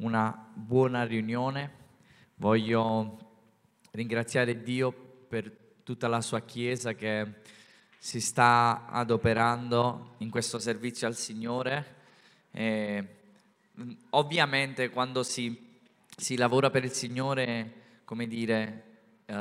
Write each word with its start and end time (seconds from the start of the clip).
una 0.00 0.50
buona 0.54 1.04
riunione. 1.04 1.78
Voglio 2.36 3.18
ringraziare 3.92 4.62
Dio 4.62 4.92
per 4.92 5.50
tutta 5.82 6.08
la 6.08 6.20
sua 6.20 6.40
Chiesa 6.40 6.94
che 6.94 7.34
si 7.98 8.20
sta 8.20 8.86
adoperando 8.86 10.14
in 10.18 10.30
questo 10.30 10.58
servizio 10.58 11.06
al 11.06 11.16
Signore. 11.16 11.96
E, 12.50 13.16
ovviamente 14.10 14.88
quando 14.90 15.22
si, 15.22 15.78
si, 16.16 16.36
lavora 16.36 16.70
per 16.70 16.84
il 16.84 16.92
Signore, 16.92 17.72
come 18.04 18.26
dire, 18.26 18.84
uh, 19.26 19.34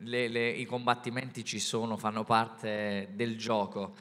le, 0.00 0.28
le, 0.28 0.50
i 0.50 0.64
combattimenti 0.64 1.44
ci 1.44 1.58
sono, 1.58 1.96
fanno 1.98 2.24
parte 2.24 3.10
del 3.12 3.36
gioco, 3.36 3.94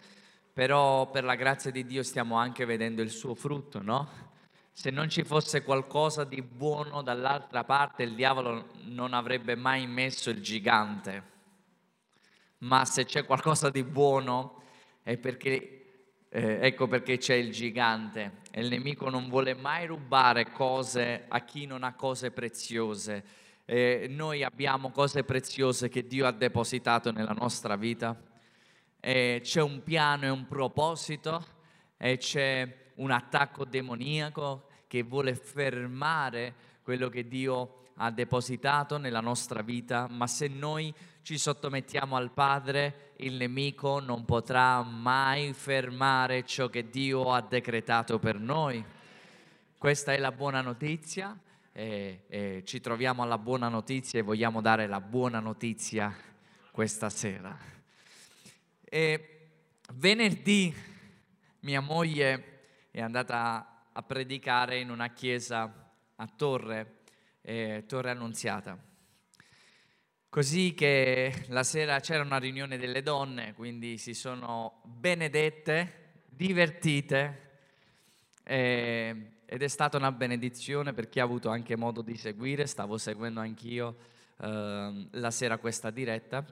però 0.53 1.09
per 1.09 1.25
la 1.25 1.35
grazia 1.35 1.69
di 1.69 1.85
Dio 1.85 2.03
stiamo 2.03 2.35
anche 2.35 2.63
vedendo 2.63 3.01
il 3.01 3.09
suo 3.09 3.35
frutto, 3.35 3.81
no? 3.81 4.28
Se 4.79 4.91
non 4.91 5.09
ci 5.09 5.25
fosse 5.25 5.61
qualcosa 5.61 6.23
di 6.23 6.41
buono 6.41 7.01
dall'altra 7.01 7.65
parte, 7.65 8.03
il 8.03 8.15
diavolo 8.15 8.69
non 8.83 9.13
avrebbe 9.13 9.55
mai 9.55 9.85
messo 9.87 10.29
il 10.29 10.41
gigante. 10.41 11.23
Ma 12.59 12.85
se 12.85 13.03
c'è 13.03 13.25
qualcosa 13.25 13.69
di 13.69 13.83
buono 13.83 14.63
è 15.03 15.17
perché, 15.17 16.21
eh, 16.29 16.59
ecco 16.61 16.87
perché 16.87 17.17
c'è 17.17 17.33
il 17.33 17.51
gigante. 17.51 18.37
E 18.51 18.61
il 18.61 18.69
nemico 18.69 19.09
non 19.09 19.27
vuole 19.27 19.53
mai 19.53 19.85
rubare 19.85 20.49
cose 20.49 21.25
a 21.27 21.41
chi 21.41 21.65
non 21.65 21.83
ha 21.83 21.93
cose 21.93 22.31
preziose. 22.31 23.25
Eh, 23.65 24.07
noi 24.09 24.45
abbiamo 24.45 24.91
cose 24.91 25.25
preziose 25.25 25.89
che 25.89 26.07
Dio 26.07 26.25
ha 26.25 26.31
depositato 26.31 27.11
nella 27.11 27.35
nostra 27.37 27.75
vita. 27.75 28.17
Eh, 29.01 29.41
c'è 29.43 29.61
un 29.61 29.83
piano 29.83 30.23
e 30.23 30.29
un 30.29 30.47
proposito 30.47 31.45
e 31.97 32.15
c'è 32.15 32.77
un 32.95 33.11
attacco 33.11 33.65
demoniaco 33.65 34.67
che 34.89 35.03
vuole 35.03 35.35
fermare 35.35 36.55
quello 36.81 37.09
che 37.09 37.27
Dio 37.27 37.91
ha 37.97 38.09
depositato 38.09 38.97
nella 38.97 39.19
nostra 39.19 39.61
vita, 39.61 40.07
ma 40.09 40.25
se 40.25 40.47
noi 40.47 40.91
ci 41.21 41.37
sottomettiamo 41.37 42.15
al 42.15 42.31
Padre, 42.31 43.11
il 43.17 43.35
nemico 43.35 43.99
non 43.99 44.25
potrà 44.25 44.81
mai 44.81 45.53
fermare 45.53 46.43
ciò 46.43 46.69
che 46.69 46.89
Dio 46.89 47.31
ha 47.31 47.41
decretato 47.41 48.17
per 48.17 48.39
noi. 48.39 48.83
Questa 49.77 50.11
è 50.11 50.17
la 50.17 50.31
buona 50.31 50.61
notizia 50.61 51.37
e, 51.71 52.23
e 52.27 52.63
ci 52.65 52.81
troviamo 52.81 53.21
alla 53.21 53.37
buona 53.37 53.67
notizia 53.67 54.17
e 54.17 54.23
vogliamo 54.23 54.59
dare 54.59 54.87
la 54.87 55.01
buona 55.01 55.39
notizia 55.39 56.11
questa 56.71 57.11
sera. 57.11 57.55
E 58.83 59.49
venerdì 59.93 60.73
mia 61.59 61.79
moglie 61.79 62.87
è 62.89 63.01
andata 63.01 63.78
a 63.91 64.03
predicare 64.03 64.79
in 64.79 64.89
una 64.89 65.09
chiesa 65.13 65.91
a 66.15 66.27
Torre, 66.35 66.99
eh, 67.41 67.85
Torre 67.87 68.11
Annunziata. 68.11 68.77
Così 70.29 70.73
che 70.75 71.45
la 71.47 71.63
sera 71.63 71.99
c'era 71.99 72.21
una 72.21 72.37
riunione 72.37 72.77
delle 72.77 73.01
donne, 73.01 73.53
quindi 73.55 73.97
si 73.97 74.13
sono 74.13 74.81
benedette, 74.83 76.23
divertite 76.27 77.49
eh, 78.43 79.31
ed 79.45 79.63
è 79.63 79.67
stata 79.67 79.97
una 79.97 80.11
benedizione 80.11 80.93
per 80.93 81.09
chi 81.09 81.19
ha 81.19 81.23
avuto 81.23 81.49
anche 81.49 81.75
modo 81.75 82.03
di 82.03 82.15
seguire, 82.15 82.67
stavo 82.67 82.99
seguendo 82.99 83.39
anch'io 83.39 83.95
eh, 84.39 85.07
la 85.09 85.31
sera 85.31 85.57
questa 85.57 85.89
diretta. 85.89 86.45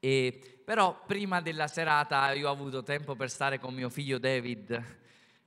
E, 0.00 0.60
però 0.64 1.04
prima 1.06 1.40
della 1.40 1.68
serata 1.68 2.32
io 2.32 2.48
ho 2.48 2.52
avuto 2.52 2.82
tempo 2.82 3.14
per 3.14 3.28
stare 3.28 3.58
con 3.58 3.74
mio 3.74 3.90
figlio 3.90 4.18
David. 4.18 4.84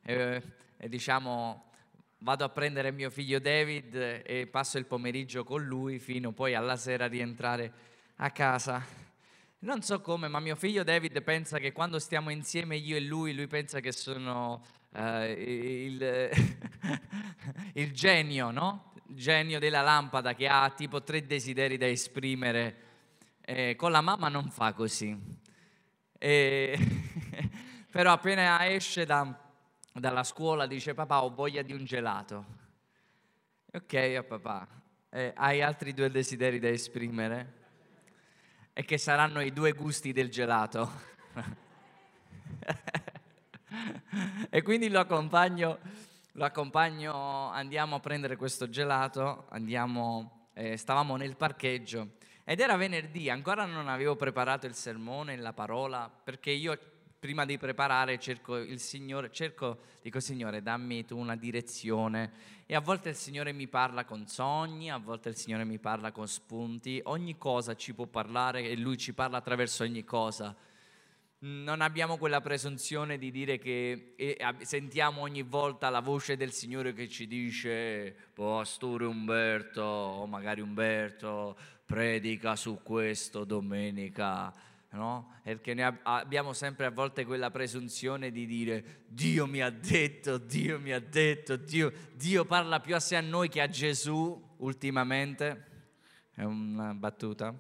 Eh, 0.03 0.41
e 0.85 0.89
diciamo 0.89 1.71
vado 2.19 2.43
a 2.43 2.49
prendere 2.49 2.91
mio 2.91 3.09
figlio 3.09 3.39
David 3.39 4.21
e 4.23 4.45
passo 4.45 4.77
il 4.77 4.85
pomeriggio 4.85 5.43
con 5.43 5.63
lui 5.63 5.97
fino 5.97 6.31
poi 6.31 6.53
alla 6.53 6.77
sera 6.77 7.05
a 7.05 7.07
rientrare 7.07 7.73
a 8.17 8.29
casa. 8.29 8.85
Non 9.59 9.81
so 9.81 9.99
come, 10.01 10.27
ma 10.27 10.39
mio 10.39 10.55
figlio 10.55 10.83
David 10.83 11.23
pensa 11.23 11.57
che 11.57 11.71
quando 11.71 11.97
stiamo 11.97 12.29
insieme 12.29 12.75
io 12.75 12.97
e 12.97 13.01
lui, 13.01 13.33
lui 13.33 13.47
pensa 13.47 13.79
che 13.79 13.91
sono 13.91 14.63
uh, 14.91 15.23
il, 15.23 16.29
il, 17.73 17.91
genio, 17.91 18.51
no? 18.51 18.93
Genio 19.07 19.57
della 19.57 19.81
lampada 19.81 20.35
che 20.35 20.47
ha 20.47 20.69
tipo 20.69 21.01
tre 21.01 21.25
desideri 21.25 21.77
da 21.77 21.87
esprimere. 21.87 22.75
Eh, 23.41 23.75
con 23.75 23.89
la 23.89 24.01
mamma 24.01 24.29
non 24.29 24.51
fa 24.51 24.73
così. 24.73 25.19
E 26.19 26.77
però 27.89 28.11
appena 28.11 28.71
esce 28.71 29.05
da 29.05 29.44
dalla 29.99 30.23
scuola 30.23 30.67
dice 30.67 30.93
papà 30.93 31.23
ho 31.23 31.33
voglia 31.33 31.61
di 31.61 31.71
un 31.71 31.85
gelato. 31.85 32.63
Ok, 33.71 34.17
oh, 34.19 34.23
papà, 34.23 34.67
eh, 35.09 35.31
hai 35.35 35.61
altri 35.61 35.93
due 35.93 36.11
desideri 36.11 36.59
da 36.59 36.67
esprimere? 36.67 37.63
E 38.73 38.83
che 38.83 38.97
saranno 38.97 39.39
i 39.39 39.53
due 39.53 39.71
gusti 39.71 40.11
del 40.11 40.29
gelato. 40.29 40.91
e 44.49 44.61
quindi 44.61 44.89
lo 44.89 44.99
accompagno, 44.99 45.79
lo 46.33 46.43
accompagno, 46.43 47.49
andiamo 47.51 47.95
a 47.95 47.99
prendere 48.01 48.35
questo 48.35 48.67
gelato, 48.67 49.45
andiamo, 49.49 50.49
eh, 50.53 50.75
stavamo 50.75 51.15
nel 51.15 51.37
parcheggio 51.37 52.15
ed 52.43 52.59
era 52.59 52.75
venerdì, 52.75 53.29
ancora 53.29 53.63
non 53.65 53.87
avevo 53.87 54.17
preparato 54.17 54.67
il 54.67 54.75
sermone, 54.75 55.37
la 55.37 55.53
parola, 55.53 56.09
perché 56.09 56.51
io 56.51 56.77
prima 57.25 57.43
di 57.43 57.57
preparare 57.57 58.19
cerco 58.19 58.55
il 58.55 58.79
Signore, 58.79 59.31
cerco, 59.31 59.79
dico 60.03 60.19
Signore, 60.19 60.61
dammi 60.61 61.05
tu 61.05 61.17
una 61.17 61.35
direzione. 61.35 62.31
E 62.67 62.75
a 62.75 62.79
volte 62.79 63.09
il 63.09 63.15
Signore 63.15 63.51
mi 63.51 63.67
parla 63.67 64.05
con 64.05 64.27
sogni, 64.27 64.91
a 64.91 64.97
volte 64.97 65.29
il 65.29 65.35
Signore 65.35 65.63
mi 65.63 65.79
parla 65.79 66.11
con 66.11 66.27
spunti, 66.27 67.01
ogni 67.05 67.35
cosa 67.39 67.75
ci 67.75 67.95
può 67.95 68.05
parlare 68.05 68.69
e 68.69 68.77
Lui 68.77 68.95
ci 68.97 69.15
parla 69.15 69.37
attraverso 69.37 69.81
ogni 69.81 70.03
cosa. 70.03 70.55
Non 71.39 71.81
abbiamo 71.81 72.17
quella 72.17 72.41
presunzione 72.41 73.17
di 73.17 73.31
dire 73.31 73.57
che 73.57 74.13
sentiamo 74.61 75.21
ogni 75.21 75.41
volta 75.41 75.89
la 75.89 76.01
voce 76.01 76.37
del 76.37 76.51
Signore 76.51 76.93
che 76.93 77.09
ci 77.09 77.25
dice, 77.25 78.15
Pastore 78.35 79.05
Umberto, 79.05 79.81
o 79.81 80.27
magari 80.27 80.61
Umberto, 80.61 81.57
predica 81.85 82.55
su 82.55 82.81
questo 82.83 83.45
domenica 83.45 84.53
no? 84.91 85.39
Perché 85.43 85.73
noi 85.73 85.97
abbiamo 86.03 86.53
sempre 86.53 86.85
a 86.85 86.91
volte 86.91 87.25
quella 87.25 87.51
presunzione 87.51 88.31
di 88.31 88.45
dire 88.45 89.03
Dio 89.07 89.45
mi 89.45 89.61
ha 89.61 89.69
detto, 89.69 90.37
Dio 90.37 90.79
mi 90.79 90.91
ha 90.91 90.99
detto, 90.99 91.55
Dio, 91.55 91.91
Dio 92.13 92.45
parla 92.45 92.79
più 92.79 92.95
a 92.95 92.99
sé 92.99 93.15
a 93.15 93.21
noi 93.21 93.49
che 93.49 93.61
a 93.61 93.67
Gesù 93.67 94.55
ultimamente. 94.57 95.73
È 96.33 96.43
una 96.43 96.93
battuta. 96.93 97.53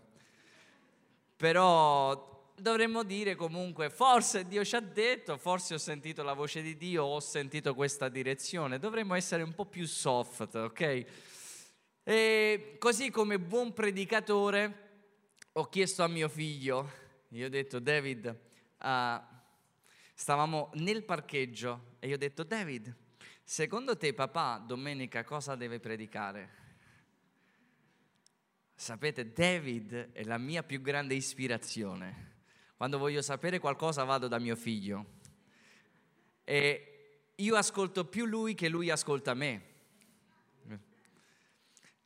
Però 1.37 2.33
dovremmo 2.57 3.03
dire 3.03 3.35
comunque, 3.35 3.89
forse 3.89 4.47
Dio 4.47 4.63
ci 4.63 4.75
ha 4.75 4.81
detto, 4.81 5.37
forse 5.37 5.73
ho 5.73 5.77
sentito 5.77 6.23
la 6.23 6.33
voce 6.33 6.61
di 6.61 6.77
Dio, 6.77 7.03
ho 7.03 7.19
sentito 7.19 7.73
questa 7.73 8.09
direzione. 8.09 8.79
Dovremmo 8.79 9.13
essere 9.15 9.43
un 9.43 9.53
po' 9.53 9.65
più 9.65 9.85
soft, 9.85 10.55
ok? 10.55 11.05
E 12.03 12.75
così 12.79 13.09
come 13.09 13.39
buon 13.39 13.73
predicatore 13.73 14.83
ho 15.53 15.69
chiesto 15.69 16.03
a 16.03 16.07
mio 16.07 16.29
figlio, 16.29 16.91
io 17.37 17.47
ho 17.47 17.49
detto, 17.49 17.79
David, 17.79 18.39
uh, 18.79 19.21
stavamo 20.13 20.71
nel 20.75 21.03
parcheggio 21.03 21.97
e 21.99 22.07
io 22.07 22.15
ho 22.15 22.17
detto, 22.17 22.43
David, 22.43 22.95
secondo 23.43 23.97
te 23.97 24.13
papà 24.13 24.63
domenica 24.65 25.23
cosa 25.23 25.55
deve 25.55 25.79
predicare? 25.79 26.63
Sapete, 28.73 29.31
David 29.31 30.11
è 30.11 30.23
la 30.23 30.37
mia 30.37 30.63
più 30.63 30.81
grande 30.81 31.15
ispirazione. 31.15 32.33
Quando 32.75 32.97
voglio 32.97 33.21
sapere 33.21 33.59
qualcosa 33.59 34.03
vado 34.03 34.27
da 34.27 34.37
mio 34.37 34.55
figlio. 34.55 35.13
E 36.43 37.29
io 37.35 37.55
ascolto 37.55 38.05
più 38.05 38.25
lui 38.25 38.53
che 38.53 38.69
lui 38.69 38.89
ascolta 38.89 39.33
me. 39.33 39.73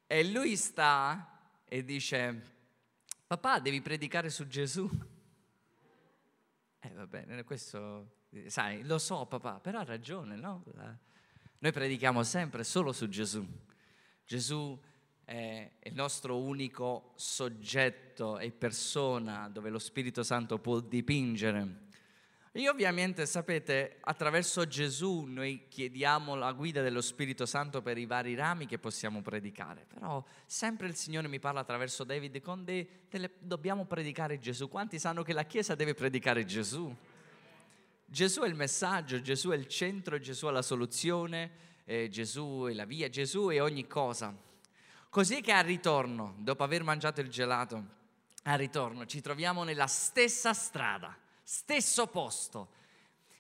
E 0.05 0.23
lui 0.25 0.55
sta 0.55 1.39
e 1.65 1.83
dice, 1.83 2.41
papà 3.27 3.59
devi 3.59 3.81
predicare 3.81 4.29
su 4.29 4.47
Gesù. 4.47 4.89
Eh 6.81 6.93
va 6.93 7.05
bene, 7.07 7.43
questo, 7.43 8.21
sai, 8.47 8.85
lo 8.85 8.97
so 8.97 9.25
papà, 9.25 9.59
però 9.59 9.79
ha 9.79 9.83
ragione, 9.83 10.35
no? 10.35 10.63
Noi 11.59 11.71
predichiamo 11.71 12.23
sempre 12.23 12.63
solo 12.63 12.93
su 12.93 13.09
Gesù. 13.09 13.45
Gesù 14.25 14.79
è 15.25 15.71
il 15.83 15.93
nostro 15.93 16.39
unico 16.39 17.13
soggetto 17.15 18.39
e 18.39 18.51
persona 18.51 19.49
dove 19.49 19.69
lo 19.69 19.79
Spirito 19.79 20.23
Santo 20.23 20.59
può 20.59 20.79
dipingere 20.79 21.87
e 22.51 22.67
ovviamente 22.67 23.25
sapete, 23.25 23.97
attraverso 24.01 24.67
Gesù 24.67 25.25
noi 25.27 25.67
chiediamo 25.69 26.35
la 26.35 26.51
guida 26.51 26.81
dello 26.81 27.01
Spirito 27.01 27.45
Santo 27.45 27.81
per 27.81 27.97
i 27.97 28.05
vari 28.05 28.35
rami 28.35 28.65
che 28.65 28.79
possiamo 28.79 29.21
predicare, 29.21 29.85
però 29.87 30.23
sempre 30.45 30.87
il 30.87 30.95
Signore 30.95 31.27
mi 31.27 31.39
parla 31.39 31.59
attraverso 31.59 32.03
David 32.03 32.41
con 32.41 32.63
dei, 32.63 32.87
delle, 33.09 33.31
dobbiamo 33.39 33.85
predicare 33.85 34.39
Gesù. 34.39 34.67
Quanti 34.67 34.97
sanno 34.99 35.23
che 35.23 35.33
la 35.33 35.45
Chiesa 35.45 35.75
deve 35.75 35.93
predicare 35.93 36.45
Gesù? 36.45 36.93
Gesù 38.05 38.41
è 38.41 38.47
il 38.47 38.55
messaggio, 38.55 39.21
Gesù 39.21 39.49
è 39.49 39.55
il 39.55 39.67
centro, 39.67 40.17
Gesù 40.19 40.47
è 40.47 40.51
la 40.51 40.63
soluzione, 40.63 41.67
e 41.89 42.07
Gesù 42.07 42.67
e 42.69 42.75
la 42.75 42.85
via 42.85 43.09
Gesù 43.09 43.49
e 43.49 43.59
ogni 43.59 43.87
cosa. 43.87 44.31
Così 45.09 45.41
che 45.41 45.51
al 45.51 45.63
ritorno, 45.63 46.35
dopo 46.37 46.63
aver 46.63 46.83
mangiato 46.83 47.19
il 47.19 47.29
gelato, 47.29 47.83
al 48.43 48.59
ritorno 48.59 49.07
ci 49.07 49.21
troviamo 49.21 49.63
nella 49.63 49.87
stessa 49.87 50.53
strada, 50.53 51.17
stesso 51.49 52.05
posto. 52.05 52.73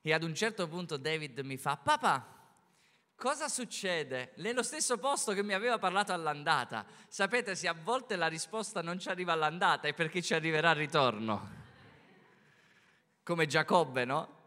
E 0.01 0.13
ad 0.13 0.23
un 0.23 0.33
certo 0.33 0.67
punto 0.67 0.97
David 0.97 1.39
mi 1.41 1.57
fa, 1.57 1.77
papà, 1.77 2.37
Cosa 3.15 3.49
succede? 3.49 4.31
Nello 4.35 4.63
stesso 4.63 4.97
posto 4.97 5.33
che 5.33 5.43
mi 5.43 5.53
aveva 5.53 5.77
parlato 5.77 6.13
all'andata. 6.13 6.85
Sapete, 7.09 7.53
se 7.53 7.67
a 7.67 7.73
volte 7.73 8.15
la 8.15 8.27
risposta 8.27 8.81
non 8.81 8.97
ci 8.97 9.09
arriva 9.09 9.33
all'andata 9.33 9.89
è 9.89 9.93
perché 9.93 10.21
ci 10.21 10.33
arriverà 10.33 10.69
al 10.69 10.77
ritorno. 10.77 11.49
Come 13.21 13.45
Giacobbe, 13.45 14.05
no? 14.05 14.37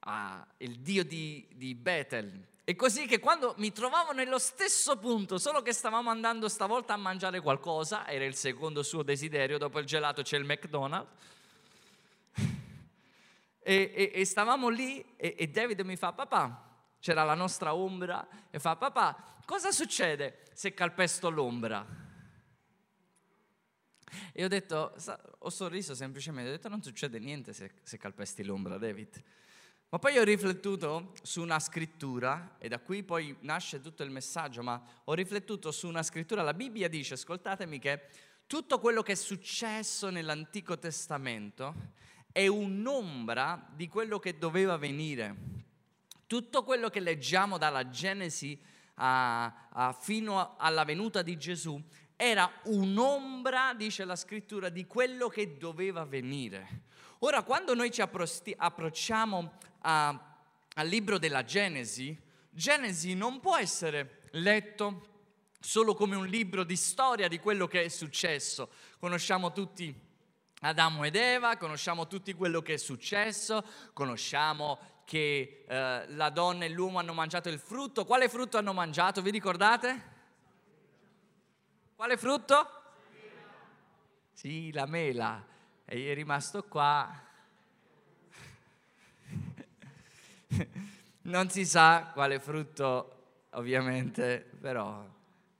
Ah, 0.00 0.46
il 0.58 0.80
dio 0.80 1.04
di, 1.04 1.48
di 1.54 1.74
Bethel. 1.74 2.48
E 2.64 2.76
così 2.76 3.06
che 3.06 3.18
quando 3.18 3.54
mi 3.56 3.72
trovavo 3.72 4.12
nello 4.12 4.38
stesso 4.38 4.98
punto, 4.98 5.38
solo 5.38 5.62
che 5.62 5.72
stavamo 5.72 6.10
andando 6.10 6.50
stavolta 6.50 6.92
a 6.92 6.98
mangiare 6.98 7.40
qualcosa, 7.40 8.06
era 8.06 8.26
il 8.26 8.34
secondo 8.34 8.82
suo 8.82 9.02
desiderio, 9.02 9.56
dopo 9.56 9.78
il 9.78 9.86
gelato 9.86 10.20
c'è 10.20 10.36
il 10.36 10.44
McDonald's, 10.44 11.08
e, 13.68 13.90
e, 13.92 14.20
e 14.20 14.24
stavamo 14.24 14.68
lì 14.68 15.04
e, 15.16 15.34
e 15.36 15.48
David 15.48 15.80
mi 15.80 15.96
fa, 15.96 16.12
papà, 16.12 16.94
c'era 17.00 17.24
la 17.24 17.34
nostra 17.34 17.74
ombra 17.74 18.26
e 18.48 18.60
fa 18.60 18.76
papà 18.76 19.34
cosa 19.44 19.72
succede 19.72 20.44
se 20.52 20.72
calpesto 20.72 21.30
l'ombra? 21.30 21.84
E 24.32 24.44
ho 24.44 24.48
detto, 24.48 24.94
ho 25.38 25.50
sorriso 25.50 25.96
semplicemente, 25.96 26.48
ho 26.48 26.52
detto 26.52 26.68
non 26.68 26.80
succede 26.80 27.18
niente 27.18 27.52
se, 27.52 27.72
se 27.82 27.98
calpesti 27.98 28.44
l'ombra 28.44 28.78
David. 28.78 29.22
Ma 29.88 29.98
poi 29.98 30.16
ho 30.18 30.22
riflettuto 30.22 31.12
su 31.22 31.42
una 31.42 31.58
scrittura 31.58 32.56
e 32.58 32.68
da 32.68 32.78
qui 32.78 33.02
poi 33.02 33.36
nasce 33.40 33.80
tutto 33.80 34.04
il 34.04 34.10
messaggio, 34.10 34.62
ma 34.62 34.80
ho 35.04 35.14
riflettuto 35.14 35.72
su 35.72 35.88
una 35.88 36.04
scrittura, 36.04 36.42
la 36.42 36.54
Bibbia 36.54 36.88
dice, 36.88 37.14
ascoltatemi 37.14 37.80
che 37.80 38.02
tutto 38.46 38.78
quello 38.78 39.02
che 39.02 39.12
è 39.12 39.16
successo 39.16 40.08
nell'Antico 40.10 40.78
Testamento 40.78 41.74
è 42.36 42.48
un'ombra 42.48 43.66
di 43.74 43.88
quello 43.88 44.18
che 44.18 44.36
doveva 44.36 44.76
venire. 44.76 45.34
Tutto 46.26 46.64
quello 46.64 46.90
che 46.90 47.00
leggiamo 47.00 47.56
dalla 47.56 47.88
Genesi 47.88 48.60
a, 48.96 49.68
a, 49.70 49.92
fino 49.94 50.54
alla 50.58 50.84
venuta 50.84 51.22
di 51.22 51.38
Gesù 51.38 51.82
era 52.14 52.60
un'ombra, 52.64 53.72
dice 53.72 54.04
la 54.04 54.16
scrittura, 54.16 54.68
di 54.68 54.86
quello 54.86 55.28
che 55.28 55.56
doveva 55.56 56.04
venire. 56.04 56.82
Ora, 57.20 57.42
quando 57.42 57.74
noi 57.74 57.90
ci 57.90 58.02
approcciamo 58.02 59.52
a, 59.78 60.36
al 60.74 60.88
libro 60.88 61.16
della 61.16 61.42
Genesi, 61.42 62.14
Genesi 62.50 63.14
non 63.14 63.40
può 63.40 63.56
essere 63.56 64.24
letto 64.32 65.14
solo 65.58 65.94
come 65.94 66.16
un 66.16 66.26
libro 66.26 66.64
di 66.64 66.76
storia 66.76 67.28
di 67.28 67.38
quello 67.38 67.66
che 67.66 67.84
è 67.84 67.88
successo. 67.88 68.68
Conosciamo 68.98 69.52
tutti 69.52 70.04
Adamo 70.60 71.04
ed 71.04 71.16
Eva, 71.16 71.56
conosciamo 71.58 72.06
tutti 72.06 72.32
quello 72.32 72.62
che 72.62 72.74
è 72.74 72.78
successo, 72.78 73.62
conosciamo 73.92 74.78
che 75.04 75.64
eh, 75.68 76.04
la 76.08 76.30
donna 76.30 76.64
e 76.64 76.70
l'uomo 76.70 76.98
hanno 76.98 77.12
mangiato 77.12 77.50
il 77.50 77.58
frutto. 77.58 78.04
Quale 78.04 78.28
frutto 78.28 78.56
hanno 78.56 78.72
mangiato? 78.72 79.20
Vi 79.20 79.30
ricordate? 79.30 80.14
Quale 81.94 82.16
frutto? 82.16 82.70
Sì, 84.32 84.72
la 84.72 84.86
mela. 84.86 85.44
E 85.84 86.10
è 86.10 86.14
rimasto 86.14 86.64
qua. 86.64 87.22
non 91.22 91.50
si 91.50 91.66
sa 91.66 92.10
quale 92.12 92.40
frutto, 92.40 93.44
ovviamente, 93.50 94.38
però 94.60 95.06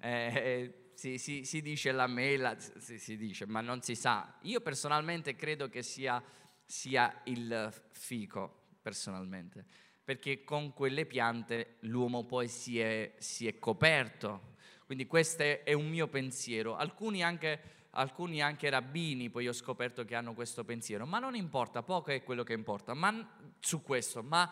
eh, 0.00 0.85
si, 0.96 1.18
si, 1.18 1.44
si, 1.44 1.60
dice 1.60 1.92
la 1.92 2.06
mela, 2.06 2.58
si, 2.58 2.98
si, 2.98 3.18
dice, 3.18 3.44
ma 3.44 3.60
non 3.60 3.82
si 3.82 3.94
sa. 3.94 4.38
Io 4.42 4.62
personalmente 4.62 5.36
credo 5.36 5.68
che 5.68 5.82
sia, 5.82 6.22
sia 6.64 7.20
il 7.24 7.70
fico 7.92 8.62
personalmente, 8.80 9.62
perché 10.02 10.42
con 10.42 10.72
quelle 10.72 11.04
piante 11.04 11.76
l'uomo 11.80 12.24
poi 12.24 12.48
si 12.48 12.80
è, 12.80 13.14
si 13.18 13.46
è 13.46 13.58
coperto. 13.58 14.54
Quindi 14.86 15.06
questo 15.06 15.42
è 15.42 15.74
un 15.74 15.86
mio 15.86 16.08
pensiero. 16.08 16.76
Alcuni 16.76 17.22
anche, 17.22 17.60
alcuni 17.90 18.40
anche 18.40 18.70
rabbini 18.70 19.28
poi 19.28 19.48
ho 19.48 19.52
scoperto 19.52 20.02
che 20.06 20.14
hanno 20.14 20.32
questo 20.32 20.64
pensiero, 20.64 21.04
ma 21.04 21.18
non 21.18 21.34
importa, 21.34 21.82
poco 21.82 22.10
è 22.10 22.22
quello 22.22 22.42
che 22.42 22.54
importa 22.54 22.94
ma, 22.94 23.36
su 23.60 23.82
questo. 23.82 24.22
Ma 24.22 24.50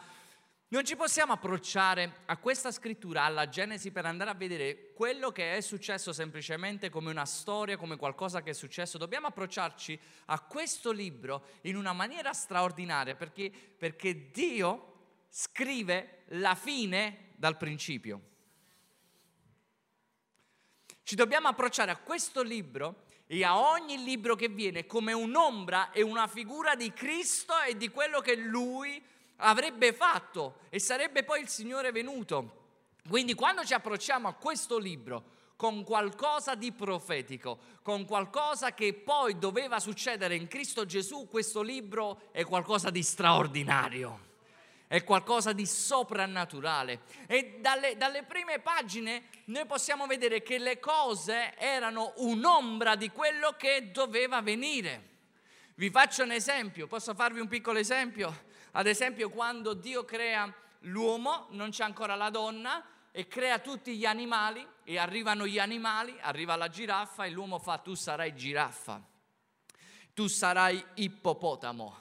non 0.68 0.84
ci 0.84 0.96
possiamo 0.96 1.32
approcciare 1.32 2.22
a 2.24 2.36
questa 2.38 2.72
scrittura, 2.72 3.24
alla 3.24 3.48
Genesi, 3.48 3.92
per 3.92 4.06
andare 4.06 4.30
a 4.30 4.34
vedere 4.34 4.92
quello 4.94 5.30
che 5.30 5.56
è 5.56 5.60
successo 5.60 6.12
semplicemente 6.12 6.90
come 6.90 7.10
una 7.10 7.26
storia, 7.26 7.76
come 7.76 7.96
qualcosa 7.96 8.42
che 8.42 8.50
è 8.50 8.54
successo. 8.54 8.98
Dobbiamo 8.98 9.26
approcciarci 9.26 9.98
a 10.26 10.40
questo 10.40 10.90
libro 10.90 11.46
in 11.62 11.76
una 11.76 11.92
maniera 11.92 12.32
straordinaria 12.32 13.14
perché, 13.14 13.50
perché 13.50 14.30
Dio 14.30 14.92
scrive 15.28 16.22
la 16.28 16.54
fine 16.54 17.32
dal 17.36 17.56
principio. 17.56 18.32
Ci 21.02 21.14
dobbiamo 21.14 21.48
approcciare 21.48 21.90
a 21.90 21.98
questo 21.98 22.42
libro 22.42 23.04
e 23.26 23.44
a 23.44 23.58
ogni 23.58 24.02
libro 24.02 24.34
che 24.34 24.48
viene 24.48 24.86
come 24.86 25.12
un'ombra 25.12 25.90
e 25.92 26.02
una 26.02 26.26
figura 26.26 26.74
di 26.74 26.92
Cristo 26.92 27.52
e 27.60 27.76
di 27.76 27.90
quello 27.90 28.20
che 28.20 28.34
Lui 28.34 28.96
ha 28.96 29.13
avrebbe 29.36 29.92
fatto 29.92 30.60
e 30.68 30.78
sarebbe 30.78 31.24
poi 31.24 31.40
il 31.40 31.48
Signore 31.48 31.92
venuto. 31.92 32.62
Quindi 33.08 33.34
quando 33.34 33.64
ci 33.64 33.74
approcciamo 33.74 34.28
a 34.28 34.34
questo 34.34 34.78
libro 34.78 35.32
con 35.56 35.84
qualcosa 35.84 36.54
di 36.54 36.72
profetico, 36.72 37.58
con 37.82 38.06
qualcosa 38.06 38.74
che 38.74 38.92
poi 38.94 39.38
doveva 39.38 39.78
succedere 39.78 40.34
in 40.34 40.48
Cristo 40.48 40.84
Gesù, 40.84 41.28
questo 41.28 41.62
libro 41.62 42.22
è 42.32 42.44
qualcosa 42.44 42.90
di 42.90 43.02
straordinario 43.02 44.32
è 44.86 45.02
qualcosa 45.02 45.52
di 45.52 45.66
soprannaturale. 45.66 47.00
E 47.26 47.58
dalle, 47.60 47.96
dalle, 47.96 48.22
prime 48.22 48.60
pagine 48.60 49.24
noi 49.46 49.66
possiamo 49.66 50.06
vedere 50.06 50.42
che 50.42 50.58
le 50.58 50.78
cose 50.78 51.56
erano 51.56 52.12
un'ombra 52.18 52.94
di 52.94 53.10
quello 53.10 53.56
che 53.56 53.90
doveva 53.90 54.40
venire. 54.40 55.12
Vi 55.74 55.90
faccio 55.90 56.22
un 56.22 56.30
esempio, 56.30 56.86
posso 56.86 57.12
farvi 57.14 57.40
un 57.40 57.48
piccolo 57.48 57.80
esempio? 57.80 58.52
Ad 58.76 58.88
esempio, 58.88 59.30
quando 59.30 59.72
Dio 59.72 60.04
crea 60.04 60.52
l'uomo, 60.80 61.46
non 61.50 61.70
c'è 61.70 61.84
ancora 61.84 62.16
la 62.16 62.30
donna, 62.30 62.84
e 63.12 63.28
crea 63.28 63.60
tutti 63.60 63.96
gli 63.96 64.04
animali, 64.04 64.66
e 64.82 64.98
arrivano 64.98 65.46
gli 65.46 65.60
animali, 65.60 66.16
arriva 66.20 66.56
la 66.56 66.68
giraffa, 66.68 67.24
e 67.24 67.30
l'uomo 67.30 67.60
fa: 67.60 67.78
Tu 67.78 67.94
sarai 67.94 68.34
giraffa, 68.34 69.00
tu 70.12 70.26
sarai 70.26 70.84
ippopotamo. 70.94 71.98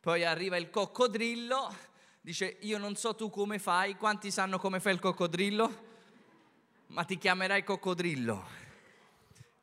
Poi 0.00 0.24
arriva 0.24 0.56
il 0.56 0.68
coccodrillo, 0.68 1.76
dice: 2.20 2.56
Io 2.62 2.78
non 2.78 2.96
so 2.96 3.14
tu 3.14 3.30
come 3.30 3.60
fai, 3.60 3.94
quanti 3.94 4.32
sanno 4.32 4.58
come 4.58 4.80
fa 4.80 4.90
il 4.90 4.98
coccodrillo? 4.98 5.92
Ma 6.86 7.04
ti 7.04 7.16
chiamerai 7.16 7.62
coccodrillo. 7.62 8.62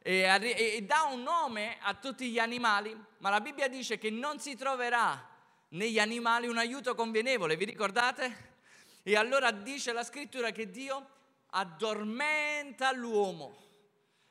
E, 0.02 0.24
arri- 0.24 0.54
e 0.54 0.82
dà 0.84 1.10
un 1.12 1.24
nome 1.24 1.78
a 1.82 1.94
tutti 1.96 2.32
gli 2.32 2.40
animali, 2.40 2.98
ma 3.18 3.30
la 3.30 3.42
Bibbia 3.42 3.68
dice 3.68 3.98
che 3.98 4.10
non 4.10 4.40
si 4.40 4.56
troverà 4.56 5.31
negli 5.72 6.00
animali 6.00 6.48
un 6.48 6.58
aiuto 6.58 6.96
convenevole, 6.96 7.56
vi 7.56 7.66
ricordate? 7.66 8.50
E 9.04 9.16
allora 9.16 9.52
dice 9.52 9.94
la 9.94 10.04
scrittura 10.04 10.52
che 10.52 10.70
Dio 10.70 11.08
addormenta 11.52 12.92
l'uomo. 12.92 13.58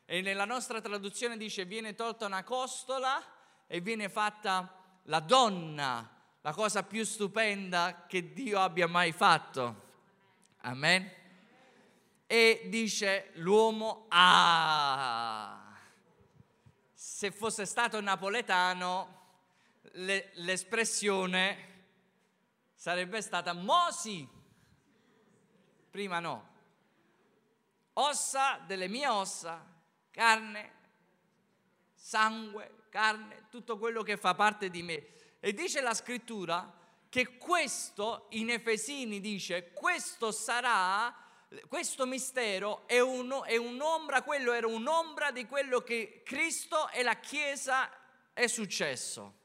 E 0.05 0.21
nella 0.21 0.45
nostra 0.45 0.81
traduzione 0.81 1.37
dice 1.37 1.65
viene 1.65 1.95
tolta 1.95 2.27
una 2.27 2.45
costola 2.45 3.23
e 3.67 3.81
viene 3.81 4.09
fatta 4.09 4.75
la 5.05 5.21
donna, 5.21 6.09
la 6.41 6.53
cosa 6.53 6.83
più 6.83 7.05
stupenda 7.05 8.05
che 8.07 8.33
Dio 8.33 8.59
abbia 8.59 8.87
mai 8.87 9.13
fatto. 9.13 9.89
Amen. 10.63 11.11
E 12.27 12.63
dice 12.67 13.31
l'uomo, 13.35 14.07
ah, 14.09 15.75
se 16.93 17.31
fosse 17.31 17.65
stato 17.65 18.01
napoletano 18.01 19.20
le, 19.93 20.31
l'espressione 20.35 21.69
sarebbe 22.75 23.21
stata 23.21 23.53
Mosi. 23.53 24.29
Prima 25.91 26.21
no. 26.21 26.49
Ossa 27.95 28.63
delle 28.67 28.89
mie 28.89 29.09
ossa, 29.09 29.65
carne, 30.11 30.73
sangue, 31.95 32.85
carne, 32.89 33.47
tutto 33.51 33.79
quello 33.79 34.03
che 34.03 34.17
fa 34.17 34.35
parte 34.35 34.71
di 34.71 34.83
me. 34.83 35.07
E 35.41 35.53
dice 35.53 35.81
la 35.81 35.95
scrittura 35.95 36.73
che 37.09 37.37
questo, 37.39 38.27
in 38.31 38.51
Efesini 38.51 39.21
dice, 39.21 39.73
questo 39.73 40.31
sarà, 40.31 41.15
questo 41.67 42.07
mistero 42.07 42.87
è, 42.87 43.01
un, 43.01 43.43
è 43.45 43.57
un'ombra, 43.57 44.23
quello 44.23 44.53
era 44.53 44.69
un'ombra 44.69 45.33
di 45.33 45.47
quello 45.47 45.81
che 45.81 46.23
Cristo 46.25 46.89
e 46.91 47.03
la 47.03 47.17
Chiesa 47.17 47.91
è 48.33 48.47
successo. 48.47 49.40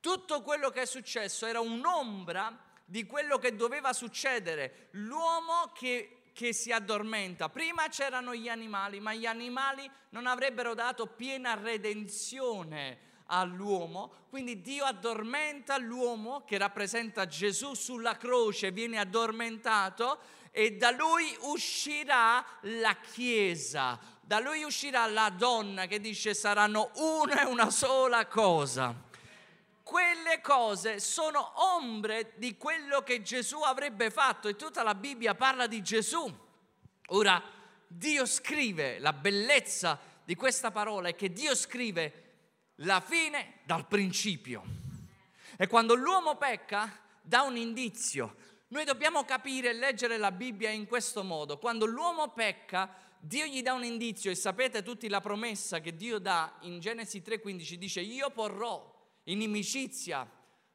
Tutto 0.00 0.40
quello 0.40 0.70
che 0.70 0.82
è 0.82 0.86
successo 0.86 1.44
era 1.46 1.60
un'ombra 1.60 2.68
di 2.84 3.04
quello 3.04 3.38
che 3.38 3.54
doveva 3.54 3.92
succedere, 3.92 4.88
l'uomo 4.92 5.70
che, 5.74 6.22
che 6.32 6.52
si 6.52 6.72
addormenta. 6.72 7.48
Prima 7.50 7.86
c'erano 7.88 8.34
gli 8.34 8.48
animali, 8.48 8.98
ma 8.98 9.14
gli 9.14 9.26
animali 9.26 9.88
non 10.10 10.26
avrebbero 10.26 10.74
dato 10.74 11.06
piena 11.06 11.54
redenzione 11.54 13.08
all'uomo, 13.26 14.26
quindi 14.28 14.60
Dio 14.60 14.84
addormenta 14.84 15.76
l'uomo 15.76 16.44
che 16.44 16.58
rappresenta 16.58 17.26
Gesù 17.26 17.74
sulla 17.74 18.16
croce, 18.16 18.72
viene 18.72 18.98
addormentato 18.98 20.18
e 20.50 20.76
da 20.76 20.90
lui 20.90 21.36
uscirà 21.42 22.44
la 22.62 22.96
Chiesa, 22.96 24.00
da 24.20 24.40
lui 24.40 24.64
uscirà 24.64 25.06
la 25.06 25.30
donna 25.30 25.86
che 25.86 26.00
dice 26.00 26.34
saranno 26.34 26.90
una 26.94 27.42
e 27.42 27.44
una 27.44 27.70
sola 27.70 28.26
cosa. 28.26 29.08
Quelle 29.90 30.40
cose 30.40 31.00
sono 31.00 31.50
ombre 31.74 32.34
di 32.36 32.56
quello 32.56 33.02
che 33.02 33.22
Gesù 33.22 33.62
avrebbe 33.62 34.12
fatto 34.12 34.46
e 34.46 34.54
tutta 34.54 34.84
la 34.84 34.94
Bibbia 34.94 35.34
parla 35.34 35.66
di 35.66 35.82
Gesù. 35.82 36.32
Ora, 37.08 37.42
Dio 37.88 38.24
scrive, 38.24 39.00
la 39.00 39.12
bellezza 39.12 39.98
di 40.24 40.36
questa 40.36 40.70
parola 40.70 41.08
è 41.08 41.16
che 41.16 41.32
Dio 41.32 41.56
scrive 41.56 42.34
la 42.76 43.00
fine 43.00 43.54
dal 43.64 43.88
principio. 43.88 44.62
E 45.56 45.66
quando 45.66 45.96
l'uomo 45.96 46.36
pecca, 46.36 46.96
dà 47.20 47.42
un 47.42 47.56
indizio. 47.56 48.36
Noi 48.68 48.84
dobbiamo 48.84 49.24
capire 49.24 49.70
e 49.70 49.72
leggere 49.72 50.18
la 50.18 50.30
Bibbia 50.30 50.70
in 50.70 50.86
questo 50.86 51.24
modo. 51.24 51.58
Quando 51.58 51.84
l'uomo 51.84 52.28
pecca, 52.28 52.94
Dio 53.18 53.44
gli 53.44 53.60
dà 53.60 53.72
un 53.72 53.82
indizio 53.82 54.30
e 54.30 54.36
sapete 54.36 54.84
tutti 54.84 55.08
la 55.08 55.20
promessa 55.20 55.80
che 55.80 55.96
Dio 55.96 56.20
dà 56.20 56.58
in 56.60 56.78
Genesi 56.78 57.22
3:15 57.22 57.74
dice 57.74 58.00
io 58.00 58.30
porrò 58.30 58.98
inimicizia 59.24 60.28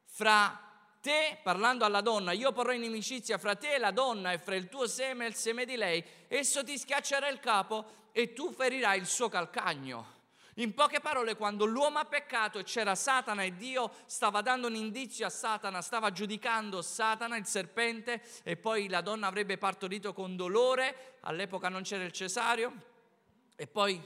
fra 0.04 0.60
te, 1.00 1.38
parlando 1.42 1.84
alla 1.84 2.00
donna, 2.00 2.32
io 2.32 2.52
porrò 2.52 2.72
inimicizia 2.72 3.38
fra 3.38 3.54
te 3.54 3.74
e 3.74 3.78
la 3.78 3.92
donna 3.92 4.32
e 4.32 4.38
fra 4.38 4.56
il 4.56 4.68
tuo 4.68 4.86
seme 4.86 5.24
e 5.24 5.28
il 5.28 5.34
seme 5.34 5.64
di 5.64 5.76
lei, 5.76 6.04
esso 6.28 6.64
ti 6.64 6.76
schiaccerà 6.76 7.28
il 7.28 7.38
capo 7.38 8.10
e 8.12 8.32
tu 8.32 8.52
ferirai 8.52 8.98
il 8.98 9.06
suo 9.06 9.28
calcagno. 9.28 10.14
In 10.58 10.72
poche 10.72 11.00
parole, 11.00 11.36
quando 11.36 11.66
l'uomo 11.66 11.98
ha 11.98 12.06
peccato 12.06 12.58
e 12.58 12.64
c'era 12.64 12.94
Satana 12.94 13.42
e 13.42 13.56
Dio 13.56 13.92
stava 14.06 14.40
dando 14.40 14.68
un 14.68 14.74
indizio 14.74 15.26
a 15.26 15.30
Satana, 15.30 15.82
stava 15.82 16.10
giudicando 16.12 16.80
Satana, 16.80 17.36
il 17.36 17.44
serpente, 17.44 18.22
e 18.42 18.56
poi 18.56 18.88
la 18.88 19.02
donna 19.02 19.26
avrebbe 19.26 19.58
partorito 19.58 20.14
con 20.14 20.34
dolore, 20.34 21.18
all'epoca 21.20 21.68
non 21.68 21.82
c'era 21.82 22.04
il 22.04 22.12
cesario, 22.12 22.72
e 23.54 23.66
poi, 23.66 24.02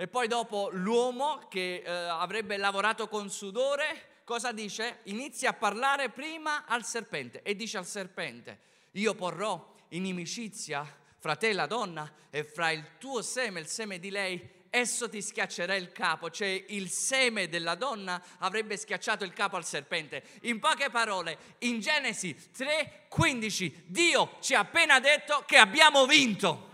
e 0.00 0.06
poi 0.06 0.28
dopo 0.28 0.68
l'uomo 0.70 1.48
che 1.48 1.82
eh, 1.84 1.90
avrebbe 1.90 2.56
lavorato 2.56 3.08
con 3.08 3.28
sudore, 3.30 4.20
cosa 4.22 4.52
dice? 4.52 5.00
Inizia 5.04 5.50
a 5.50 5.54
parlare 5.54 6.08
prima 6.08 6.66
al 6.66 6.84
serpente 6.84 7.42
e 7.42 7.56
dice 7.56 7.78
al 7.78 7.84
serpente, 7.84 8.60
io 8.92 9.16
porrò 9.16 9.74
inimicizia 9.88 10.86
fra 11.18 11.34
te 11.34 11.48
e 11.48 11.52
la 11.52 11.66
donna 11.66 12.08
e 12.30 12.44
fra 12.44 12.70
il 12.70 12.90
tuo 12.98 13.22
seme 13.22 13.58
il 13.58 13.66
seme 13.66 13.98
di 13.98 14.10
lei 14.10 14.48
esso 14.70 15.08
ti 15.08 15.20
schiaccerà 15.20 15.74
il 15.74 15.90
capo, 15.90 16.30
cioè 16.30 16.64
il 16.68 16.88
seme 16.90 17.48
della 17.48 17.74
donna 17.74 18.22
avrebbe 18.38 18.76
schiacciato 18.76 19.24
il 19.24 19.32
capo 19.32 19.56
al 19.56 19.64
serpente. 19.64 20.22
In 20.42 20.60
poche 20.60 20.90
parole, 20.90 21.56
in 21.60 21.80
Genesi 21.80 22.36
3:15 22.56 23.82
Dio 23.86 24.36
ci 24.38 24.54
ha 24.54 24.60
appena 24.60 25.00
detto 25.00 25.42
che 25.44 25.56
abbiamo 25.56 26.06
vinto. 26.06 26.67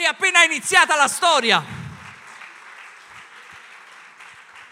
È 0.00 0.04
appena 0.04 0.42
iniziata 0.44 0.96
la 0.96 1.08
storia. 1.08 1.62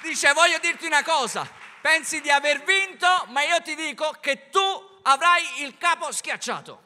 Dice, 0.01 0.33
voglio 0.33 0.59
dirti 0.59 0.87
una 0.87 1.03
cosa, 1.05 1.47
pensi 1.83 2.23
di 2.23 2.31
aver 2.31 2.65
vinto, 2.65 3.27
ma 3.29 3.43
io 3.43 3.61
ti 3.61 3.75
dico 3.75 4.17
che 4.21 4.49
tu 4.49 4.59
avrai 5.03 5.61
il 5.65 5.77
capo 5.77 6.11
schiacciato. 6.11 6.83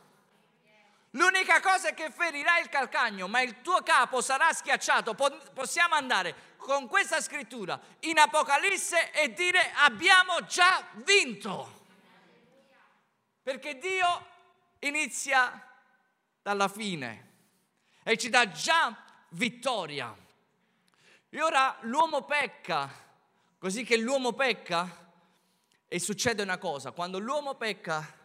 L'unica 1.11 1.61
cosa 1.61 1.91
è 1.91 1.95
che 1.95 2.11
ferirai 2.11 2.63
il 2.63 2.69
calcagno, 2.69 3.29
ma 3.29 3.41
il 3.43 3.61
tuo 3.61 3.81
capo 3.85 4.21
sarà 4.21 4.53
schiacciato. 4.53 5.15
possiamo 5.15 5.95
andare 5.95 6.57
con 6.57 6.89
questa 6.89 7.21
scrittura 7.21 7.79
in 8.01 8.19
Apocalisse 8.19 9.13
e 9.13 9.33
dire 9.33 9.71
abbiamo 9.77 10.45
già 10.47 10.85
vinto. 10.95 11.85
Perché 13.41 13.79
Dio 13.79 14.27
inizia 14.81 15.65
dalla 16.43 16.67
fine 16.67 17.31
e 18.03 18.17
ci 18.17 18.29
dà 18.29 18.51
già 18.51 18.97
vittoria. 19.31 20.17
E 21.29 21.43
ora 21.43 21.79
l'uomo 21.83 22.25
pecca, 22.25 22.91
così 23.59 23.85
che 23.85 23.97
l'uomo 23.97 24.33
pecca 24.33 25.15
e 25.89 25.99
succede 25.99 26.43
una 26.43 26.59
cosa, 26.59 26.93
quando 26.93 27.19
l'uomo 27.19 27.55
pecca 27.55 28.21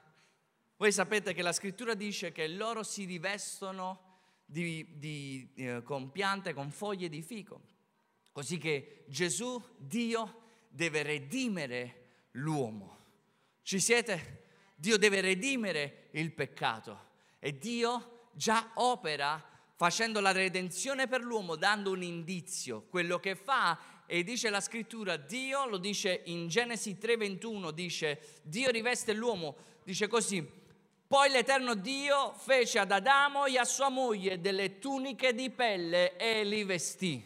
voi 0.77 0.91
sapete 0.91 1.33
che 1.33 1.41
la 1.41 1.53
scrittura 1.53 1.95
dice 1.95 2.31
che 2.31 2.47
loro 2.47 2.83
si 2.83 3.05
rivestono 3.05 4.19
di, 4.45 4.85
di, 4.97 5.49
eh, 5.55 5.81
con 5.81 6.11
piante, 6.11 6.53
con 6.53 6.69
foglie 6.69 7.09
di 7.09 7.23
fico. 7.23 7.61
Così 8.31 8.59
che 8.59 9.05
Gesù, 9.07 9.59
Dio, 9.77 10.41
deve 10.69 11.01
redimere 11.01 12.09
l'uomo. 12.33 12.95
Ci 13.63 13.79
siete? 13.79 14.45
Dio 14.75 14.97
deve 14.97 15.21
redimere 15.21 16.09
il 16.11 16.31
peccato 16.31 17.05
e 17.39 17.57
Dio 17.57 18.29
già 18.33 18.71
opera 18.75 19.43
facendo 19.77 20.19
la 20.19 20.31
redenzione 20.31 21.07
per 21.07 21.21
l'uomo, 21.21 21.55
dando 21.55 21.91
un 21.91 22.01
indizio. 22.01 22.87
Quello 22.89 23.19
che 23.19 23.35
fa 23.35 23.77
e 24.07 24.23
dice 24.23 24.49
la 24.49 24.59
scrittura, 24.59 25.17
Dio 25.17 25.67
lo 25.67 25.77
dice 25.77 26.23
in 26.25 26.47
Genesi 26.47 26.97
3:21, 26.97 27.71
dice 27.71 28.39
Dio 28.41 28.71
riveste 28.71 29.13
l'uomo, 29.13 29.55
dice 29.83 30.07
così, 30.07 30.43
poi 31.07 31.29
l'Eterno 31.29 31.75
Dio 31.75 32.33
fece 32.33 32.79
ad 32.79 32.91
Adamo 32.91 33.45
e 33.45 33.59
a 33.59 33.65
sua 33.65 33.89
moglie 33.89 34.41
delle 34.41 34.79
tuniche 34.79 35.35
di 35.35 35.51
pelle 35.51 36.17
e 36.17 36.43
li 36.43 36.63
vestì. 36.63 37.23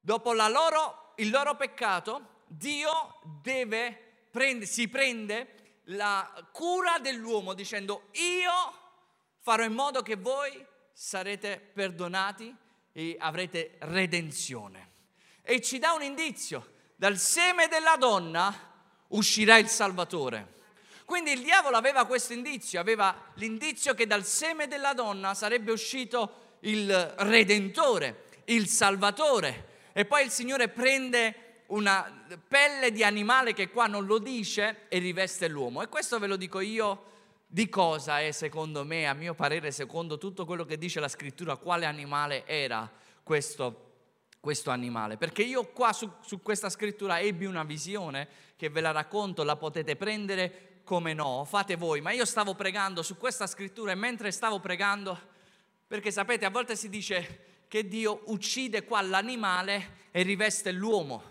Dopo 0.00 0.32
loro, 0.32 1.12
il 1.16 1.30
loro 1.30 1.54
peccato, 1.54 2.40
Dio 2.48 3.20
prende, 3.40 4.66
si 4.66 4.88
prende 4.88 5.80
la 5.86 6.48
cura 6.50 6.98
dell'uomo 6.98 7.54
dicendo 7.54 8.08
io 8.12 8.80
farò 9.38 9.62
in 9.62 9.74
modo 9.74 10.02
che 10.02 10.16
voi 10.16 10.70
sarete 10.92 11.58
perdonati 11.72 12.54
e 12.92 13.16
avrete 13.18 13.76
redenzione. 13.80 14.90
E 15.42 15.60
ci 15.60 15.78
dà 15.78 15.92
un 15.92 16.02
indizio, 16.02 16.72
dal 16.96 17.18
seme 17.18 17.68
della 17.68 17.96
donna 17.96 18.70
uscirà 19.08 19.56
il 19.58 19.68
Salvatore. 19.68 20.60
Quindi 21.04 21.32
il 21.32 21.42
diavolo 21.42 21.76
aveva 21.76 22.06
questo 22.06 22.32
indizio, 22.32 22.80
aveva 22.80 23.32
l'indizio 23.34 23.94
che 23.94 24.06
dal 24.06 24.24
seme 24.24 24.68
della 24.68 24.94
donna 24.94 25.34
sarebbe 25.34 25.72
uscito 25.72 26.56
il 26.60 27.14
Redentore, 27.18 28.24
il 28.44 28.68
Salvatore. 28.68 29.68
E 29.92 30.04
poi 30.04 30.24
il 30.24 30.30
Signore 30.30 30.68
prende 30.68 31.64
una 31.66 32.24
pelle 32.46 32.92
di 32.92 33.02
animale 33.02 33.52
che 33.52 33.68
qua 33.68 33.86
non 33.86 34.06
lo 34.06 34.18
dice 34.18 34.86
e 34.88 34.98
riveste 34.98 35.48
l'uomo. 35.48 35.82
E 35.82 35.88
questo 35.88 36.18
ve 36.18 36.26
lo 36.26 36.36
dico 36.36 36.60
io 36.60 37.10
di 37.52 37.68
cosa 37.68 38.18
è 38.18 38.30
secondo 38.30 38.82
me, 38.82 39.06
a 39.06 39.12
mio 39.12 39.34
parere, 39.34 39.72
secondo 39.72 40.16
tutto 40.16 40.46
quello 40.46 40.64
che 40.64 40.78
dice 40.78 41.00
la 41.00 41.08
scrittura, 41.08 41.56
quale 41.56 41.84
animale 41.84 42.46
era 42.46 42.90
questo, 43.22 43.90
questo 44.40 44.70
animale. 44.70 45.18
Perché 45.18 45.42
io 45.42 45.66
qua 45.66 45.92
su, 45.92 46.10
su 46.22 46.40
questa 46.40 46.70
scrittura 46.70 47.20
ebbi 47.20 47.44
una 47.44 47.62
visione 47.62 48.26
che 48.56 48.70
ve 48.70 48.80
la 48.80 48.90
racconto, 48.90 49.42
la 49.42 49.56
potete 49.56 49.96
prendere 49.96 50.80
come 50.82 51.12
no, 51.12 51.44
fate 51.44 51.76
voi, 51.76 52.00
ma 52.00 52.10
io 52.10 52.24
stavo 52.24 52.54
pregando 52.54 53.02
su 53.02 53.18
questa 53.18 53.46
scrittura 53.46 53.92
e 53.92 53.96
mentre 53.96 54.30
stavo 54.30 54.58
pregando, 54.58 55.20
perché 55.86 56.10
sapete, 56.10 56.46
a 56.46 56.50
volte 56.50 56.74
si 56.74 56.88
dice 56.88 57.64
che 57.68 57.86
Dio 57.86 58.22
uccide 58.28 58.82
qua 58.84 59.02
l'animale 59.02 60.08
e 60.10 60.22
riveste 60.22 60.72
l'uomo, 60.72 61.22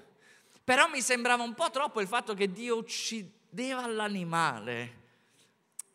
però 0.63 0.87
mi 0.87 1.01
sembrava 1.01 1.41
un 1.41 1.55
po' 1.55 1.71
troppo 1.71 1.99
il 1.99 2.07
fatto 2.07 2.35
che 2.35 2.51
Dio 2.51 2.77
uccideva 2.77 3.87
l'animale. 3.87 4.99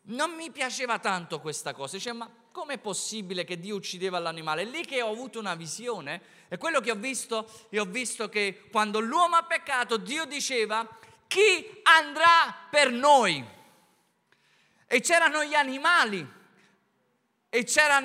Non 0.09 0.31
mi 0.35 0.51
piaceva 0.51 0.99
tanto 0.99 1.41
questa 1.41 1.73
cosa, 1.73 1.97
dice, 1.97 2.13
ma 2.13 2.29
com'è 2.51 2.77
possibile 2.77 3.43
che 3.43 3.59
Dio 3.59 3.75
uccideva 3.75 4.19
l'animale? 4.19 4.61
È 4.61 4.65
lì 4.65 4.85
che 4.85 5.01
ho 5.01 5.11
avuto 5.11 5.37
una 5.37 5.55
visione 5.55 6.21
e 6.47 6.57
quello 6.57 6.79
che 6.79 6.91
ho 6.91 6.95
visto, 6.95 7.49
e 7.69 7.77
ho 7.77 7.85
visto 7.85 8.29
che 8.29 8.67
quando 8.71 9.01
l'uomo 9.01 9.35
ha 9.35 9.43
peccato, 9.43 9.97
Dio 9.97 10.23
diceva 10.23 10.87
chi 11.27 11.81
andrà 11.83 12.55
per 12.69 12.89
noi? 12.89 13.45
E 14.85 15.01
c'erano 15.01 15.43
gli 15.43 15.55
animali, 15.55 16.25
e 17.49 17.63
c'era 17.63 17.99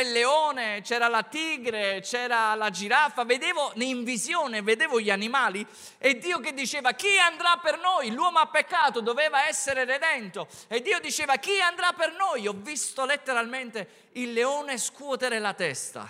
il 0.00 0.12
leone, 0.12 0.80
c'era 0.82 1.08
la 1.08 1.24
tigre, 1.24 2.00
c'era 2.02 2.54
la 2.54 2.70
giraffa, 2.70 3.24
vedevo 3.24 3.72
in 3.76 4.04
visione, 4.04 4.62
vedevo 4.62 5.00
gli 5.00 5.10
animali 5.10 5.66
e 5.98 6.18
Dio 6.18 6.38
che 6.38 6.54
diceva 6.54 6.92
chi 6.92 7.18
andrà 7.18 7.58
per 7.60 7.78
noi? 7.78 8.12
L'uomo 8.12 8.38
ha 8.38 8.46
peccato, 8.46 9.00
doveva 9.00 9.48
essere 9.48 9.84
redento 9.84 10.46
e 10.68 10.82
Dio 10.82 11.00
diceva 11.00 11.36
chi 11.36 11.60
andrà 11.60 11.92
per 11.94 12.12
noi? 12.12 12.46
Ho 12.46 12.54
visto 12.54 13.04
letteralmente 13.04 14.10
il 14.12 14.32
leone 14.32 14.78
scuotere 14.78 15.40
la 15.40 15.52
testa, 15.52 16.08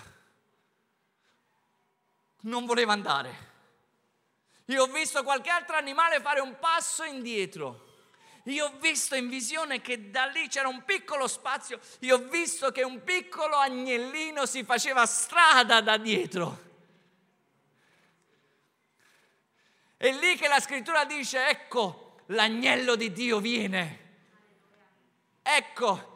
non 2.42 2.66
voleva 2.66 2.92
andare 2.92 3.54
Io 4.66 4.83
ho 4.83 4.87
visto 4.87 5.23
qualche 5.23 5.49
altro 5.49 5.76
animale 5.76 6.21
fare 6.21 6.40
un 6.40 6.59
passo 6.59 7.04
indietro. 7.04 7.86
Io 8.46 8.66
ho 8.66 8.72
visto 8.78 9.16
in 9.16 9.28
visione 9.28 9.80
che 9.80 10.10
da 10.10 10.26
lì 10.26 10.46
c'era 10.48 10.68
un 10.68 10.84
piccolo 10.84 11.26
spazio. 11.26 11.80
Io 12.00 12.16
ho 12.16 12.28
visto 12.28 12.70
che 12.70 12.84
un 12.84 13.02
piccolo 13.02 13.56
agnellino 13.56 14.46
si 14.46 14.62
faceva 14.62 15.04
strada 15.04 15.80
da 15.80 15.96
dietro. 15.96 16.64
È 19.96 20.10
lì 20.12 20.36
che 20.36 20.46
la 20.46 20.60
scrittura 20.60 21.04
dice, 21.04 21.48
ecco, 21.48 22.18
l'agnello 22.26 22.94
di 22.94 23.12
Dio 23.12 23.40
viene. 23.40 24.04
Ecco, 25.42 26.14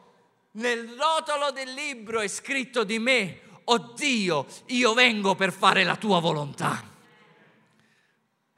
nel 0.51 0.87
rotolo 0.97 1.51
del 1.51 1.73
libro 1.73 2.21
è 2.21 2.27
scritto 2.27 2.83
di 2.85 2.99
me, 2.99 3.41
oh 3.65 3.93
Dio, 3.93 4.45
io 4.67 4.93
vengo 4.93 5.35
per 5.35 5.51
fare 5.51 5.83
la 5.83 5.97
tua 5.97 6.19
volontà. 6.19 6.90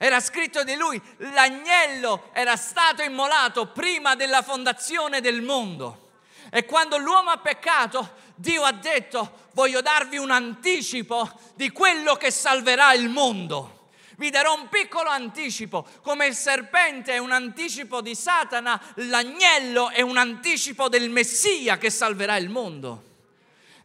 Era 0.03 0.19
scritto 0.19 0.65
di 0.65 0.75
lui, 0.75 1.01
l'agnello 1.19 2.31
era 2.33 2.57
stato 2.57 3.03
immolato 3.03 3.67
prima 3.67 4.15
della 4.15 4.41
fondazione 4.41 5.22
del 5.22 5.41
mondo. 5.41 6.10
E 6.51 6.65
quando 6.65 6.98
l'uomo 6.98 7.29
ha 7.29 7.38
peccato, 7.38 8.15
Dio 8.36 8.63
ha 8.63 8.74
detto, 8.74 9.48
voglio 9.53 9.79
darvi 9.79 10.17
un 10.17 10.29
anticipo 10.29 11.31
di 11.55 11.72
quello 11.72 12.15
che 12.15 12.31
salverà 12.31 12.91
il 12.91 13.07
mondo. 13.07 13.91
Vi 14.17 14.29
darò 14.29 14.53
un 14.53 14.67
piccolo 14.67 15.10
anticipo, 15.10 15.88
come 16.01 16.27
il 16.27 16.36
serpente 16.36 17.13
è 17.13 17.17
un 17.17 17.31
anticipo 17.31 18.01
di 18.01 18.13
Satana, 18.13 18.77
l'agnello 18.95 19.89
è 19.89 20.01
un 20.01 20.17
anticipo 20.17 20.89
del 20.89 21.10
Messia 21.12 21.77
che 21.77 21.89
salverà 21.89 22.36
il 22.36 22.50
mondo. 22.50 23.03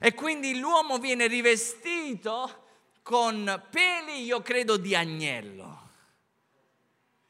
E 0.01 0.15
quindi 0.15 0.59
l'uomo 0.59 0.99
viene 0.99 1.29
rivestito 1.29 2.65
con 3.05 3.63
peli, 3.71 4.25
io 4.25 4.43
credo, 4.43 4.77
di 4.77 4.97
agnello. 4.97 5.87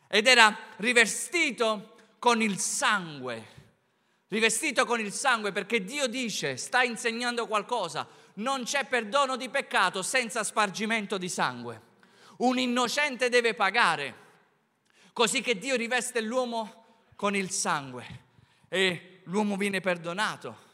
Ed 0.08 0.26
era 0.26 0.56
rivestito 0.76 1.96
con 2.18 2.42
il 2.42 2.58
sangue. 2.58 3.56
Rivestito 4.28 4.84
con 4.84 5.00
il 5.00 5.12
sangue 5.12 5.52
perché 5.52 5.84
Dio 5.84 6.06
dice, 6.06 6.56
sta 6.56 6.82
insegnando 6.82 7.46
qualcosa, 7.46 8.06
non 8.34 8.64
c'è 8.64 8.84
perdono 8.86 9.36
di 9.36 9.48
peccato 9.48 10.02
senza 10.02 10.42
spargimento 10.44 11.16
di 11.16 11.28
sangue 11.28 11.86
un 12.38 12.58
innocente 12.58 13.28
deve 13.28 13.54
pagare, 13.54 14.14
così 15.12 15.40
che 15.40 15.58
Dio 15.58 15.76
riveste 15.76 16.20
l'uomo 16.20 17.06
con 17.16 17.34
il 17.34 17.50
sangue 17.50 18.26
e 18.68 19.22
l'uomo 19.24 19.56
viene 19.56 19.80
perdonato. 19.80 20.66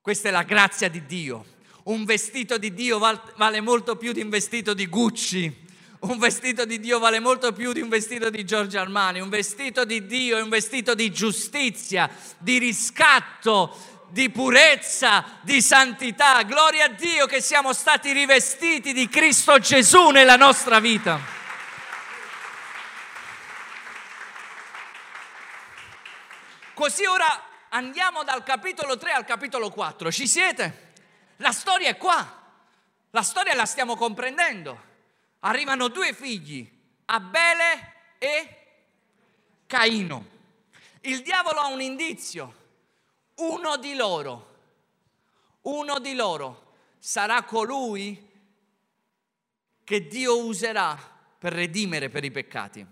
Questa 0.00 0.28
è 0.28 0.30
la 0.30 0.42
grazia 0.42 0.88
di 0.88 1.06
Dio. 1.06 1.54
Un 1.84 2.04
vestito 2.04 2.58
di 2.58 2.74
Dio 2.74 2.98
vale 2.98 3.60
molto 3.60 3.96
più 3.96 4.12
di 4.12 4.20
un 4.20 4.28
vestito 4.28 4.74
di 4.74 4.86
Gucci. 4.86 5.64
Un 5.98 6.18
vestito 6.18 6.66
di 6.66 6.78
Dio 6.78 6.98
vale 6.98 7.20
molto 7.20 7.52
più 7.52 7.72
di 7.72 7.80
un 7.80 7.88
vestito 7.88 8.28
di 8.28 8.44
Giorgio 8.44 8.78
Armani. 8.78 9.20
Un 9.20 9.30
vestito 9.30 9.86
di 9.86 10.04
Dio 10.04 10.36
è 10.36 10.42
un 10.42 10.50
vestito 10.50 10.94
di 10.94 11.10
giustizia, 11.10 12.10
di 12.36 12.58
riscatto, 12.58 13.74
di 14.10 14.28
purezza, 14.28 15.24
di 15.40 15.62
santità. 15.62 16.42
Gloria 16.42 16.84
a 16.84 16.88
Dio 16.88 17.26
che 17.26 17.40
siamo 17.40 17.72
stati 17.72 18.12
rivestiti 18.12 18.92
di 18.92 19.08
Cristo 19.08 19.58
Gesù 19.58 20.10
nella 20.10 20.36
nostra 20.36 20.80
vita. 20.80 21.18
Così 26.74 27.06
ora 27.06 27.42
andiamo 27.70 28.22
dal 28.22 28.42
capitolo 28.42 28.98
3 28.98 29.12
al 29.12 29.24
capitolo 29.24 29.70
4. 29.70 30.12
Ci 30.12 30.28
siete? 30.28 30.92
La 31.36 31.52
storia 31.52 31.88
è 31.88 31.96
qua. 31.96 32.44
La 33.12 33.22
storia 33.22 33.54
la 33.54 33.64
stiamo 33.64 33.96
comprendendo. 33.96 34.94
Arrivano 35.40 35.88
due 35.88 36.12
figli, 36.12 36.68
Abele 37.06 37.92
e 38.18 38.56
Caino. 39.66 40.34
Il 41.02 41.22
diavolo 41.22 41.60
ha 41.60 41.66
un 41.68 41.80
indizio 41.80 42.64
uno 43.36 43.76
di 43.76 43.94
loro, 43.94 44.54
uno 45.62 45.98
di 45.98 46.14
loro 46.14 46.74
sarà 46.98 47.42
colui 47.42 48.24
che 49.84 50.06
Dio 50.08 50.44
userà 50.44 50.98
per 51.38 51.52
redimere 51.52 52.08
per 52.08 52.24
i 52.24 52.30
peccati. 52.30 52.84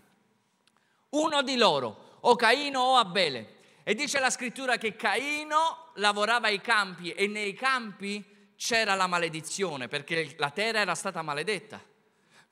Uno 1.10 1.42
di 1.42 1.56
loro, 1.56 2.18
o 2.20 2.36
Caino 2.36 2.80
o 2.80 2.96
Abele. 2.96 3.52
E 3.82 3.94
dice 3.94 4.18
la 4.18 4.30
scrittura 4.30 4.76
che 4.76 4.96
Caino 4.96 5.90
lavorava 5.94 6.48
ai 6.48 6.60
campi 6.60 7.10
e 7.12 7.26
nei 7.26 7.54
campi 7.54 8.52
c'era 8.56 8.94
la 8.94 9.06
maledizione 9.06 9.88
perché 9.88 10.34
la 10.38 10.50
terra 10.50 10.80
era 10.80 10.94
stata 10.94 11.22
maledetta. 11.22 11.82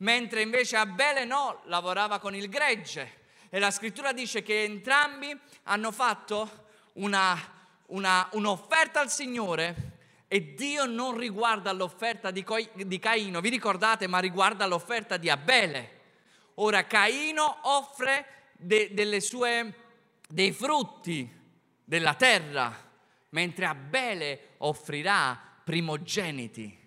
Mentre 0.03 0.43
invece 0.43 0.77
Abele 0.77 1.25
no, 1.25 1.63
lavorava 1.65 2.19
con 2.19 2.35
il 2.35 2.49
gregge. 2.49 3.21
E 3.49 3.59
la 3.59 3.71
scrittura 3.71 4.13
dice 4.13 4.43
che 4.43 4.63
entrambi 4.63 5.37
hanno 5.65 5.91
fatto 5.91 6.67
una 6.95 7.61
una, 7.93 8.29
un'offerta 8.33 9.01
al 9.01 9.11
Signore 9.11 9.91
e 10.29 10.55
Dio 10.55 10.87
non 10.87 11.17
riguarda 11.17 11.73
l'offerta 11.73 12.31
di, 12.31 12.43
Co- 12.43 12.69
di 12.75 12.99
Caino, 12.99 13.41
vi 13.41 13.51
ricordate, 13.51 14.07
ma 14.07 14.19
riguarda 14.19 14.67
l'offerta 14.67 15.17
di 15.17 15.29
Abele. 15.29 16.01
Ora 16.57 16.87
Caino 16.87 17.59
offre 17.63 18.27
de, 18.53 19.21
sue, 19.21 19.75
dei 20.27 20.53
frutti 20.53 21.31
della 21.85 22.15
terra, 22.15 22.75
mentre 23.31 23.67
Abele 23.67 24.49
offrirà 24.59 25.39
primogeniti. 25.63 26.81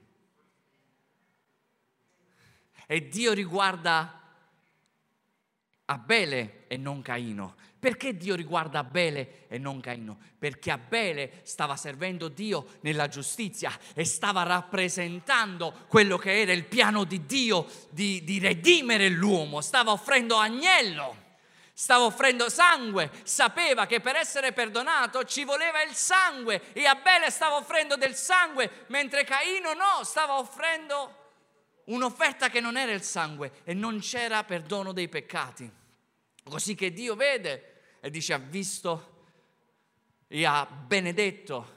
E 2.88 3.08
Dio 3.08 3.34
riguarda 3.34 4.22
Abele 5.86 6.66
e 6.68 6.78
non 6.78 7.02
Caino. 7.02 7.56
Perché 7.80 8.18
Dio 8.18 8.34
riguarda 8.34 8.80
Abele 8.80 9.46
e 9.48 9.60
non 9.60 9.80
Caino? 9.80 10.18
Perché 10.40 10.72
Abele 10.72 11.42
stava 11.44 11.76
servendo 11.76 12.30
Dio 12.30 12.78
nella 12.82 13.08
giustizia 13.08 13.72
e 13.94 14.06
stava 14.06 14.42
rappresentando 14.42 15.86
quello 15.88 16.18
che 16.18 16.42
era 16.42 16.52
il 16.52 16.66
piano 16.66 17.04
di 17.04 17.26
Dio 17.26 17.68
di, 17.92 18.24
di 18.24 18.40
redimere 18.40 19.10
l'uomo, 19.10 19.62
stava 19.62 19.92
offrendo 19.92 20.38
agnello 20.38 21.24
stava 21.78 22.06
offrendo 22.06 22.50
sangue, 22.50 23.12
sapeva 23.24 23.86
che 23.86 24.00
per 24.00 24.16
essere 24.16 24.54
perdonato 24.54 25.26
ci 25.26 25.44
voleva 25.44 25.84
il 25.84 25.94
sangue 25.94 26.72
e 26.72 26.86
Abele 26.86 27.30
stava 27.30 27.58
offrendo 27.58 27.98
del 27.98 28.16
sangue, 28.16 28.86
mentre 28.88 29.26
Caino 29.26 29.74
no, 29.74 30.06
stava 30.06 30.40
offrendo 30.40 31.25
un'offerta 31.86 32.50
che 32.50 32.60
non 32.60 32.78
era 32.78 32.92
il 32.92 33.02
sangue 33.02 33.62
e 33.64 33.74
non 33.74 34.00
c'era 34.00 34.44
perdono 34.44 34.92
dei 34.92 35.10
peccati. 35.10 35.70
Così 36.44 36.76
che 36.76 36.94
Dio 36.94 37.16
vede 37.16 37.98
e 38.00 38.10
dice 38.10 38.34
ha 38.34 38.38
visto 38.38 39.14
e 40.28 40.46
ha 40.46 40.66
benedetto 40.66 41.74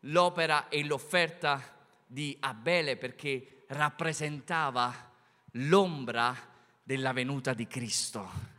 l'opera 0.00 0.68
e 0.68 0.84
l'offerta 0.84 1.76
di 2.06 2.36
Abele 2.40 2.96
perché 2.96 3.64
rappresentava 3.68 5.12
l'ombra 5.52 6.36
della 6.82 7.12
venuta 7.12 7.52
di 7.52 7.66
Cristo. 7.66 8.56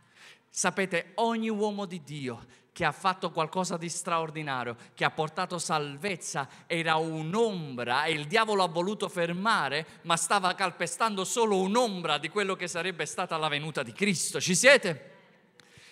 Sapete, 0.48 1.12
ogni 1.16 1.48
uomo 1.48 1.84
di 1.84 2.02
Dio 2.02 2.46
che 2.72 2.84
ha 2.84 2.92
fatto 2.92 3.30
qualcosa 3.30 3.76
di 3.76 3.88
straordinario, 3.88 4.76
che 4.94 5.04
ha 5.04 5.10
portato 5.10 5.58
salvezza, 5.58 6.48
era 6.66 6.96
un'ombra 6.96 8.04
e 8.04 8.12
il 8.12 8.26
diavolo 8.26 8.62
ha 8.62 8.68
voluto 8.68 9.08
fermare, 9.08 9.86
ma 10.02 10.16
stava 10.16 10.54
calpestando 10.54 11.24
solo 11.24 11.58
un'ombra 11.58 12.18
di 12.18 12.28
quello 12.28 12.54
che 12.54 12.68
sarebbe 12.68 13.06
stata 13.06 13.36
la 13.36 13.48
venuta 13.48 13.82
di 13.82 13.92
Cristo. 13.92 14.40
Ci 14.40 14.54
siete? 14.54 15.18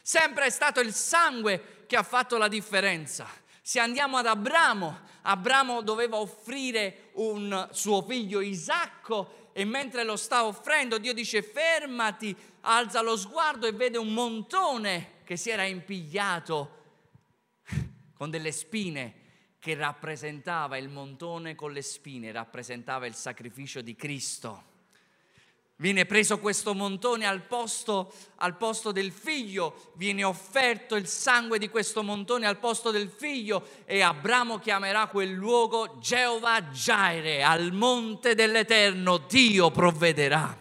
Sempre 0.02 0.46
è 0.46 0.50
stato 0.50 0.80
il 0.80 0.94
sangue 0.94 1.84
che 1.86 1.96
ha 1.96 2.02
fatto 2.02 2.38
la 2.38 2.48
differenza. 2.48 3.26
Se 3.60 3.80
andiamo 3.80 4.16
ad 4.16 4.26
Abramo, 4.26 5.00
Abramo 5.22 5.82
doveva 5.82 6.16
offrire 6.16 7.10
un 7.14 7.68
suo 7.72 8.00
figlio 8.02 8.40
Isacco 8.40 9.50
e 9.52 9.64
mentre 9.64 10.04
lo 10.04 10.16
sta 10.16 10.46
offrendo 10.46 10.96
Dio 10.96 11.12
dice 11.12 11.42
fermati, 11.42 12.34
alza 12.62 13.02
lo 13.02 13.16
sguardo 13.16 13.66
e 13.66 13.72
vede 13.72 13.98
un 13.98 14.14
montone 14.14 15.16
che 15.28 15.36
si 15.36 15.50
era 15.50 15.64
impigliato 15.64 16.76
con 18.16 18.30
delle 18.30 18.50
spine 18.50 19.14
che 19.58 19.74
rappresentava 19.74 20.78
il 20.78 20.88
montone 20.88 21.54
con 21.54 21.70
le 21.70 21.82
spine, 21.82 22.32
rappresentava 22.32 23.04
il 23.04 23.14
sacrificio 23.14 23.82
di 23.82 23.94
Cristo. 23.94 24.62
Viene 25.76 26.06
preso 26.06 26.38
questo 26.38 26.72
montone 26.72 27.26
al 27.26 27.42
posto, 27.42 28.10
al 28.36 28.56
posto, 28.56 28.90
del 28.90 29.12
figlio, 29.12 29.92
viene 29.96 30.24
offerto 30.24 30.94
il 30.96 31.06
sangue 31.06 31.58
di 31.58 31.68
questo 31.68 32.02
montone 32.02 32.46
al 32.46 32.56
posto 32.56 32.90
del 32.90 33.10
figlio 33.10 33.68
e 33.84 34.00
Abramo 34.00 34.58
chiamerà 34.58 35.08
quel 35.08 35.32
luogo 35.32 35.98
Geova 35.98 36.62
Jaire, 36.62 37.42
al 37.42 37.72
monte 37.72 38.34
dell'Eterno 38.34 39.18
Dio 39.18 39.70
provvederà. 39.70 40.58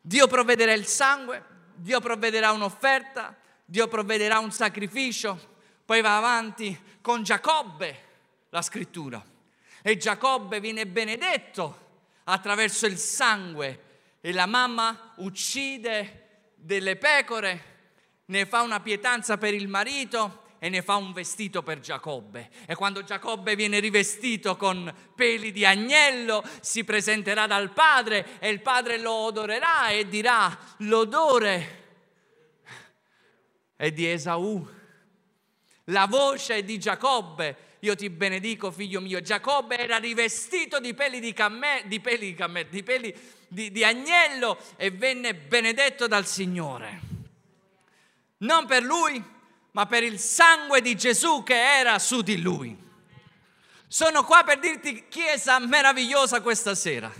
Dio 0.00 0.28
provvederà 0.28 0.72
il 0.72 0.86
sangue, 0.86 1.53
Dio 1.74 2.00
provvederà 2.00 2.52
un'offerta, 2.52 3.36
Dio 3.64 3.88
provvederà 3.88 4.38
un 4.38 4.52
sacrificio, 4.52 5.52
poi 5.84 6.00
va 6.00 6.16
avanti 6.16 6.78
con 7.00 7.22
Giacobbe 7.22 8.02
la 8.50 8.62
scrittura. 8.62 9.22
E 9.82 9.96
Giacobbe 9.96 10.60
viene 10.60 10.86
benedetto 10.86 11.82
attraverso 12.24 12.86
il 12.86 12.96
sangue 12.96 13.82
e 14.20 14.32
la 14.32 14.46
mamma 14.46 15.12
uccide 15.16 16.52
delle 16.54 16.96
pecore, 16.96 17.72
ne 18.26 18.46
fa 18.46 18.62
una 18.62 18.80
pietanza 18.80 19.36
per 19.36 19.52
il 19.52 19.68
marito 19.68 20.43
e 20.64 20.70
ne 20.70 20.80
fa 20.80 20.96
un 20.96 21.12
vestito 21.12 21.62
per 21.62 21.80
Giacobbe. 21.80 22.48
E 22.64 22.74
quando 22.74 23.04
Giacobbe 23.04 23.54
viene 23.54 23.80
rivestito 23.80 24.56
con 24.56 24.90
peli 25.14 25.52
di 25.52 25.66
agnello, 25.66 26.42
si 26.62 26.84
presenterà 26.84 27.46
dal 27.46 27.70
padre 27.74 28.38
e 28.38 28.48
il 28.48 28.62
padre 28.62 28.98
lo 28.98 29.12
odorerà 29.12 29.90
e 29.90 30.08
dirà 30.08 30.58
l'odore 30.78 31.82
è 33.76 33.92
di 33.92 34.10
Esaù. 34.10 34.66
La 35.88 36.06
voce 36.06 36.54
è 36.54 36.62
di 36.62 36.78
Giacobbe. 36.78 37.56
Io 37.80 37.94
ti 37.94 38.08
benedico, 38.08 38.70
figlio 38.70 39.02
mio. 39.02 39.20
Giacobbe 39.20 39.76
era 39.76 39.98
rivestito 39.98 40.80
di 40.80 40.94
peli 40.94 41.20
di, 41.20 41.34
camme, 41.34 41.82
di, 41.84 42.00
peli, 42.00 42.28
di, 42.28 42.34
camme, 42.34 42.70
di 42.70 42.82
peli 42.82 43.14
di, 43.48 43.70
di 43.70 43.84
agnello 43.84 44.56
e 44.76 44.90
venne 44.90 45.34
benedetto 45.34 46.06
dal 46.06 46.24
Signore. 46.24 47.00
Non 48.38 48.64
per 48.64 48.82
lui, 48.82 49.33
ma 49.74 49.86
per 49.86 50.04
il 50.04 50.20
sangue 50.20 50.80
di 50.80 50.96
Gesù 50.96 51.42
che 51.42 51.78
era 51.78 51.98
su 51.98 52.22
di 52.22 52.40
lui. 52.40 52.76
Sono 53.88 54.24
qua 54.24 54.44
per 54.44 54.60
dirti, 54.60 55.06
Chiesa 55.08 55.58
meravigliosa 55.58 56.40
questa 56.40 56.76
sera, 56.76 57.12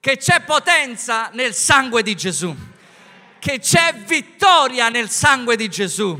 che 0.00 0.16
c'è 0.16 0.40
potenza 0.40 1.30
nel 1.32 1.54
sangue 1.54 2.02
di 2.02 2.16
Gesù, 2.16 2.54
che 3.38 3.60
c'è 3.60 3.94
vittoria 3.94 4.88
nel 4.88 5.08
sangue 5.08 5.54
di 5.54 5.68
Gesù, 5.68 6.18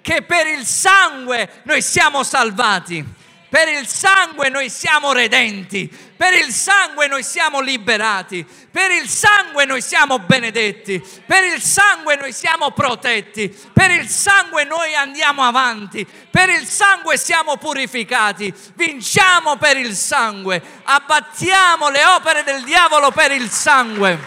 che 0.00 0.22
per 0.22 0.48
il 0.48 0.66
sangue 0.66 1.62
noi 1.64 1.82
siamo 1.82 2.24
salvati 2.24 3.04
per 3.52 3.68
il 3.68 3.86
sangue 3.86 4.48
noi 4.48 4.70
siamo 4.70 5.12
redenti, 5.12 5.86
per 5.86 6.32
il 6.32 6.50
sangue 6.50 7.06
noi 7.06 7.22
siamo 7.22 7.60
liberati, 7.60 8.46
per 8.70 8.90
il 8.90 9.06
sangue 9.06 9.66
noi 9.66 9.82
siamo 9.82 10.20
benedetti, 10.20 10.98
per 11.26 11.44
il 11.44 11.60
sangue 11.60 12.16
noi 12.16 12.32
siamo 12.32 12.70
protetti, 12.70 13.54
per 13.74 13.90
il 13.90 14.08
sangue 14.08 14.64
noi 14.64 14.94
andiamo 14.94 15.42
avanti, 15.42 16.06
per 16.30 16.48
il 16.48 16.64
sangue 16.66 17.18
siamo 17.18 17.58
purificati, 17.58 18.50
vinciamo 18.74 19.56
per 19.56 19.76
il 19.76 19.94
sangue, 19.94 20.62
abbattiamo 20.84 21.90
le 21.90 22.06
opere 22.06 22.44
del 22.44 22.62
diavolo 22.62 23.10
per 23.10 23.32
il 23.32 23.50
sangue. 23.50 24.18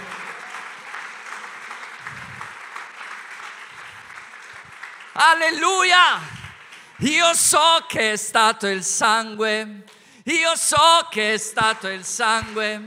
Alleluia! 5.13 6.35
Io 6.99 7.34
so 7.34 7.84
che 7.89 8.13
è 8.13 8.15
stato 8.15 8.67
il 8.67 8.81
sangue, 8.81 9.84
io 10.23 10.55
so 10.55 11.08
che 11.10 11.34
è 11.34 11.38
stato 11.38 11.89
il 11.89 12.05
sangue, 12.05 12.81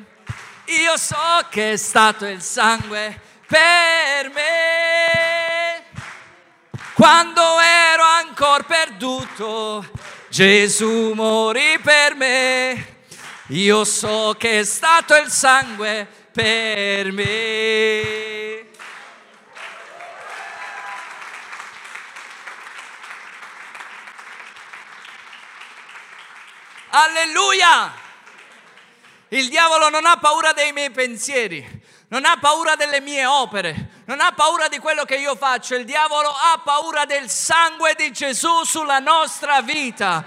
io 0.65 0.97
so 0.97 1.47
che 1.51 1.73
è 1.73 1.77
stato 1.77 2.25
il 2.25 2.41
sangue 2.41 3.21
per 3.47 4.31
me. 4.31 5.85
Quando 6.95 7.61
ero 7.61 8.03
ancora 8.03 8.63
perduto, 8.63 9.87
Gesù 10.31 11.13
morì 11.13 11.79
per 11.79 12.15
me. 12.15 12.97
Io 13.49 13.85
so 13.85 14.35
che 14.39 14.61
è 14.61 14.65
stato 14.65 15.15
il 15.17 15.29
sangue 15.29 16.09
per 16.33 17.13
me. 17.13 18.68
Alleluia! 27.01 27.95
Il 29.29 29.49
diavolo 29.49 29.89
non 29.89 30.05
ha 30.05 30.17
paura 30.17 30.53
dei 30.53 30.73
miei 30.73 30.91
pensieri, 30.91 31.65
non 32.09 32.25
ha 32.25 32.39
paura 32.41 32.75
delle 32.75 33.01
mie 33.01 33.25
opere, 33.25 34.03
non 34.07 34.21
ha 34.21 34.33
paura 34.33 34.67
di 34.67 34.79
quello 34.79 35.05
che 35.05 35.15
io 35.15 35.37
faccio. 35.37 35.77
Il 35.77 35.85
diavolo 35.85 36.29
ha 36.29 36.61
paura 36.65 37.05
del 37.05 37.31
sangue 37.31 37.95
di 37.95 38.11
Gesù 38.11 38.65
sulla 38.65 38.99
nostra 38.99 39.63
vita. 39.63 40.25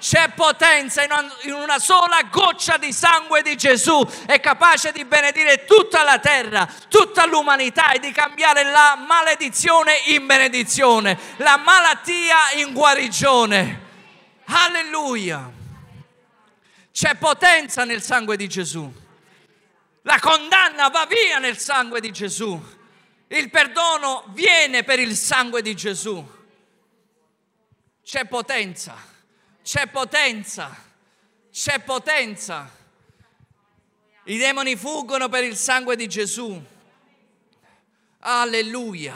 C'è 0.00 0.30
potenza 0.30 1.04
in 1.04 1.52
una 1.52 1.78
sola 1.78 2.22
goccia 2.28 2.76
di 2.76 2.92
sangue 2.92 3.42
di 3.42 3.54
Gesù, 3.56 4.04
è 4.26 4.40
capace 4.40 4.90
di 4.90 5.04
benedire 5.04 5.64
tutta 5.64 6.02
la 6.02 6.18
terra, 6.18 6.66
tutta 6.88 7.24
l'umanità 7.26 7.92
e 7.92 8.00
di 8.00 8.10
cambiare 8.10 8.64
la 8.64 8.98
maledizione 9.06 9.94
in 10.06 10.26
benedizione, 10.26 11.16
la 11.36 11.56
malattia 11.58 12.50
in 12.56 12.72
guarigione. 12.72 13.88
Alleluia! 14.46 15.58
C'è 16.92 17.16
potenza 17.16 17.84
nel 17.84 18.02
sangue 18.02 18.36
di 18.36 18.48
Gesù. 18.48 18.92
La 20.02 20.18
condanna 20.18 20.88
va 20.88 21.06
via 21.06 21.38
nel 21.38 21.58
sangue 21.58 22.00
di 22.00 22.10
Gesù. 22.10 22.60
Il 23.28 23.48
perdono 23.50 24.24
viene 24.28 24.82
per 24.82 24.98
il 24.98 25.14
sangue 25.14 25.62
di 25.62 25.74
Gesù. 25.74 26.38
C'è 28.02 28.26
potenza, 28.26 28.96
c'è 29.62 29.86
potenza, 29.86 30.76
c'è 31.50 31.78
potenza. 31.80 32.78
I 34.24 34.36
demoni 34.36 34.74
fuggono 34.74 35.28
per 35.28 35.44
il 35.44 35.56
sangue 35.56 35.94
di 35.94 36.08
Gesù. 36.08 36.60
Alleluia, 38.20 39.14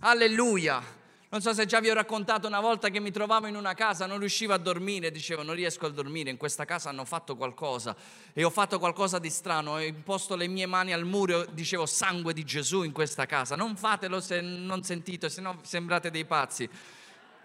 alleluia. 0.00 0.95
Non 1.36 1.44
so 1.44 1.52
se 1.52 1.66
già 1.66 1.80
vi 1.80 1.90
ho 1.90 1.92
raccontato 1.92 2.46
una 2.46 2.60
volta 2.60 2.88
che 2.88 2.98
mi 2.98 3.10
trovavo 3.10 3.46
in 3.46 3.56
una 3.56 3.74
casa, 3.74 4.06
non 4.06 4.18
riuscivo 4.18 4.54
a 4.54 4.56
dormire, 4.56 5.10
dicevo 5.10 5.42
non 5.42 5.54
riesco 5.54 5.84
a 5.84 5.90
dormire, 5.90 6.30
in 6.30 6.38
questa 6.38 6.64
casa 6.64 6.88
hanno 6.88 7.04
fatto 7.04 7.36
qualcosa 7.36 7.94
e 8.32 8.42
ho 8.42 8.48
fatto 8.48 8.78
qualcosa 8.78 9.18
di 9.18 9.28
strano, 9.28 9.72
ho 9.72 9.80
imposto 9.82 10.34
le 10.34 10.46
mie 10.46 10.64
mani 10.64 10.94
al 10.94 11.04
muro, 11.04 11.44
dicevo 11.44 11.84
sangue 11.84 12.32
di 12.32 12.42
Gesù 12.42 12.84
in 12.84 12.92
questa 12.92 13.26
casa, 13.26 13.54
non 13.54 13.76
fatelo 13.76 14.18
se 14.18 14.40
non 14.40 14.82
sentite, 14.82 15.28
se 15.28 15.42
no 15.42 15.58
sembrate 15.60 16.10
dei 16.10 16.24
pazzi. 16.24 16.66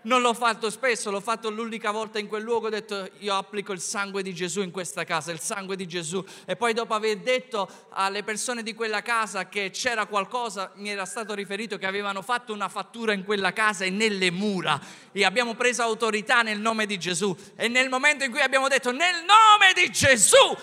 Non 0.04 0.22
l'ho 0.22 0.34
fatto 0.34 0.72
spesso, 0.72 1.12
l'ho 1.12 1.22
fatto 1.22 1.52
l'unica 1.52 1.92
volta 1.92 2.18
in 2.18 2.28
quel 2.28 2.42
luogo, 2.42 2.68
ho 2.68 2.70
detto 2.72 3.08
io 3.20 3.36
applico 3.36 3.72
il 3.72 3.80
sangue 3.80 4.24
di 4.24 4.34
Gesù 4.34 4.62
in 4.62 4.72
questa 4.72 5.04
casa, 5.04 5.32
il 5.32 5.40
sangue 5.40 5.76
di 5.76 5.88
Gesù. 5.88 6.26
E 6.46 6.56
poi 6.56 6.74
dopo 6.74 6.96
aver 6.96 7.18
detto 7.18 7.70
alle 7.90 8.24
persone 8.24 8.64
di 8.64 8.74
quella 8.74 9.04
casa 9.04 9.48
che 9.48 9.70
c'era 9.70 10.08
qualcosa, 10.08 10.72
mi 10.78 10.90
era 10.90 11.06
stato 11.06 11.36
riferito 11.36 11.78
che 11.78 11.86
avevano 11.86 12.24
fatto 12.24 12.52
una 12.52 12.68
fattura 12.68 13.14
in 13.14 13.24
quella 13.24 13.54
casa 13.54 13.86
e 13.86 13.92
nelle 13.92 14.32
mura. 14.32 14.82
E 15.12 15.24
abbiamo 15.24 15.54
preso 15.54 15.84
autorità 15.84 16.42
nel 16.42 16.60
nome 16.60 16.88
di 16.88 16.98
Gesù. 16.98 17.38
E 17.56 17.68
nel 17.68 17.88
momento 17.88 18.24
in 18.24 18.32
cui 18.32 18.42
abbiamo 18.42 18.68
detto 18.68 18.92
nel 18.92 19.24
nome 19.24 19.74
di 19.76 19.92
Gesù, 19.92 20.58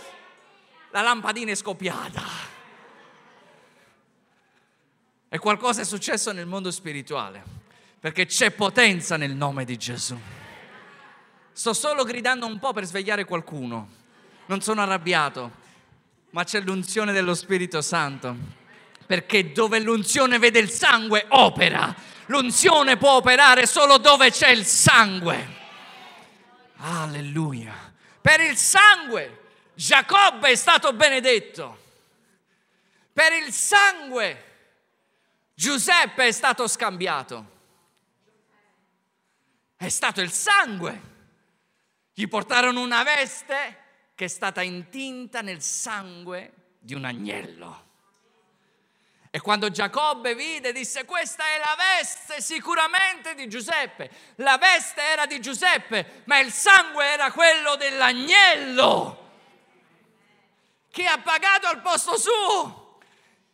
la 0.90 1.00
lampadina 1.00 1.52
è 1.52 1.54
scoppiata. 1.54 2.22
E 5.28 5.38
qualcosa 5.38 5.82
è 5.82 5.84
successo 5.84 6.32
nel 6.32 6.46
mondo 6.46 6.72
spirituale 6.72 7.57
perché 8.00 8.26
c'è 8.26 8.52
potenza 8.52 9.16
nel 9.16 9.34
nome 9.34 9.64
di 9.64 9.76
Gesù. 9.76 10.18
Sto 11.52 11.72
solo 11.72 12.04
gridando 12.04 12.46
un 12.46 12.58
po' 12.58 12.72
per 12.72 12.84
svegliare 12.84 13.24
qualcuno, 13.24 13.90
non 14.46 14.60
sono 14.60 14.80
arrabbiato, 14.80 15.50
ma 16.30 16.44
c'è 16.44 16.60
l'unzione 16.60 17.12
dello 17.12 17.34
Spirito 17.34 17.80
Santo, 17.80 18.36
perché 19.06 19.52
dove 19.52 19.80
l'unzione 19.80 20.38
vede 20.38 20.60
il 20.60 20.70
sangue 20.70 21.24
opera, 21.30 21.92
l'unzione 22.26 22.96
può 22.96 23.16
operare 23.16 23.66
solo 23.66 23.98
dove 23.98 24.30
c'è 24.30 24.50
il 24.50 24.64
sangue. 24.64 25.56
Alleluia. 26.76 27.74
Per 28.20 28.40
il 28.40 28.56
sangue 28.56 29.46
Giacobbe 29.74 30.50
è 30.50 30.54
stato 30.54 30.92
benedetto. 30.92 31.86
Per 33.12 33.32
il 33.32 33.52
sangue 33.52 34.44
Giuseppe 35.54 36.28
è 36.28 36.32
stato 36.32 36.68
scambiato 36.68 37.56
è 39.78 39.88
stato 39.88 40.20
il 40.20 40.32
sangue. 40.32 41.16
Gli 42.12 42.26
portarono 42.26 42.80
una 42.80 43.04
veste 43.04 43.84
che 44.16 44.24
è 44.24 44.28
stata 44.28 44.60
intinta 44.60 45.40
nel 45.40 45.62
sangue 45.62 46.52
di 46.80 46.94
un 46.94 47.04
agnello. 47.04 47.86
E 49.30 49.40
quando 49.40 49.70
Giacobbe 49.70 50.34
vide, 50.34 50.72
disse: 50.72 51.04
Questa 51.04 51.44
è 51.44 51.58
la 51.58 51.76
veste 51.76 52.40
sicuramente 52.40 53.34
di 53.34 53.48
Giuseppe. 53.48 54.10
La 54.36 54.58
veste 54.58 55.00
era 55.00 55.26
di 55.26 55.40
Giuseppe, 55.40 56.22
ma 56.24 56.40
il 56.40 56.52
sangue 56.52 57.04
era 57.04 57.30
quello 57.30 57.76
dell'agnello 57.76 59.26
che 60.90 61.06
ha 61.06 61.18
pagato 61.18 61.68
al 61.68 61.80
posto 61.80 62.18
suo. 62.18 62.87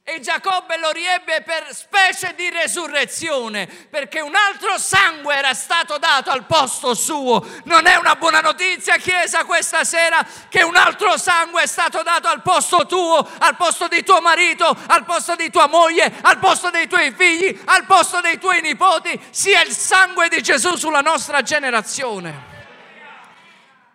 E 0.07 0.21
Giacobbe 0.21 0.77
lo 0.77 0.91
riebbe 0.91 1.41
per 1.41 1.75
specie 1.75 2.35
di 2.37 2.51
resurrezione, 2.51 3.67
perché 3.67 4.21
un 4.21 4.35
altro 4.35 4.77
sangue 4.77 5.35
era 5.35 5.55
stato 5.55 5.97
dato 5.97 6.29
al 6.31 6.45
posto 6.45 6.93
suo. 6.93 7.43
Non 7.65 7.87
è 7.87 7.97
una 7.97 8.15
buona 8.15 8.43
notizia, 8.43 8.99
Chiesa, 8.99 9.47
questa 9.47 9.83
sera, 9.83 10.23
che 10.51 10.63
un 10.63 10.77
altro 10.77 11.17
sangue 11.17 11.63
è 11.63 11.67
stato 11.67 12.03
dato 12.03 12.29
al 12.29 12.43
posto 12.43 12.85
tuo, 12.85 13.27
al 13.39 13.57
posto 13.57 13.89
di 13.89 14.05
tuo 14.05 14.21
marito, 14.21 14.77
al 14.89 15.07
posto 15.07 15.37
di 15.37 15.49
tua 15.49 15.69
moglie, 15.69 16.13
al 16.21 16.39
posto 16.39 16.69
dei 16.69 16.87
tuoi 16.87 17.11
figli, 17.11 17.59
al 17.65 17.87
posto 17.87 18.21
dei 18.21 18.39
tuoi 18.39 18.61
nipoti, 18.61 19.19
sia 19.31 19.63
il 19.63 19.73
sangue 19.73 20.29
di 20.29 20.43
Gesù 20.43 20.77
sulla 20.77 21.01
nostra 21.01 21.41
generazione. 21.41 22.53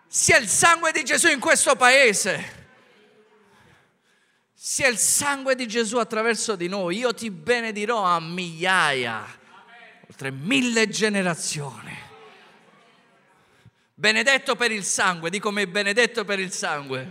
Sia 0.07 0.37
il 0.37 0.47
sangue 0.47 0.91
di 0.91 1.03
Gesù 1.03 1.27
in 1.27 1.39
questo 1.39 1.75
paese 1.75 2.57
sia 4.61 4.89
il 4.89 4.97
sangue 4.97 5.55
di 5.55 5.69
Gesù 5.69 5.99
attraverso 5.99 6.57
di 6.57 6.67
noi. 6.67 6.97
Io 6.97 7.13
ti 7.13 7.31
benedirò 7.31 8.03
a 8.03 8.19
migliaia, 8.19 9.25
oltre 10.05 10.31
mille 10.31 10.89
generazioni. 10.89 11.97
Benedetto 13.93 14.57
per 14.57 14.71
il 14.71 14.83
sangue, 14.83 15.29
dico 15.29 15.49
me 15.51 15.65
benedetto 15.65 16.25
per 16.25 16.39
il 16.39 16.51
sangue. 16.51 17.07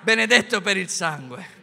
Benedetto 0.00 0.60
per 0.60 0.76
il 0.76 0.88
sangue. 0.88 1.57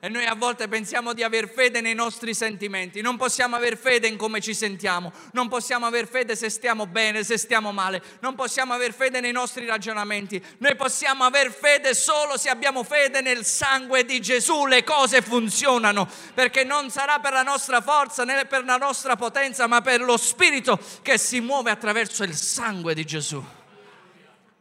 E 0.00 0.08
noi 0.08 0.26
a 0.26 0.36
volte 0.36 0.68
pensiamo 0.68 1.12
di 1.12 1.24
aver 1.24 1.48
fede 1.48 1.80
nei 1.80 1.94
nostri 1.94 2.32
sentimenti, 2.32 3.00
non 3.00 3.16
possiamo 3.16 3.56
aver 3.56 3.76
fede 3.76 4.06
in 4.06 4.16
come 4.16 4.40
ci 4.40 4.54
sentiamo, 4.54 5.12
non 5.32 5.48
possiamo 5.48 5.86
aver 5.86 6.06
fede 6.06 6.36
se 6.36 6.50
stiamo 6.50 6.86
bene, 6.86 7.24
se 7.24 7.36
stiamo 7.36 7.72
male, 7.72 8.00
non 8.20 8.36
possiamo 8.36 8.72
aver 8.74 8.94
fede 8.94 9.18
nei 9.18 9.32
nostri 9.32 9.66
ragionamenti, 9.66 10.40
noi 10.58 10.76
possiamo 10.76 11.24
aver 11.24 11.50
fede 11.50 11.94
solo 11.94 12.36
se 12.36 12.48
abbiamo 12.48 12.84
fede 12.84 13.20
nel 13.20 13.44
sangue 13.44 14.04
di 14.04 14.20
Gesù, 14.20 14.66
le 14.66 14.84
cose 14.84 15.20
funzionano, 15.20 16.08
perché 16.32 16.62
non 16.62 16.90
sarà 16.90 17.18
per 17.18 17.32
la 17.32 17.42
nostra 17.42 17.80
forza 17.80 18.22
né 18.22 18.44
per 18.44 18.64
la 18.64 18.76
nostra 18.76 19.16
potenza, 19.16 19.66
ma 19.66 19.80
per 19.80 20.00
lo 20.00 20.16
Spirito 20.16 20.78
che 21.02 21.18
si 21.18 21.40
muove 21.40 21.72
attraverso 21.72 22.22
il 22.22 22.36
sangue 22.36 22.94
di 22.94 23.04
Gesù. 23.04 23.44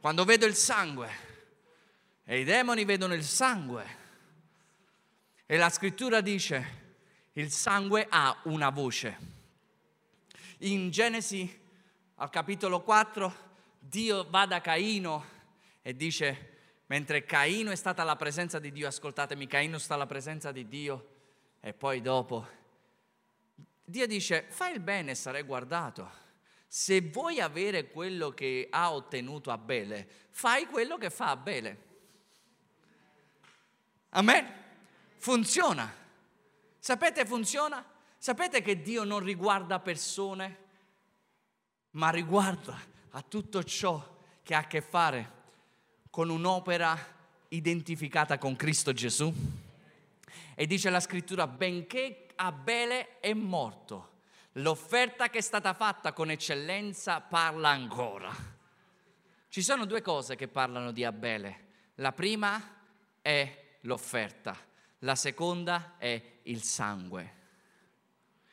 Quando 0.01 0.23
vedo 0.23 0.47
il 0.47 0.55
sangue 0.55 1.09
e 2.25 2.39
i 2.39 2.43
demoni 2.43 2.85
vedono 2.85 3.13
il 3.13 3.23
sangue, 3.23 3.96
e 5.49 5.55
la 5.55 5.69
scrittura 5.69 6.19
dice, 6.19 6.85
il 7.33 7.49
sangue 7.49 8.05
ha 8.09 8.41
una 8.43 8.69
voce. 8.69 9.17
In 10.59 10.89
Genesi 10.89 11.65
al 12.15 12.29
capitolo 12.29 12.81
4 12.81 13.45
Dio 13.79 14.29
va 14.29 14.45
da 14.45 14.59
Caino 14.59 15.25
e 15.81 15.95
dice, 15.95 16.57
mentre 16.87 17.23
Caino 17.23 17.71
è 17.71 17.75
stata 17.77 18.01
alla 18.01 18.17
presenza 18.17 18.59
di 18.59 18.73
Dio, 18.73 18.87
ascoltatemi, 18.87 19.47
Caino 19.47 19.77
sta 19.77 19.93
alla 19.93 20.05
presenza 20.05 20.51
di 20.51 20.67
Dio 20.67 21.15
e 21.61 21.73
poi 21.73 22.01
dopo 22.01 22.45
Dio 23.85 24.05
dice, 24.05 24.47
fai 24.49 24.73
il 24.73 24.81
bene 24.81 25.11
e 25.11 25.15
sarai 25.15 25.43
guardato. 25.43 26.25
Se 26.67 26.99
vuoi 26.99 27.39
avere 27.39 27.89
quello 27.89 28.31
che 28.31 28.67
ha 28.69 28.91
ottenuto 28.91 29.49
Abele, 29.49 30.05
fai 30.29 30.65
quello 30.65 30.97
che 30.97 31.09
fa 31.09 31.29
Abele. 31.29 31.85
Amen. 34.09 34.65
Funziona. 35.17 35.91
Sapete 36.79 37.25
funziona? 37.25 37.83
Sapete 38.17 38.61
che 38.61 38.81
Dio 38.81 39.03
non 39.03 39.19
riguarda 39.19 39.79
persone, 39.79 40.65
ma 41.91 42.09
riguarda 42.09 42.79
a 43.11 43.21
tutto 43.21 43.63
ciò 43.63 44.15
che 44.43 44.55
ha 44.55 44.59
a 44.59 44.67
che 44.67 44.81
fare 44.81 45.31
con 46.09 46.29
un'opera 46.29 46.97
identificata 47.49 48.37
con 48.37 48.55
Cristo 48.55 48.93
Gesù? 48.93 49.33
E 50.55 50.65
dice 50.65 50.89
la 50.89 50.99
scrittura, 50.99 51.45
benché 51.47 52.27
Abele 52.35 53.19
è 53.19 53.33
morto, 53.33 54.19
l'offerta 54.53 55.29
che 55.29 55.39
è 55.39 55.41
stata 55.41 55.73
fatta 55.73 56.13
con 56.13 56.31
eccellenza 56.31 57.21
parla 57.21 57.69
ancora. 57.69 58.33
Ci 59.49 59.61
sono 59.61 59.85
due 59.85 60.01
cose 60.01 60.35
che 60.35 60.47
parlano 60.47 60.91
di 60.91 61.03
Abele. 61.03 61.65
La 61.95 62.11
prima 62.11 62.61
è 63.21 63.77
l'offerta 63.81 64.67
la 65.07 65.15
seconda 65.15 65.93
è 65.97 66.21
il 66.43 66.61
sangue. 66.61 67.35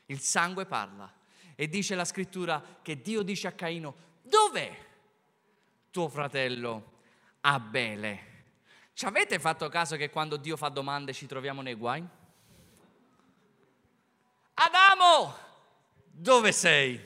Il 0.07 0.21
sangue 0.21 0.67
parla. 0.67 1.13
E 1.57 1.69
dice 1.69 1.97
la 1.97 2.05
scrittura 2.05 2.63
che 2.81 3.03
Dio 3.03 3.23
dice 3.23 3.49
a 3.49 3.53
Caino, 3.53 3.97
dov'è 4.23 4.73
tuo 5.91 6.09
fratello 6.09 6.93
Abele? 7.41 8.33
Ci 8.93 9.05
avete 9.05 9.41
fatto 9.41 9.69
caso 9.69 9.97
che 9.97 10.11
quando 10.11 10.37
Dio 10.37 10.57
fa 10.57 10.69
domande 10.69 11.13
ci 11.13 11.27
troviamo 11.27 11.61
nei 11.61 11.75
guai? 11.75 12.07
Adamo, 14.55 15.37
dove 16.05 16.53
sei? 16.53 17.05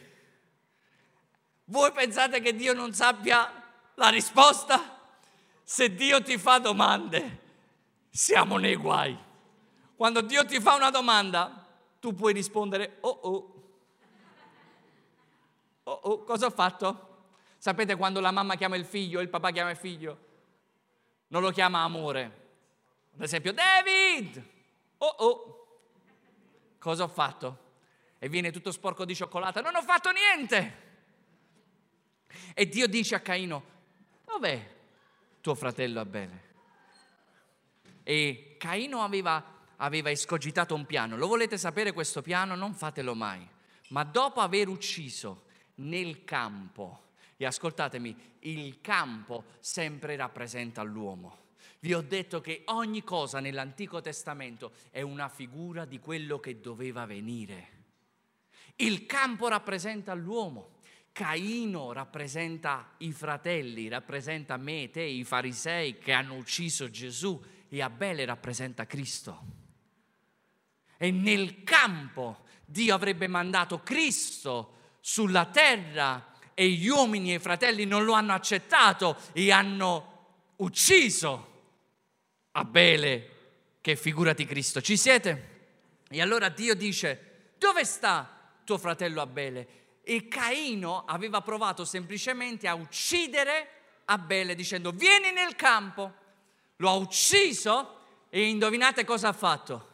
Voi 1.64 1.90
pensate 1.92 2.40
che 2.40 2.54
Dio 2.54 2.74
non 2.74 2.92
sappia 2.92 3.50
la 3.94 4.10
risposta? 4.10 4.98
Se 5.62 5.94
Dio 5.94 6.22
ti 6.22 6.36
fa 6.36 6.58
domande, 6.58 7.40
siamo 8.10 8.58
nei 8.58 8.76
guai. 8.76 9.26
Quando 9.98 10.20
Dio 10.20 10.44
ti 10.46 10.60
fa 10.60 10.76
una 10.76 10.90
domanda, 10.90 11.66
tu 11.98 12.14
puoi 12.14 12.32
rispondere, 12.32 12.98
oh 13.00 13.18
oh, 13.20 13.62
oh 15.82 15.92
oh, 15.92 16.22
cosa 16.22 16.46
ho 16.46 16.50
fatto? 16.50 17.24
Sapete 17.58 17.96
quando 17.96 18.20
la 18.20 18.30
mamma 18.30 18.54
chiama 18.54 18.76
il 18.76 18.84
figlio, 18.84 19.18
il 19.18 19.28
papà 19.28 19.50
chiama 19.50 19.70
il 19.70 19.76
figlio? 19.76 20.26
Non 21.26 21.42
lo 21.42 21.50
chiama 21.50 21.82
amore. 21.82 22.24
Ad 23.16 23.22
esempio, 23.22 23.52
David, 23.52 24.40
oh 24.98 25.14
oh, 25.18 25.66
cosa 26.78 27.02
ho 27.02 27.08
fatto? 27.08 27.58
E 28.20 28.28
viene 28.28 28.52
tutto 28.52 28.70
sporco 28.70 29.04
di 29.04 29.16
cioccolata, 29.16 29.60
non 29.60 29.74
ho 29.74 29.82
fatto 29.82 30.12
niente. 30.12 30.82
E 32.54 32.68
Dio 32.68 32.86
dice 32.86 33.16
a 33.16 33.20
Caino, 33.20 33.64
dov'è 34.24 34.76
tuo 35.40 35.56
fratello 35.56 35.98
Abele? 35.98 36.44
E 38.04 38.54
Caino 38.58 39.02
aveva 39.02 39.56
aveva 39.78 40.10
escogitato 40.10 40.74
un 40.74 40.86
piano. 40.86 41.16
Lo 41.16 41.26
volete 41.26 41.58
sapere 41.58 41.92
questo 41.92 42.22
piano? 42.22 42.54
Non 42.54 42.74
fatelo 42.74 43.14
mai. 43.14 43.46
Ma 43.88 44.04
dopo 44.04 44.40
aver 44.40 44.68
ucciso 44.68 45.44
nel 45.76 46.24
campo, 46.24 47.06
e 47.36 47.46
ascoltatemi, 47.46 48.16
il 48.40 48.80
campo 48.80 49.44
sempre 49.60 50.16
rappresenta 50.16 50.82
l'uomo. 50.82 51.46
Vi 51.80 51.94
ho 51.94 52.00
detto 52.00 52.40
che 52.40 52.62
ogni 52.66 53.04
cosa 53.04 53.38
nell'Antico 53.38 54.00
Testamento 54.00 54.72
è 54.90 55.00
una 55.00 55.28
figura 55.28 55.84
di 55.84 56.00
quello 56.00 56.40
che 56.40 56.60
doveva 56.60 57.06
venire. 57.06 57.76
Il 58.76 59.06
campo 59.06 59.48
rappresenta 59.48 60.14
l'uomo. 60.14 60.76
Caino 61.12 61.92
rappresenta 61.92 62.94
i 62.98 63.12
fratelli, 63.12 63.88
rappresenta 63.88 64.56
me, 64.56 64.88
te, 64.90 65.02
i 65.02 65.24
farisei 65.24 65.98
che 65.98 66.12
hanno 66.12 66.34
ucciso 66.34 66.90
Gesù 66.90 67.40
e 67.68 67.82
Abele 67.82 68.24
rappresenta 68.24 68.86
Cristo. 68.86 69.57
E 70.98 71.10
nel 71.10 71.62
campo 71.64 72.44
Dio 72.64 72.94
avrebbe 72.94 73.28
mandato 73.28 73.82
Cristo 73.82 74.74
sulla 75.00 75.46
terra 75.46 76.32
e 76.52 76.68
gli 76.68 76.88
uomini 76.88 77.32
e 77.32 77.36
i 77.36 77.38
fratelli 77.38 77.86
non 77.86 78.04
lo 78.04 78.12
hanno 78.12 78.34
accettato 78.34 79.16
e 79.32 79.50
hanno 79.50 80.16
ucciso 80.56 81.46
Abele, 82.52 83.30
che 83.80 83.94
figurati 83.94 84.44
Cristo. 84.44 84.80
Ci 84.80 84.96
siete? 84.96 85.56
E 86.08 86.20
allora 86.20 86.48
Dio 86.48 86.74
dice, 86.74 87.52
dove 87.56 87.84
sta 87.84 88.52
tuo 88.64 88.76
fratello 88.76 89.20
Abele? 89.20 89.68
E 90.02 90.26
Caino 90.26 91.04
aveva 91.06 91.40
provato 91.40 91.84
semplicemente 91.84 92.66
a 92.66 92.74
uccidere 92.74 93.68
Abele 94.06 94.54
dicendo, 94.54 94.90
vieni 94.90 95.30
nel 95.30 95.54
campo. 95.54 96.12
Lo 96.76 96.88
ha 96.88 96.94
ucciso 96.94 98.00
e 98.30 98.48
indovinate 98.48 99.04
cosa 99.04 99.28
ha 99.28 99.32
fatto? 99.32 99.88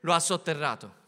Lo 0.00 0.12
ha 0.12 0.20
sotterrato. 0.20 1.06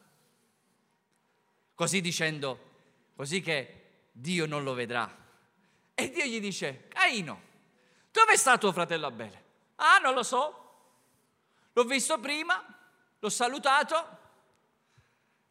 Così 1.75 2.01
dicendo, 2.01 2.69
così 3.15 3.41
che 3.41 4.09
Dio 4.13 4.47
non 4.47 4.63
lo 4.63 4.75
vedrà. 4.75 5.17
E 5.95 6.11
Dio 6.11 6.25
gli 6.25 6.41
dice, 6.41 6.89
Caino, 6.89 7.43
dove 8.11 8.37
sta 8.37 8.59
tuo 8.59 8.73
fratello 8.73 9.07
Abele? 9.07 9.45
Ah, 9.77 9.99
non 9.99 10.15
lo 10.15 10.23
so. 10.23 10.57
L'ho 11.73 11.85
visto 11.85 12.19
prima, 12.19 12.63
l'ho 13.19 13.29
salutato, 13.29 14.19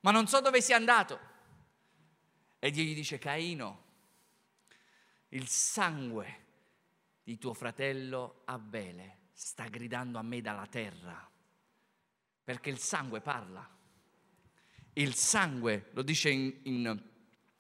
ma 0.02 0.12
non 0.12 0.28
so 0.28 0.42
dove 0.42 0.62
sia 0.62 0.76
andato. 0.76 1.20
E 2.60 2.72
Dio 2.72 2.84
gli 2.84 2.94
dice, 2.94 3.18
Caino, 3.18 3.84
il 5.30 5.48
sangue 5.48 6.46
di 7.24 7.38
tuo 7.38 7.54
fratello 7.54 8.42
Abele 8.46 9.28
sta 9.34 9.66
gridando 9.66 10.18
a 10.18 10.22
me 10.22 10.42
dalla 10.42 10.66
terra 10.68 11.30
perché 12.50 12.72
il 12.72 12.80
sangue 12.80 13.22
parla. 13.22 13.64
Il 14.94 15.14
sangue, 15.14 15.90
lo 15.92 16.02
dice 16.02 16.32
in, 16.32 16.52
in, 16.64 17.00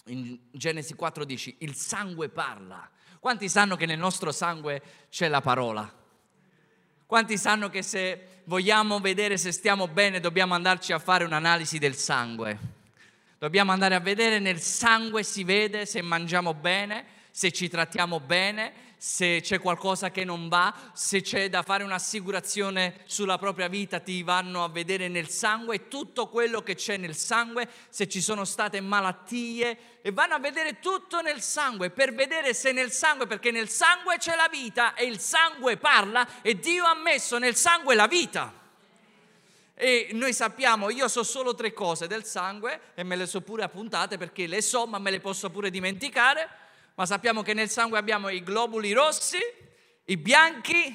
in 0.06 0.40
Genesi 0.50 0.96
4, 0.96 1.26
dici, 1.26 1.56
il 1.60 1.76
sangue 1.76 2.28
parla. 2.30 2.90
Quanti 3.20 3.50
sanno 3.50 3.76
che 3.76 3.86
nel 3.86 4.00
nostro 4.00 4.32
sangue 4.32 4.82
c'è 5.12 5.28
la 5.28 5.42
parola? 5.42 5.94
Quanti 7.06 7.38
sanno 7.38 7.70
che 7.70 7.84
se 7.84 8.42
vogliamo 8.46 9.00
vedere 9.00 9.38
se 9.38 9.52
stiamo 9.52 9.88
bene 9.88 10.20
dobbiamo 10.20 10.56
andarci 10.56 10.92
a 10.92 10.98
fare 10.98 11.24
un'analisi 11.24 11.78
del 11.78 11.94
sangue? 11.94 12.58
Dobbiamo 13.38 13.72
andare 13.72 13.94
a 13.94 14.00
vedere 14.00 14.40
nel 14.40 14.60
sangue 14.60 15.22
si 15.22 15.44
vede 15.44 15.86
se 15.86 16.02
mangiamo 16.02 16.56
bene, 16.56 17.06
se 17.30 17.52
ci 17.52 17.70
trattiamo 17.70 18.20
bene, 18.20 18.89
se 19.02 19.40
c'è 19.40 19.62
qualcosa 19.62 20.12
che 20.12 20.26
non 20.26 20.50
va, 20.50 20.76
se 20.92 21.22
c'è 21.22 21.48
da 21.48 21.64
fare 21.64 21.86
un'assicurazione 21.86 23.04
sulla 23.06 23.38
propria 23.38 23.70
vita, 23.70 24.02
ti 24.02 24.24
vanno 24.24 24.62
a 24.62 24.68
vedere 24.68 25.08
nel 25.08 25.30
sangue 25.30 25.88
tutto 25.88 26.28
quello 26.28 26.62
che 26.64 26.76
c'è 26.76 26.98
nel 26.98 27.16
sangue, 27.16 27.70
se 27.88 28.10
ci 28.10 28.20
sono 28.20 28.44
state 28.44 28.82
malattie 28.82 30.02
e 30.02 30.12
vanno 30.12 30.34
a 30.34 30.40
vedere 30.40 30.80
tutto 30.82 31.22
nel 31.22 31.40
sangue 31.40 31.92
per 31.92 32.14
vedere 32.14 32.54
se 32.54 32.74
nel 32.74 32.92
sangue, 32.92 33.26
perché 33.26 33.52
nel 33.52 33.70
sangue 33.70 34.18
c'è 34.18 34.36
la 34.36 34.50
vita 34.52 34.94
e 34.96 35.06
il 35.06 35.20
sangue 35.20 35.78
parla 35.78 36.42
e 36.42 36.60
Dio 36.60 36.84
ha 36.84 36.94
messo 36.94 37.38
nel 37.38 37.56
sangue 37.56 37.96
la 37.96 38.08
vita. 38.08 38.54
E 39.76 40.10
noi 40.12 40.34
sappiamo, 40.34 40.90
io 40.90 41.08
so 41.08 41.24
solo 41.24 41.56
tre 41.56 41.72
cose 41.72 42.06
del 42.06 42.26
sangue 42.26 42.82
e 42.96 43.04
me 43.04 43.16
le 43.16 43.26
so 43.26 43.40
pure 43.40 43.64
appuntate 43.64 44.18
perché 44.18 44.46
le 44.46 44.62
so, 44.62 44.86
ma 44.88 45.00
me 45.00 45.10
le 45.10 45.22
posso 45.22 45.50
pure 45.50 45.70
dimenticare. 45.70 46.68
Ma 47.00 47.06
sappiamo 47.06 47.44
che 47.44 47.54
nel 47.54 47.70
sangue 47.70 47.98
abbiamo 47.98 48.28
i 48.28 48.44
globuli 48.44 48.92
rossi, 48.92 49.38
i 50.04 50.18
bianchi 50.18 50.94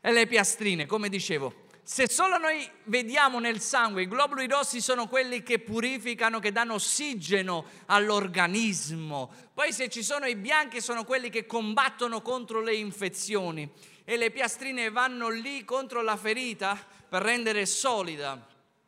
e 0.00 0.10
le 0.10 0.26
piastrine, 0.26 0.84
come 0.84 1.08
dicevo. 1.08 1.66
Se 1.84 2.08
solo 2.08 2.38
noi 2.38 2.68
vediamo 2.86 3.38
nel 3.38 3.60
sangue 3.60 4.02
i 4.02 4.08
globuli 4.08 4.48
rossi 4.48 4.80
sono 4.80 5.06
quelli 5.06 5.44
che 5.44 5.60
purificano, 5.60 6.40
che 6.40 6.50
danno 6.50 6.74
ossigeno 6.74 7.66
all'organismo. 7.86 9.32
Poi 9.54 9.72
se 9.72 9.88
ci 9.88 10.02
sono 10.02 10.26
i 10.26 10.34
bianchi 10.34 10.80
sono 10.80 11.04
quelli 11.04 11.30
che 11.30 11.46
combattono 11.46 12.20
contro 12.20 12.62
le 12.62 12.74
infezioni 12.74 13.70
e 14.02 14.16
le 14.16 14.32
piastrine 14.32 14.90
vanno 14.90 15.28
lì 15.28 15.64
contro 15.64 16.02
la 16.02 16.16
ferita 16.16 16.76
per 17.08 17.22
rendere 17.22 17.64
solida 17.64 18.44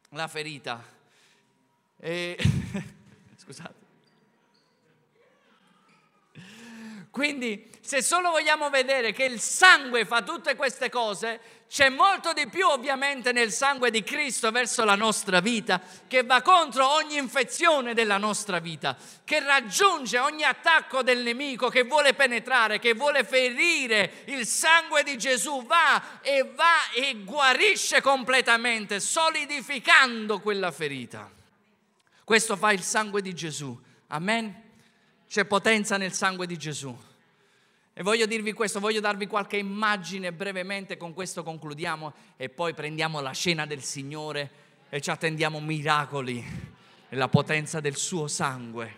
la 0.09 0.27
ferita. 0.27 0.85
E... 2.01 2.37
Scusate. 3.39 3.84
Quindi 7.15 7.71
se 7.81 8.03
solo 8.03 8.31
vogliamo 8.31 8.71
vedere 8.71 9.13
che 9.13 9.23
il 9.23 9.39
sangue 9.39 10.05
fa 10.05 10.23
tutte 10.23 10.57
queste 10.57 10.91
cose, 10.91 11.39
c'è 11.69 11.89
molto 11.89 12.33
di 12.33 12.49
più 12.49 12.67
ovviamente 12.67 13.31
nel 13.31 13.53
sangue 13.53 13.93
di 13.93 14.03
Cristo 14.03 14.51
verso 14.51 14.83
la 14.83 14.97
nostra 14.97 15.39
vita, 15.39 15.81
che 16.09 16.25
va 16.25 16.43
contro 16.43 16.91
ogni 16.91 17.17
infezione 17.17 17.95
della 17.95 18.17
nostra 18.17 18.59
vita, 18.59 18.97
che 19.23 19.39
raggiunge 19.39 20.19
ogni 20.19 20.43
attacco 20.43 21.05
del 21.05 21.21
nemico 21.21 21.69
che 21.69 21.85
vuole 21.85 22.15
penetrare, 22.15 22.81
che 22.81 22.95
vuole 22.95 23.23
ferire. 23.23 24.25
Il 24.25 24.45
sangue 24.45 25.05
di 25.05 25.17
Gesù 25.17 25.65
va 25.65 26.21
e 26.21 26.43
va 26.43 26.91
e 26.93 27.23
guarisce 27.23 28.01
completamente, 28.01 28.99
solidificando 28.99 30.41
quella 30.41 30.73
ferita. 30.73 31.31
Questo 32.25 32.57
fa 32.57 32.73
il 32.73 32.83
sangue 32.83 33.23
di 33.23 33.33
Gesù. 33.33 33.81
Amen. 34.09 34.64
C'è 35.35 35.47
potenza 35.47 35.97
nel 35.97 36.13
sangue 36.13 36.47
di 36.47 36.57
Gesù. 36.57 36.97
E 37.93 38.03
voglio 38.05 38.25
dirvi 38.25 38.53
questo, 38.53 38.79
voglio 38.79 39.01
darvi 39.01 39.27
qualche 39.27 39.57
immagine 39.57 40.33
brevemente, 40.33 40.97
con 40.97 41.13
questo 41.13 41.43
concludiamo 41.43 42.13
e 42.37 42.49
poi 42.51 42.73
prendiamo 42.73 43.19
la 43.19 43.33
cena 43.33 43.67
del 43.67 43.83
Signore 43.83 44.49
e 44.89 45.01
ci 45.01 45.11
attendiamo 45.11 45.59
miracoli 45.59 46.41
nella 47.09 47.27
potenza 47.27 47.81
del 47.81 47.97
suo 47.97 48.29
sangue. 48.29 48.97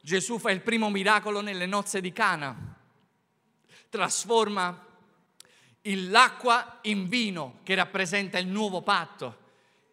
Gesù 0.00 0.38
fa 0.38 0.52
il 0.52 0.60
primo 0.60 0.88
miracolo 0.88 1.40
nelle 1.40 1.66
nozze 1.66 2.00
di 2.00 2.12
Cana, 2.12 2.56
trasforma 3.88 4.86
l'acqua 5.82 6.78
in 6.82 7.08
vino 7.08 7.58
che 7.64 7.74
rappresenta 7.74 8.38
il 8.38 8.46
nuovo 8.46 8.82
patto. 8.82 9.36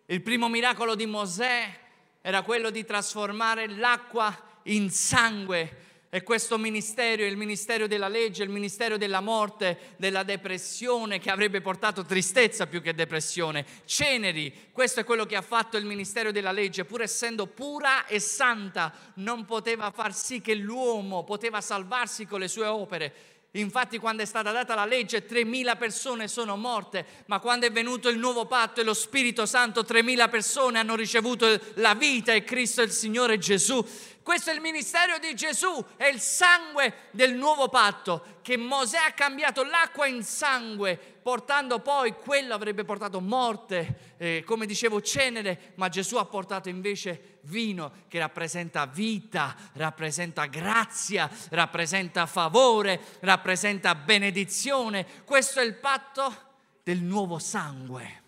Il 0.05 0.21
primo 0.21 0.49
miracolo 0.49 0.93
di 0.93 1.07
Mosè 1.07 1.79
era 2.21 2.43
quello 2.43 2.69
di 2.69 2.85
trasformare 2.85 3.67
l'acqua 3.69 4.51
in 4.63 4.89
sangue 4.89 5.81
e 6.15 6.21
questo 6.21 6.59
ministero, 6.59 7.25
il 7.25 7.35
ministero 7.35 7.87
della 7.87 8.07
legge, 8.07 8.43
il 8.43 8.49
ministero 8.49 8.97
della 8.97 9.19
morte, 9.19 9.95
della 9.97 10.21
depressione, 10.21 11.17
che 11.17 11.31
avrebbe 11.31 11.59
portato 11.59 12.05
tristezza 12.05 12.67
più 12.67 12.83
che 12.83 12.93
depressione, 12.93 13.65
ceneri, 13.85 14.69
questo 14.71 14.99
è 14.99 15.03
quello 15.05 15.25
che 15.25 15.35
ha 15.35 15.41
fatto 15.41 15.75
il 15.75 15.85
ministero 15.85 16.31
della 16.31 16.51
legge, 16.51 16.85
pur 16.85 17.01
essendo 17.01 17.47
pura 17.47 18.05
e 18.05 18.19
santa, 18.19 18.93
non 19.15 19.45
poteva 19.45 19.89
far 19.89 20.13
sì 20.13 20.39
che 20.39 20.53
l'uomo 20.53 21.23
poteva 21.23 21.61
salvarsi 21.61 22.27
con 22.27 22.41
le 22.41 22.47
sue 22.47 22.67
opere. 22.67 23.13
Infatti 23.55 23.99
quando 23.99 24.23
è 24.23 24.25
stata 24.25 24.51
data 24.51 24.73
la 24.73 24.85
legge 24.85 25.27
3.000 25.27 25.77
persone 25.77 26.27
sono 26.27 26.57
morte, 26.57 27.05
ma 27.27 27.39
quando 27.39 27.67
è 27.67 27.71
venuto 27.71 28.09
il 28.09 28.17
nuovo 28.17 28.47
patto 28.47 28.81
e 28.81 28.83
lo 28.83 28.95
Spirito 28.95 29.45
Santo 29.45 29.81
3.000 29.81 30.27
persone 30.27 30.79
hanno 30.79 30.95
ricevuto 30.95 31.59
la 31.75 31.93
vita 31.93 32.33
e 32.33 32.43
Cristo 32.43 32.81
il 32.81 32.89
Signore 32.89 33.37
Gesù. 33.37 33.85
Questo 34.23 34.51
è 34.51 34.53
il 34.53 34.61
ministero 34.61 35.17
di 35.19 35.35
Gesù, 35.35 35.83
è 35.97 36.05
il 36.05 36.21
sangue 36.21 37.09
del 37.11 37.35
nuovo 37.35 37.67
patto, 37.67 38.37
che 38.41 38.55
Mosè 38.55 38.97
ha 38.97 39.11
cambiato 39.11 39.65
l'acqua 39.65 40.07
in 40.07 40.23
sangue, 40.23 40.97
portando 40.97 41.79
poi, 41.79 42.13
quello 42.13 42.53
avrebbe 42.53 42.85
portato 42.85 43.19
morte, 43.19 44.15
eh, 44.15 44.43
come 44.45 44.65
dicevo 44.65 45.01
cenere, 45.01 45.73
ma 45.75 45.89
Gesù 45.89 46.15
ha 46.15 46.23
portato 46.23 46.69
invece 46.69 47.39
vino 47.41 47.91
che 48.07 48.17
rappresenta 48.19 48.85
vita, 48.85 49.57
rappresenta 49.73 50.45
grazia, 50.45 51.29
rappresenta 51.49 52.25
favore, 52.25 53.01
rappresenta 53.19 53.93
benedizione. 53.93 55.05
Questo 55.25 55.59
è 55.59 55.63
il 55.63 55.75
patto 55.75 56.51
del 56.81 57.01
nuovo 57.01 57.39
sangue. 57.39 58.21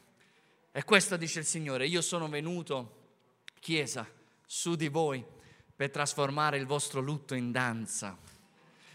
E 0.74 0.84
questo 0.84 1.16
dice 1.16 1.40
il 1.40 1.46
Signore, 1.46 1.88
io 1.88 2.02
sono 2.02 2.28
venuto, 2.28 3.04
Chiesa, 3.62 4.06
su 4.46 4.76
di 4.76 4.90
voi 4.90 5.35
per 5.76 5.92
trasformare 5.92 6.58
il 6.58 6.66
vostro 6.66 7.02
lutto 7.02 7.36
in 7.36 7.52
danza, 7.52 8.18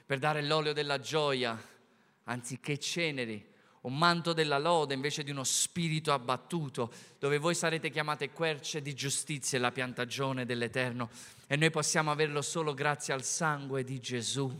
per 0.06 0.18
dare 0.18 0.42
l'olio 0.42 0.72
della 0.72 0.98
gioia 0.98 1.60
anziché 2.24 2.78
ceneri, 2.78 3.48
un 3.82 3.96
manto 3.96 4.32
della 4.32 4.58
lode 4.58 4.94
invece 4.94 5.22
di 5.22 5.30
uno 5.30 5.44
spirito 5.44 6.12
abbattuto, 6.12 6.92
dove 7.18 7.38
voi 7.38 7.54
sarete 7.54 7.90
chiamate 7.90 8.30
querce 8.30 8.82
di 8.82 8.94
giustizia 8.94 9.56
e 9.56 9.60
la 9.60 9.72
piantagione 9.72 10.44
dell'Eterno. 10.44 11.08
E 11.46 11.56
noi 11.56 11.70
possiamo 11.70 12.10
averlo 12.10 12.42
solo 12.42 12.74
grazie 12.74 13.14
al 13.14 13.24
sangue 13.24 13.84
di 13.84 13.98
Gesù. 13.98 14.50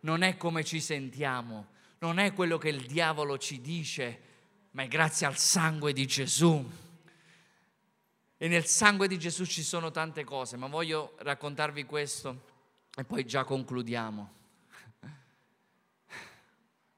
Non 0.00 0.22
è 0.22 0.36
come 0.36 0.64
ci 0.64 0.80
sentiamo, 0.80 1.68
non 1.98 2.18
è 2.18 2.32
quello 2.32 2.58
che 2.58 2.68
il 2.68 2.86
diavolo 2.86 3.36
ci 3.38 3.60
dice, 3.60 4.20
ma 4.72 4.82
è 4.82 4.88
grazie 4.88 5.26
al 5.26 5.36
sangue 5.36 5.92
di 5.92 6.06
Gesù. 6.06 6.84
E 8.38 8.48
nel 8.48 8.66
sangue 8.66 9.08
di 9.08 9.18
Gesù 9.18 9.46
ci 9.46 9.62
sono 9.62 9.90
tante 9.90 10.22
cose, 10.22 10.56
ma 10.56 10.66
voglio 10.66 11.14
raccontarvi 11.20 11.84
questo 11.84 12.54
e 12.94 13.04
poi 13.04 13.24
già 13.24 13.44
concludiamo. 13.44 14.32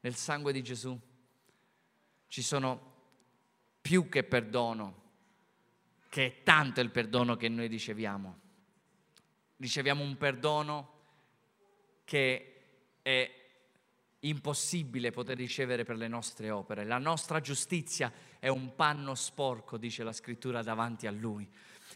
Nel 0.00 0.14
sangue 0.16 0.52
di 0.52 0.62
Gesù 0.62 0.98
ci 2.26 2.42
sono 2.42 2.94
più 3.80 4.08
che 4.08 4.24
perdono, 4.24 5.02
che 6.08 6.26
è 6.26 6.42
tanto 6.42 6.80
il 6.80 6.90
perdono 6.90 7.36
che 7.36 7.48
noi 7.48 7.68
riceviamo. 7.68 8.38
Riceviamo 9.58 10.02
un 10.02 10.16
perdono 10.16 10.96
che 12.04 12.54
è 13.00 13.38
impossibile 14.20 15.12
poter 15.12 15.36
ricevere 15.36 15.84
per 15.84 15.96
le 15.96 16.08
nostre 16.08 16.50
opere. 16.50 16.84
La 16.84 16.98
nostra 16.98 17.40
giustizia 17.40 18.12
è 18.38 18.48
un 18.48 18.74
panno 18.74 19.14
sporco, 19.14 19.76
dice 19.76 20.04
la 20.04 20.12
scrittura, 20.12 20.62
davanti 20.62 21.06
a 21.06 21.10
Lui 21.10 21.48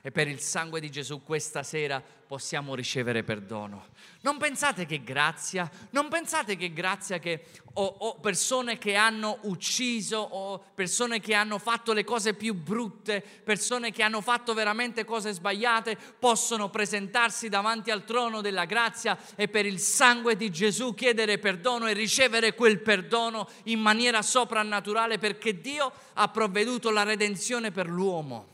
e 0.05 0.11
per 0.11 0.27
il 0.27 0.41
sangue 0.41 0.81
di 0.81 0.91
Gesù 0.91 1.23
questa 1.23 1.63
sera 1.63 2.03
possiamo 2.27 2.75
ricevere 2.75 3.23
perdono. 3.23 3.87
Non 4.23 4.37
pensate 4.37 4.85
che 4.85 5.05
grazia, 5.05 5.71
non 5.91 6.09
pensate 6.09 6.57
che 6.57 6.73
grazia 6.73 7.21
che 7.21 7.45
o, 7.75 7.85
o 7.85 8.15
persone 8.19 8.79
che 8.79 8.97
hanno 8.97 9.39
ucciso 9.43 10.17
o 10.19 10.59
persone 10.75 11.21
che 11.21 11.35
hanno 11.35 11.59
fatto 11.59 11.93
le 11.93 12.03
cose 12.03 12.35
più 12.35 12.55
brutte, 12.55 13.23
persone 13.45 13.93
che 13.93 14.03
hanno 14.03 14.21
fatto 14.21 14.55
veramente 14.55 15.05
cose 15.05 15.33
sbagliate, 15.33 15.97
possono 16.19 16.69
presentarsi 16.69 17.49
davanti 17.49 17.93
al 17.93 18.05
trono 18.05 18.41
della 18.41 18.65
grazia 18.65 19.17
e 19.37 19.47
per 19.47 19.67
il 19.67 19.79
sangue 19.79 20.35
di 20.35 20.51
Gesù 20.51 20.95
chiedere 20.95 21.39
perdono 21.39 21.87
e 21.87 21.93
ricevere 21.93 22.55
quel 22.55 22.81
perdono 22.81 23.49
in 23.65 23.79
maniera 23.79 24.21
soprannaturale 24.21 25.19
perché 25.19 25.61
Dio 25.61 25.93
ha 26.15 26.29
provveduto 26.29 26.91
la 26.91 27.05
redenzione 27.05 27.71
per 27.71 27.87
l'uomo. 27.87 28.53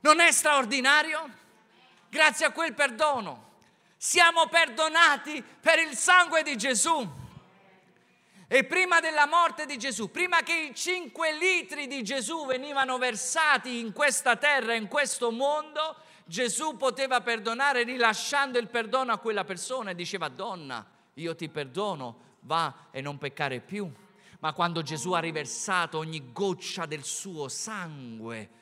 Non 0.00 0.20
è 0.20 0.32
straordinario? 0.32 1.28
Grazie 2.08 2.46
a 2.46 2.52
quel 2.52 2.74
perdono. 2.74 3.48
Siamo 3.96 4.46
perdonati 4.48 5.44
per 5.60 5.78
il 5.78 5.94
sangue 5.94 6.42
di 6.42 6.56
Gesù. 6.56 7.18
E 8.48 8.64
prima 8.64 8.98
della 8.98 9.26
morte 9.26 9.66
di 9.66 9.78
Gesù, 9.78 10.10
prima 10.10 10.42
che 10.42 10.70
i 10.70 10.74
cinque 10.74 11.36
litri 11.36 11.86
di 11.86 12.02
Gesù 12.02 12.46
venivano 12.46 12.98
versati 12.98 13.78
in 13.78 13.92
questa 13.92 14.36
terra, 14.36 14.74
in 14.74 14.88
questo 14.88 15.30
mondo, 15.30 15.96
Gesù 16.24 16.76
poteva 16.76 17.20
perdonare 17.20 17.84
rilasciando 17.84 18.58
il 18.58 18.68
perdono 18.68 19.12
a 19.12 19.18
quella 19.18 19.44
persona 19.44 19.90
e 19.90 19.94
diceva 19.94 20.28
donna, 20.28 20.84
io 21.14 21.36
ti 21.36 21.48
perdono, 21.48 22.38
va 22.40 22.88
e 22.90 23.00
non 23.00 23.18
peccare 23.18 23.60
più. 23.60 23.88
Ma 24.40 24.52
quando 24.52 24.82
Gesù 24.82 25.12
ha 25.12 25.20
riversato 25.20 25.98
ogni 25.98 26.32
goccia 26.32 26.86
del 26.86 27.04
suo 27.04 27.48
sangue, 27.48 28.59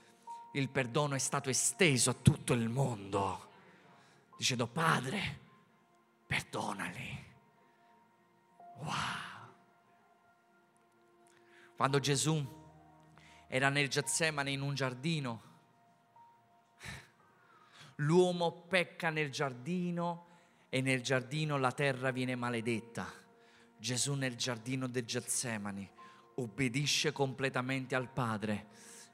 il 0.58 0.68
perdono 0.68 1.14
è 1.14 1.18
stato 1.18 1.48
esteso 1.48 2.10
a 2.10 2.14
tutto 2.14 2.52
il 2.52 2.68
mondo, 2.68 3.50
dicendo 4.36 4.66
Padre, 4.66 5.38
perdonali. 6.26 7.26
Wow. 8.78 8.92
Quando 11.76 12.00
Gesù 12.00 12.56
era 13.46 13.68
nel 13.68 13.88
Getsemane 13.88 14.50
in 14.50 14.60
un 14.60 14.74
giardino, 14.74 15.42
l'uomo 17.96 18.52
pecca 18.68 19.10
nel 19.10 19.30
giardino 19.30 20.26
e 20.68 20.80
nel 20.80 21.02
giardino 21.02 21.56
la 21.56 21.72
terra 21.72 22.10
viene 22.10 22.34
maledetta. 22.34 23.10
Gesù 23.76 24.14
nel 24.14 24.34
giardino 24.34 24.88
del 24.88 25.04
Getsemani 25.04 25.88
obbedisce 26.34 27.12
completamente 27.12 27.94
al 27.94 28.08
Padre 28.08 28.66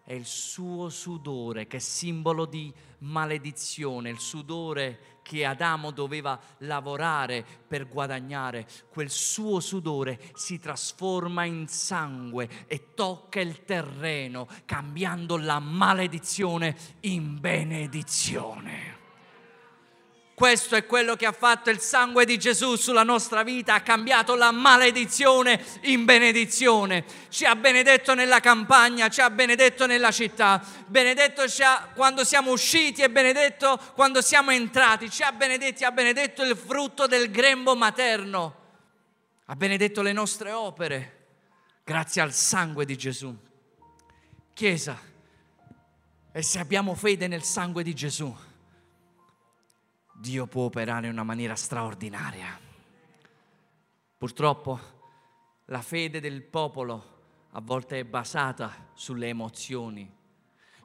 è 0.05 0.13
il 0.13 0.27
suo 0.27 0.91
sudore 0.91 1.67
che 1.67 1.79
è 1.79 1.81
simbolo 1.81 2.45
di 2.45 2.73
maledizione, 2.99 4.11
il 4.11 4.19
sudore 4.19 5.21
che 5.23 5.47
Adamo 5.47 5.91
doveva 5.91 6.39
lavorare 6.59 7.45
per 7.67 7.89
guadagnare, 7.89 8.69
quel 8.91 9.09
suo 9.09 9.61
sudore 9.61 10.21
si 10.35 10.59
trasforma 10.59 11.45
in 11.45 11.67
sangue 11.67 12.67
e 12.67 12.93
tocca 12.95 13.41
il 13.41 13.65
terreno, 13.65 14.47
cambiando 14.67 15.39
la 15.39 15.59
maledizione 15.59 16.77
in 17.01 17.41
benedizione. 17.41 19.04
Questo 20.35 20.75
è 20.75 20.85
quello 20.85 21.15
che 21.15 21.27
ha 21.27 21.33
fatto 21.33 21.71
il 21.71 21.79
sangue 21.79 22.25
di 22.25 22.37
Gesù 22.39 22.75
sulla 22.75 23.05
nostra 23.05 23.45
vita, 23.45 23.75
ha 23.75 23.83
cambiato 23.83 24.35
la 24.35 24.51
maledizione 24.51 25.65
in 25.83 26.05
benedizione. 26.05 27.05
Ci 27.29 27.45
ha 27.45 27.55
benedetto 27.55 28.15
nella 28.15 28.41
campagna, 28.41 29.09
ci 29.09 29.21
ha 29.21 29.31
benedetto 29.31 29.87
nella 29.87 30.11
città, 30.11 30.61
benedetto 30.87 31.45
quando 31.95 32.25
siamo 32.25 32.51
usciti 32.51 33.03
e 33.03 33.11
benedetto 33.11 33.79
quando 33.95 34.21
siamo 34.21 34.51
entrati, 34.51 35.09
ci 35.09 35.23
ha 35.23 35.31
benedetti, 35.31 35.85
ha 35.85 35.93
benedetto 35.93 36.43
il 36.43 36.57
frutto 36.57 37.07
del 37.07 37.31
grembo 37.31 37.77
materno, 37.77 38.57
ha 39.45 39.55
benedetto 39.55 40.03
le 40.03 40.13
nostre 40.13 40.51
opere, 40.51 41.27
grazie 41.85 42.23
al 42.23 42.33
sangue 42.33 42.85
di 42.85 42.97
Gesù. 42.97 43.33
Chiesa, 44.53 45.01
e 46.33 46.43
se 46.43 46.59
abbiamo 46.59 46.97
fede 46.97 47.29
nel 47.29 47.45
sangue 47.45 47.85
di 47.85 47.95
Gesù, 47.95 48.37
Dio 50.15 50.47
può 50.47 50.65
operare 50.65 51.07
in 51.07 51.13
una 51.13 51.25
maniera 51.25 51.57
straordinaria. 51.57 52.59
Purtroppo 54.17 54.79
la 55.67 55.83
fede 55.83 56.21
del 56.21 56.43
popolo 56.43 57.13
a 57.51 57.61
volte 57.61 57.99
è 57.99 58.05
basata 58.05 58.89
sulle 58.95 59.29
emozioni. 59.29 60.11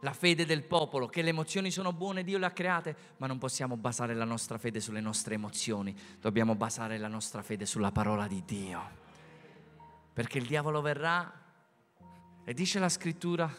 La 0.01 0.13
fede 0.13 0.45
del 0.45 0.63
popolo, 0.63 1.07
che 1.07 1.21
le 1.21 1.29
emozioni 1.29 1.71
sono 1.71 1.91
buone, 1.93 2.23
Dio 2.23 2.37
le 2.37 2.45
ha 2.45 2.51
create, 2.51 2.95
ma 3.17 3.27
non 3.27 3.37
possiamo 3.37 3.75
basare 3.75 4.13
la 4.13 4.23
nostra 4.23 4.57
fede 4.57 4.79
sulle 4.79 5.01
nostre 5.01 5.35
emozioni, 5.35 5.95
dobbiamo 6.19 6.55
basare 6.55 6.97
la 6.97 7.07
nostra 7.07 7.41
fede 7.41 7.65
sulla 7.65 7.91
parola 7.91 8.27
di 8.27 8.43
Dio. 8.45 8.97
Perché 10.13 10.37
il 10.37 10.45
diavolo 10.45 10.81
verrà 10.81 11.31
e 12.45 12.53
dice 12.53 12.79
la 12.79 12.89
scrittura 12.89 13.53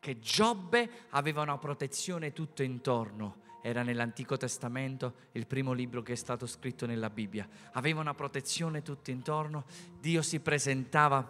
che 0.00 0.18
Giobbe 0.18 1.06
aveva 1.10 1.42
una 1.42 1.58
protezione 1.58 2.32
tutto 2.32 2.62
intorno 2.62 3.44
era 3.66 3.82
nell'Antico 3.82 4.36
Testamento, 4.36 5.14
il 5.32 5.48
primo 5.48 5.72
libro 5.72 6.00
che 6.00 6.12
è 6.12 6.16
stato 6.16 6.46
scritto 6.46 6.86
nella 6.86 7.10
Bibbia. 7.10 7.48
Aveva 7.72 8.00
una 8.00 8.14
protezione 8.14 8.80
tutto 8.80 9.10
intorno, 9.10 9.64
Dio 9.98 10.22
si 10.22 10.38
presentava 10.38 11.28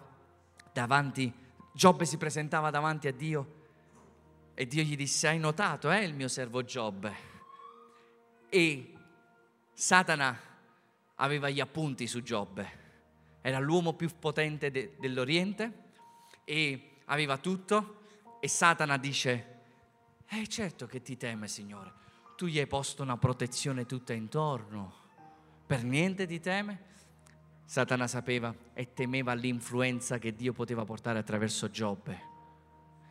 davanti, 0.71 1.33
Giobbe 1.73 2.05
si 2.05 2.17
presentava 2.17 2.69
davanti 2.69 3.07
a 3.07 3.11
Dio 3.11 3.55
e 4.53 4.67
Dio 4.67 4.83
gli 4.83 4.95
disse, 4.95 5.27
hai 5.27 5.39
notato, 5.39 5.89
eh, 5.89 6.03
il 6.03 6.13
mio 6.13 6.27
servo 6.27 6.63
Giobbe? 6.63 7.15
E 8.49 8.93
Satana 9.73 10.39
aveva 11.15 11.49
gli 11.49 11.59
appunti 11.59 12.05
su 12.05 12.21
Giobbe, 12.21 12.69
era 13.41 13.57
l'uomo 13.57 13.93
più 13.93 14.11
potente 14.19 14.69
de- 14.69 14.93
dell'Oriente 14.99 15.85
e 16.43 16.97
aveva 17.05 17.39
tutto 17.39 18.01
e 18.39 18.47
Satana 18.47 18.97
dice, 18.97 19.55
eh 20.29 20.47
certo 20.47 20.85
che 20.85 21.01
ti 21.01 21.17
teme 21.17 21.47
Signore, 21.47 22.05
tu 22.37 22.45
gli 22.45 22.59
hai 22.59 22.67
posto 22.67 23.01
una 23.01 23.17
protezione 23.17 23.87
tutta 23.87 24.13
intorno, 24.13 24.93
per 25.65 25.83
niente 25.83 26.27
ti 26.27 26.39
teme? 26.39 26.85
Satana 27.65 28.07
sapeva 28.07 28.53
e 28.75 28.93
temeva 28.93 29.33
l'influenza 29.33 30.19
che 30.19 30.35
Dio 30.35 30.53
poteva 30.53 30.85
portare 30.85 31.17
attraverso 31.17 31.71
Giobbe. 31.71 32.21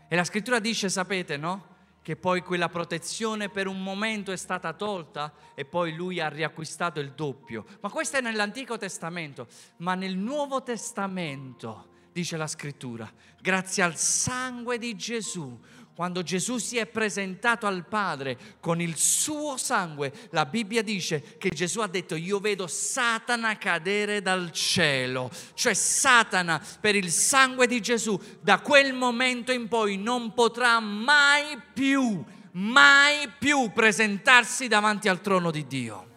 E 0.09 0.15
la 0.15 0.23
scrittura 0.23 0.61
dice, 0.61 0.89
sapete, 0.89 1.37
no? 1.37 1.75
Che 2.03 2.15
poi 2.15 2.41
quella 2.41 2.69
protezione 2.69 3.49
per 3.49 3.67
un 3.67 3.83
momento 3.83 4.31
è 4.31 4.37
stata 4.37 4.73
tolta 4.75 5.35
e 5.57 5.65
poi 5.65 5.97
lui 5.97 6.21
ha 6.21 6.29
riacquistato 6.29 7.01
il 7.01 7.11
doppio. 7.11 7.67
Ma 7.81 7.91
questo 7.91 8.19
è 8.19 8.21
nell'Antico 8.21 8.79
Testamento, 8.79 9.49
ma 9.79 9.97
nel 9.97 10.17
Nuovo 10.17 10.63
Testamento 10.63 11.89
dice 12.13 12.37
la 12.37 12.47
scrittura, 12.47 13.13
grazie 13.43 13.83
al 13.83 13.97
sangue 13.97 14.79
di 14.79 14.97
Gesù 14.97 15.61
quando 15.97 16.23
Gesù 16.23 16.59
si 16.59 16.77
è 16.77 16.85
presentato 16.85 17.67
al 17.67 17.87
Padre 17.87 18.37
con 18.61 18.83
il 18.83 18.99
suo 18.99 19.57
sangue, 19.57 20.13
la 20.29 20.45
Bibbia 20.45 20.83
dice 20.83 21.39
che 21.39 21.49
Gesù 21.49 21.81
ha 21.81 21.87
detto 21.87 22.17
io 22.17 22.39
vedo 22.39 22.67
Satana 22.67 23.57
cadere 23.57 24.21
dal 24.21 24.51
cielo, 24.53 25.31
cioè 25.55 25.73
Satana 25.73 26.63
per 26.83 26.97
il 26.97 27.11
sangue 27.11 27.67
di 27.67 27.81
Gesù 27.81 28.21
da 28.43 28.61
quel 28.61 28.93
momento 28.93 29.53
in 29.53 29.69
poi 29.69 29.97
non 29.97 30.35
potrà 30.35 30.81
mai 30.81 31.59
più, 31.73 32.23
mai 32.53 33.31
più 33.39 33.73
presentarsi 33.73 34.69
davanti 34.69 35.09
al 35.09 35.23
trono 35.23 35.51
di 35.51 35.67
Dio. 35.67 36.09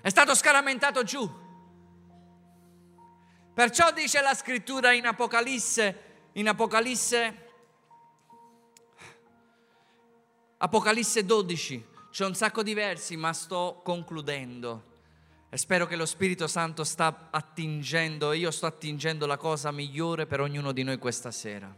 È 0.00 0.08
stato 0.08 0.36
scaramentato 0.36 1.02
giù. 1.02 1.28
Perciò 3.52 3.90
dice 3.90 4.22
la 4.22 4.34
scrittura 4.34 4.92
in 4.92 5.04
Apocalisse, 5.04 6.28
in 6.34 6.46
Apocalisse 6.46 7.45
Apocalisse 10.58 11.26
12, 11.26 11.84
c'è 12.10 12.24
un 12.24 12.34
sacco 12.34 12.62
di 12.62 12.72
versi, 12.72 13.14
ma 13.14 13.34
sto 13.34 13.82
concludendo. 13.84 14.94
E 15.50 15.58
spero 15.58 15.86
che 15.86 15.96
lo 15.96 16.06
Spirito 16.06 16.46
Santo 16.46 16.82
sta 16.82 17.28
attingendo, 17.30 18.32
io 18.32 18.50
sto 18.50 18.64
attingendo 18.64 19.26
la 19.26 19.36
cosa 19.36 19.70
migliore 19.70 20.24
per 20.24 20.40
ognuno 20.40 20.72
di 20.72 20.82
noi 20.82 20.96
questa 20.96 21.30
sera. 21.30 21.70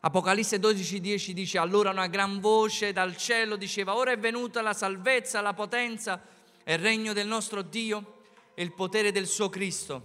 Apocalisse 0.00 0.58
12, 0.58 1.00
10 1.00 1.32
dice, 1.32 1.58
allora 1.58 1.90
una 1.90 2.08
gran 2.08 2.40
voce 2.40 2.92
dal 2.92 3.16
cielo 3.16 3.54
diceva, 3.54 3.94
ora 3.94 4.10
è 4.10 4.18
venuta 4.18 4.62
la 4.62 4.74
salvezza, 4.74 5.40
la 5.40 5.54
potenza 5.54 6.20
e 6.64 6.74
il 6.74 6.80
regno 6.80 7.12
del 7.12 7.28
nostro 7.28 7.62
Dio 7.62 8.22
e 8.54 8.64
il 8.64 8.72
potere 8.72 9.12
del 9.12 9.28
suo 9.28 9.48
Cristo, 9.48 10.04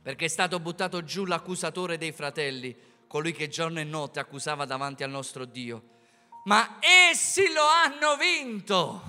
perché 0.00 0.26
è 0.26 0.28
stato 0.28 0.60
buttato 0.60 1.02
giù 1.02 1.24
l'accusatore 1.24 1.98
dei 1.98 2.12
fratelli, 2.12 2.76
colui 3.08 3.32
che 3.32 3.48
giorno 3.48 3.80
e 3.80 3.84
notte 3.84 4.20
accusava 4.20 4.64
davanti 4.64 5.02
al 5.02 5.10
nostro 5.10 5.44
Dio 5.44 5.96
ma 6.48 6.78
essi 6.80 7.52
lo 7.52 7.66
hanno 7.66 8.16
vinto 8.16 9.02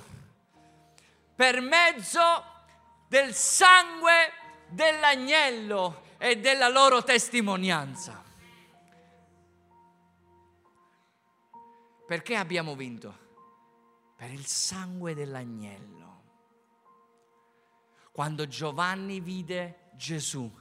per 1.33 1.61
mezzo 1.61 2.21
del 3.07 3.33
sangue 3.33 4.33
dell'agnello 4.67 6.03
e 6.17 6.37
della 6.37 6.67
loro 6.67 7.01
testimonianza. 7.01 8.21
Perché 12.05 12.35
abbiamo 12.35 12.75
vinto? 12.75 13.27
Per 14.17 14.29
il 14.29 14.45
sangue 14.45 15.13
dell'agnello. 15.13 16.23
Quando 18.11 18.47
Giovanni 18.47 19.21
vide 19.21 19.91
Gesù, 19.93 20.51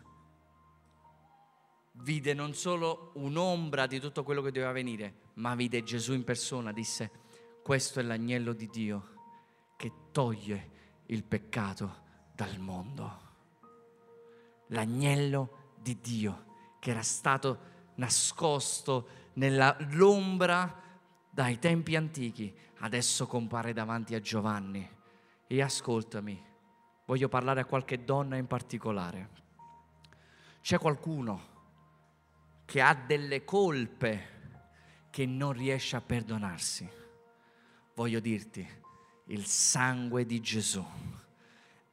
vide 2.08 2.32
non 2.32 2.54
solo 2.54 3.10
un'ombra 3.16 3.86
di 3.86 4.00
tutto 4.00 4.22
quello 4.22 4.40
che 4.40 4.50
doveva 4.50 4.72
venire, 4.72 5.12
ma 5.34 5.54
vide 5.54 5.82
Gesù 5.82 6.14
in 6.14 6.24
persona, 6.24 6.72
disse, 6.72 7.10
questo 7.62 8.00
è 8.00 8.02
l'agnello 8.02 8.54
di 8.54 8.66
Dio 8.68 9.08
che 9.76 9.92
toglie 10.10 10.70
il 11.08 11.22
peccato 11.22 11.96
dal 12.34 12.58
mondo. 12.60 13.26
L'agnello 14.68 15.74
di 15.78 16.00
Dio 16.00 16.46
che 16.78 16.92
era 16.92 17.02
stato 17.02 17.58
nascosto 17.96 19.08
nell'ombra 19.34 20.80
dai 21.28 21.58
tempi 21.58 21.94
antichi, 21.94 22.56
adesso 22.78 23.26
compare 23.26 23.74
davanti 23.74 24.14
a 24.14 24.20
Giovanni. 24.20 24.96
E 25.46 25.60
ascoltami, 25.60 26.42
voglio 27.04 27.28
parlare 27.28 27.60
a 27.60 27.66
qualche 27.66 28.02
donna 28.02 28.36
in 28.36 28.46
particolare. 28.46 29.28
C'è 30.62 30.78
qualcuno 30.78 31.56
che 32.68 32.82
ha 32.82 32.92
delle 32.94 33.46
colpe 33.46 34.36
che 35.08 35.24
non 35.24 35.54
riesce 35.54 35.96
a 35.96 36.02
perdonarsi, 36.02 36.86
voglio 37.94 38.20
dirti, 38.20 38.68
il 39.28 39.46
sangue 39.46 40.26
di 40.26 40.38
Gesù 40.42 40.84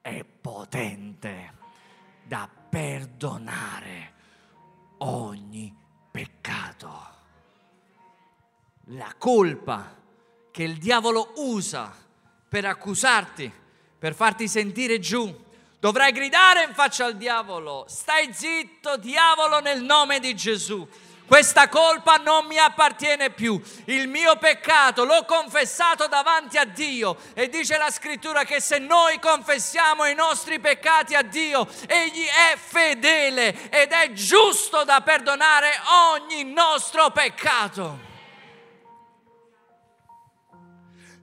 è 0.02 0.26
potente 0.26 1.54
da 2.26 2.50
perdonare 2.70 4.14
ogni 4.98 5.74
peccato. 6.12 7.08
La 8.88 9.16
colpa 9.18 9.98
che 10.52 10.64
il 10.64 10.78
diavolo 10.78 11.36
usa 11.38 11.96
per 12.50 12.66
accusarti, 12.66 13.50
per 13.98 14.14
farti 14.14 14.50
sentire 14.50 15.00
giù, 15.00 15.34
dovrai 15.80 16.12
gridare 16.12 16.64
in 16.64 16.74
faccia 16.74 17.06
al 17.06 17.16
diavolo, 17.16 17.86
stai 17.88 18.34
zitto 18.34 18.98
diavolo 18.98 19.60
nel 19.60 19.84
nome 19.84 20.20
di 20.20 20.36
Gesù 20.36 20.88
Questa 21.28 21.70
colpa 21.70 22.18
non 22.18 22.46
mi 22.46 22.60
appartiene 22.60 23.32
più. 23.32 23.60
Il 23.86 24.08
mio 24.08 24.38
peccato 24.38 25.06
l'ho 25.06 25.26
confessato 25.26 26.08
davanti 26.08 26.58
a 26.58 26.66
Dio 26.66 27.18
e 27.34 27.50
dice 27.50 27.78
la 27.78 27.90
scrittura 27.90 28.44
che 28.44 28.62
se 28.62 28.78
noi 28.78 29.20
confessiamo 29.20 30.06
i 30.06 30.14
nostri 30.14 30.60
peccati 30.60 31.16
a 31.16 31.24
Dio, 31.24 31.68
Egli 31.88 32.26
è 32.26 32.56
fedele 32.56 33.72
ed 33.72 33.92
è 33.92 34.12
giusto 34.12 34.84
da 34.84 35.02
perdonare 35.02 35.72
ogni 36.14 36.44
nostro 36.44 37.10
peccato. 37.10 38.14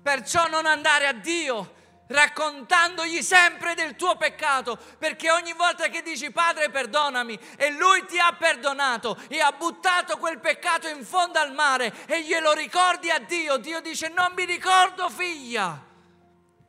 Perciò 0.02 0.48
non 0.48 0.66
andare 0.66 1.06
a 1.06 1.12
Dio 1.12 1.74
raccontandogli 2.12 3.22
sempre 3.22 3.74
del 3.74 3.96
tuo 3.96 4.16
peccato, 4.16 4.78
perché 4.98 5.30
ogni 5.30 5.52
volta 5.54 5.88
che 5.88 6.02
dici 6.02 6.30
Padre 6.30 6.70
perdonami 6.70 7.38
e 7.56 7.70
lui 7.70 8.04
ti 8.06 8.18
ha 8.18 8.32
perdonato 8.32 9.18
e 9.28 9.40
ha 9.40 9.52
buttato 9.52 10.18
quel 10.18 10.38
peccato 10.38 10.88
in 10.88 11.04
fondo 11.04 11.38
al 11.38 11.52
mare 11.52 12.06
e 12.06 12.22
glielo 12.22 12.52
ricordi 12.52 13.10
a 13.10 13.18
Dio, 13.18 13.56
Dio 13.56 13.80
dice 13.80 14.08
non 14.08 14.32
mi 14.34 14.44
ricordo 14.44 15.08
figlia, 15.08 15.82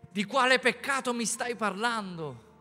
di 0.10 0.26
quale 0.26 0.60
peccato 0.60 1.14
mi 1.14 1.26
stai 1.26 1.56
parlando? 1.56 2.52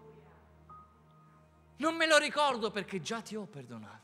Non 1.77 1.95
me 1.97 2.07
lo 2.07 2.19
ricordo 2.19 2.71
perché 2.71 3.01
già 3.01 3.21
ti 3.21 3.35
ho 3.35 3.47
perdonato. 3.47 4.01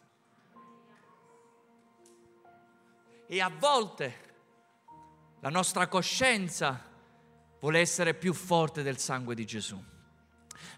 E 3.26 3.40
a 3.40 3.50
volte 3.50 4.26
la 5.40 5.50
nostra 5.50 5.86
coscienza 5.86 6.87
vuole 7.60 7.80
essere 7.80 8.14
più 8.14 8.32
forte 8.32 8.82
del 8.82 8.98
sangue 8.98 9.34
di 9.34 9.44
Gesù. 9.44 9.82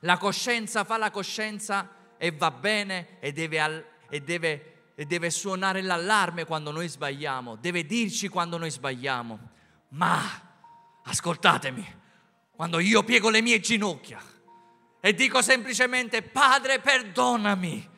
La 0.00 0.16
coscienza 0.16 0.84
fa 0.84 0.96
la 0.96 1.10
coscienza 1.10 2.14
e 2.16 2.30
va 2.32 2.50
bene 2.50 3.18
e 3.20 3.32
deve, 3.32 3.86
e 4.08 4.20
deve, 4.20 4.92
e 4.94 5.04
deve 5.04 5.30
suonare 5.30 5.82
l'allarme 5.82 6.44
quando 6.44 6.70
noi 6.70 6.88
sbagliamo, 6.88 7.56
deve 7.56 7.84
dirci 7.84 8.28
quando 8.28 8.56
noi 8.56 8.70
sbagliamo. 8.70 9.38
Ma 9.90 10.22
ascoltatemi, 11.04 11.98
quando 12.52 12.78
io 12.78 13.02
piego 13.02 13.30
le 13.30 13.40
mie 13.40 13.60
ginocchia 13.60 14.22
e 15.00 15.14
dico 15.14 15.42
semplicemente 15.42 16.22
Padre 16.22 16.78
perdonami, 16.80 17.88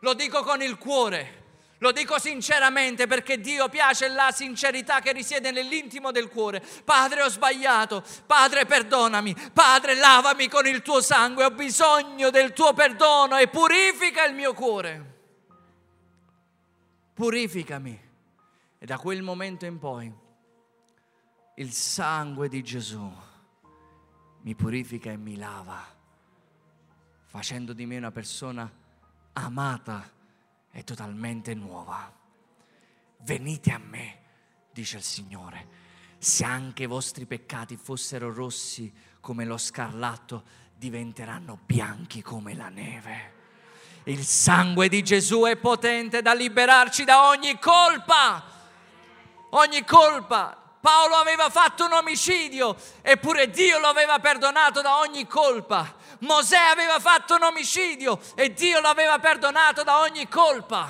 lo 0.00 0.14
dico 0.14 0.42
con 0.42 0.62
il 0.62 0.78
cuore 0.78 1.41
lo 1.82 1.90
dico 1.90 2.20
sinceramente 2.20 3.08
perché 3.08 3.40
Dio 3.40 3.68
piace 3.68 4.06
la 4.06 4.30
sincerità 4.30 5.00
che 5.00 5.10
risiede 5.10 5.50
nell'intimo 5.50 6.12
del 6.12 6.28
cuore. 6.28 6.62
Padre, 6.84 7.22
ho 7.22 7.28
sbagliato. 7.28 8.04
Padre, 8.24 8.66
perdonami. 8.66 9.34
Padre, 9.52 9.96
lavami 9.96 10.46
con 10.48 10.64
il 10.64 10.80
tuo 10.80 11.00
sangue. 11.00 11.44
Ho 11.44 11.50
bisogno 11.50 12.30
del 12.30 12.52
tuo 12.52 12.72
perdono 12.72 13.36
e 13.36 13.48
purifica 13.48 14.24
il 14.24 14.34
mio 14.34 14.54
cuore. 14.54 15.14
Purificami. 17.14 18.10
E 18.78 18.86
da 18.86 18.96
quel 18.96 19.22
momento 19.22 19.66
in 19.66 19.80
poi 19.80 20.12
il 21.56 21.72
sangue 21.72 22.48
di 22.48 22.62
Gesù 22.62 23.12
mi 24.42 24.54
purifica 24.54 25.10
e 25.10 25.16
mi 25.16 25.36
lava, 25.36 25.84
facendo 27.26 27.72
di 27.72 27.86
me 27.86 27.96
una 27.96 28.12
persona 28.12 28.70
amata 29.32 30.20
è 30.72 30.82
totalmente 30.84 31.54
nuova. 31.54 32.10
Venite 33.18 33.70
a 33.70 33.78
me, 33.78 34.18
dice 34.72 34.96
il 34.96 35.02
Signore, 35.02 35.80
se 36.18 36.44
anche 36.44 36.84
i 36.84 36.86
vostri 36.86 37.26
peccati 37.26 37.76
fossero 37.76 38.32
rossi 38.32 38.92
come 39.20 39.44
lo 39.44 39.58
scarlatto, 39.58 40.42
diventeranno 40.74 41.58
bianchi 41.64 42.22
come 42.22 42.54
la 42.54 42.70
neve. 42.70 43.40
Il 44.04 44.24
sangue 44.24 44.88
di 44.88 45.04
Gesù 45.04 45.42
è 45.42 45.56
potente 45.56 46.22
da 46.22 46.32
liberarci 46.32 47.04
da 47.04 47.28
ogni 47.28 47.58
colpa, 47.60 48.42
ogni 49.50 49.84
colpa. 49.84 50.56
Paolo 50.80 51.14
aveva 51.14 51.50
fatto 51.50 51.84
un 51.84 51.92
omicidio, 51.92 52.76
eppure 53.02 53.50
Dio 53.50 53.78
lo 53.78 53.86
aveva 53.86 54.18
perdonato 54.18 54.80
da 54.80 54.98
ogni 54.98 55.28
colpa. 55.28 55.94
Mosè 56.22 56.56
aveva 56.56 57.00
fatto 57.00 57.34
un 57.34 57.42
omicidio 57.42 58.20
e 58.34 58.52
Dio 58.52 58.80
l'aveva 58.80 59.18
perdonato 59.18 59.82
da 59.82 60.00
ogni 60.00 60.28
colpa. 60.28 60.88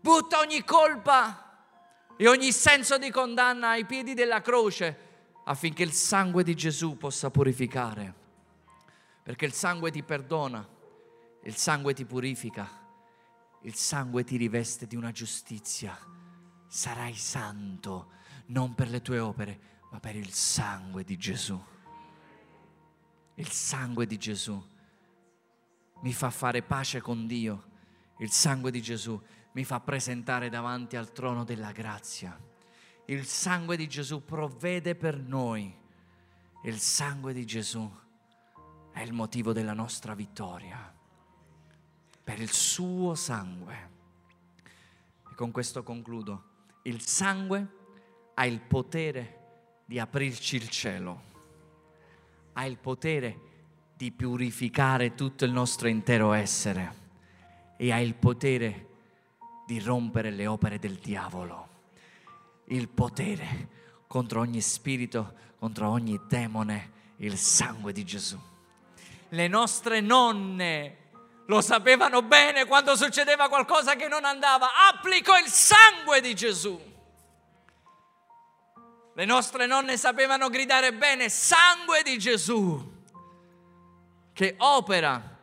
Butta 0.00 0.38
ogni 0.40 0.64
colpa 0.64 1.68
e 2.16 2.26
ogni 2.26 2.50
senso 2.52 2.98
di 2.98 3.10
condanna 3.10 3.70
ai 3.70 3.84
piedi 3.84 4.14
della 4.14 4.40
croce 4.40 5.08
affinché 5.44 5.84
il 5.84 5.92
sangue 5.92 6.42
di 6.42 6.56
Gesù 6.56 6.96
possa 6.96 7.30
purificare. 7.30 8.14
Perché 9.22 9.44
il 9.44 9.52
sangue 9.52 9.92
ti 9.92 10.02
perdona, 10.02 10.66
il 11.44 11.54
sangue 11.54 11.94
ti 11.94 12.04
purifica, 12.04 12.68
il 13.62 13.74
sangue 13.74 14.24
ti 14.24 14.36
riveste 14.36 14.88
di 14.88 14.96
una 14.96 15.12
giustizia. 15.12 15.96
Sarai 16.66 17.14
santo 17.14 18.12
non 18.46 18.74
per 18.74 18.88
le 18.88 19.00
tue 19.00 19.20
opere, 19.20 19.60
ma 19.92 20.00
per 20.00 20.16
il 20.16 20.32
sangue 20.32 21.04
di 21.04 21.16
Gesù 21.16 21.60
il 23.40 23.50
sangue 23.50 24.06
di 24.06 24.18
Gesù 24.18 24.62
mi 26.02 26.12
fa 26.12 26.28
fare 26.28 26.60
pace 26.62 27.00
con 27.00 27.26
Dio, 27.26 27.68
il 28.18 28.30
sangue 28.30 28.70
di 28.70 28.82
Gesù 28.82 29.18
mi 29.52 29.64
fa 29.64 29.80
presentare 29.80 30.50
davanti 30.50 30.96
al 30.96 31.10
trono 31.12 31.44
della 31.44 31.72
grazia. 31.72 32.38
Il 33.06 33.24
sangue 33.24 33.78
di 33.78 33.88
Gesù 33.88 34.24
provvede 34.24 34.94
per 34.94 35.18
noi. 35.18 35.74
Il 36.64 36.78
sangue 36.78 37.32
di 37.32 37.46
Gesù 37.46 37.90
è 38.92 39.00
il 39.00 39.12
motivo 39.12 39.52
della 39.52 39.72
nostra 39.72 40.14
vittoria. 40.14 40.94
Per 42.22 42.40
il 42.40 42.52
suo 42.52 43.14
sangue. 43.14 43.90
E 45.30 45.34
con 45.34 45.50
questo 45.50 45.82
concludo. 45.82 46.44
Il 46.82 47.00
sangue 47.00 47.66
ha 48.34 48.46
il 48.46 48.60
potere 48.60 49.82
di 49.86 49.98
aprirci 49.98 50.56
il 50.56 50.68
cielo 50.68 51.29
ha 52.52 52.64
il 52.66 52.78
potere 52.78 53.48
di 53.96 54.12
purificare 54.12 55.14
tutto 55.14 55.44
il 55.44 55.52
nostro 55.52 55.88
intero 55.88 56.32
essere 56.32 56.98
e 57.76 57.92
ha 57.92 58.00
il 58.00 58.14
potere 58.14 58.86
di 59.66 59.78
rompere 59.78 60.30
le 60.30 60.46
opere 60.46 60.78
del 60.78 60.94
diavolo. 60.94 61.68
Il 62.66 62.88
potere 62.88 63.68
contro 64.06 64.40
ogni 64.40 64.60
spirito, 64.60 65.34
contro 65.58 65.88
ogni 65.88 66.20
demone, 66.26 66.92
il 67.18 67.36
sangue 67.36 67.92
di 67.92 68.04
Gesù. 68.04 68.38
Le 69.28 69.48
nostre 69.48 70.00
nonne 70.00 70.96
lo 71.46 71.60
sapevano 71.60 72.22
bene 72.22 72.64
quando 72.64 72.96
succedeva 72.96 73.48
qualcosa 73.48 73.96
che 73.96 74.08
non 74.08 74.24
andava. 74.24 74.68
Applico 74.92 75.36
il 75.36 75.50
sangue 75.50 76.20
di 76.20 76.34
Gesù. 76.34 76.80
Le 79.20 79.26
nostre 79.26 79.66
nonne 79.66 79.98
sapevano 79.98 80.48
gridare 80.48 80.94
bene, 80.94 81.28
sangue 81.28 82.02
di 82.02 82.16
Gesù, 82.16 82.90
che 84.32 84.54
opera. 84.56 85.36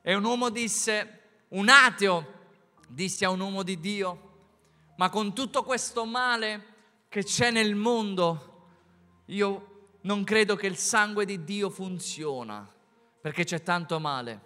E 0.00 0.14
un 0.14 0.24
uomo 0.24 0.48
disse, 0.48 1.42
un 1.48 1.68
ateo 1.68 2.32
disse 2.88 3.26
a 3.26 3.28
un 3.28 3.40
uomo 3.40 3.62
di 3.62 3.78
Dio, 3.78 4.36
ma 4.96 5.10
con 5.10 5.34
tutto 5.34 5.62
questo 5.62 6.06
male 6.06 6.64
che 7.10 7.22
c'è 7.22 7.50
nel 7.50 7.74
mondo, 7.74 8.68
io 9.26 9.90
non 10.00 10.24
credo 10.24 10.56
che 10.56 10.68
il 10.68 10.78
sangue 10.78 11.26
di 11.26 11.44
Dio 11.44 11.68
funziona, 11.68 12.66
perché 13.20 13.44
c'è 13.44 13.62
tanto 13.62 14.00
male. 14.00 14.40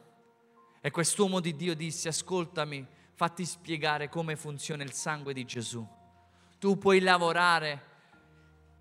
E 0.81 0.91
quest'uomo 0.91 1.39
di 1.39 1.55
Dio 1.55 1.77
disse, 1.77 2.09
ascoltami, 2.09 2.85
fatti 3.15 3.45
spiegare 3.45 4.09
come 4.09 4.35
funziona 4.35 4.83
il 4.83 4.93
sangue 4.93 5.33
di 5.33 5.45
Gesù. 5.45 5.87
Tu 6.59 6.79
puoi 6.79 6.99
lavorare 6.99 7.91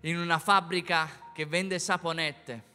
in 0.02 0.18
una 0.18 0.38
fabbrica 0.38 1.30
che 1.32 1.46
vende 1.46 1.78
saponette, 1.78 2.70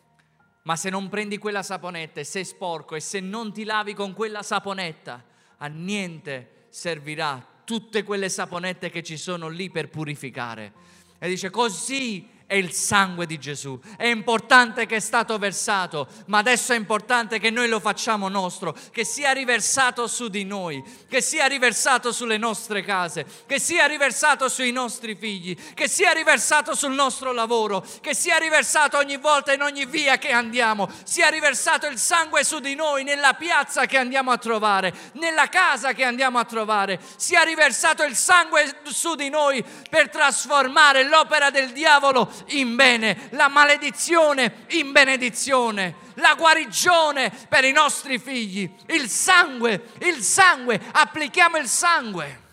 ma 0.63 0.75
se 0.75 0.89
non 0.89 1.09
prendi 1.09 1.37
quella 1.37 1.63
saponetta 1.63 2.19
e 2.19 2.23
sei 2.23 2.45
sporco 2.45 2.95
e 2.95 2.99
se 2.99 3.19
non 3.19 3.53
ti 3.53 3.63
lavi 3.63 3.93
con 3.93 4.13
quella 4.13 4.43
saponetta, 4.43 5.23
a 5.57 5.67
niente 5.67 6.65
servirà 6.69 7.45
tutte 7.63 8.03
quelle 8.03 8.29
saponette 8.29 8.89
che 8.89 9.03
ci 9.03 9.17
sono 9.17 9.49
lì 9.49 9.69
per 9.69 9.89
purificare. 9.89 10.73
E 11.19 11.27
dice 11.27 11.49
così 11.49 12.29
è 12.47 12.55
il 12.55 12.71
sangue 12.71 13.25
di 13.25 13.37
Gesù. 13.37 13.77
È 13.97 14.05
importante 14.05 14.85
che 14.85 14.95
è 14.95 14.99
stato 15.01 15.37
versato, 15.37 16.07
ma 16.27 16.37
adesso 16.37 16.71
è 16.71 16.77
importante 16.77 17.39
che 17.39 17.49
noi 17.49 17.67
lo 17.67 17.81
facciamo 17.81 18.29
nostro, 18.29 18.75
che 18.91 19.03
sia 19.03 19.33
riversato 19.33 20.07
su 20.07 20.29
di 20.29 20.45
noi, 20.45 20.81
che 21.09 21.21
sia 21.21 21.45
riversato 21.45 22.13
sulle 22.13 22.37
nostre 22.37 22.83
case, 22.83 23.25
che 23.45 23.59
sia 23.59 23.85
riversato 23.85 24.47
sui 24.47 24.71
nostri 24.71 25.15
figli, 25.15 25.55
che 25.73 25.89
sia 25.89 26.13
riversato 26.13 26.73
sul 26.73 26.93
nostro 26.93 27.33
lavoro, 27.33 27.85
che 27.99 28.15
sia 28.15 28.37
riversato 28.37 28.97
ogni 28.97 29.17
volta 29.17 29.51
in 29.51 29.61
ogni 29.61 29.85
via 29.85 30.17
che 30.17 30.31
andiamo, 30.31 30.89
sia 31.03 31.27
riversato 31.27 31.85
il 31.87 31.97
sangue 31.97 32.45
su 32.45 32.59
di 32.59 32.75
noi 32.75 33.03
nella 33.03 33.33
piazza 33.33 33.85
che 33.85 33.97
andiamo 33.97 34.31
a 34.31 34.37
trovare, 34.37 34.93
nella 35.13 35.49
casa 35.49 35.91
che 35.91 36.05
andiamo 36.05 36.39
a 36.39 36.45
trovare, 36.45 36.97
sia 37.17 37.41
riversato 37.41 38.03
il 38.03 38.15
sangue 38.15 38.79
su 38.85 39.15
di 39.15 39.27
noi 39.27 39.61
per 39.89 40.09
trasformare 40.09 41.03
l'opera 41.03 41.49
del 41.49 41.73
diavolo 41.73 42.35
in 42.47 42.75
bene, 42.75 43.29
la 43.31 43.47
maledizione 43.47 44.65
in 44.69 44.91
benedizione, 44.91 45.95
la 46.15 46.35
guarigione 46.35 47.31
per 47.49 47.63
i 47.63 47.71
nostri 47.71 48.19
figli, 48.19 48.71
il 48.87 49.09
sangue, 49.09 49.91
il 49.99 50.21
sangue, 50.21 50.81
applichiamo 50.91 51.57
il 51.57 51.67
sangue. 51.67 52.45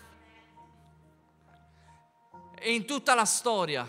E 2.57 2.73
in 2.73 2.85
tutta 2.85 3.13
la 3.13 3.25
storia 3.25 3.87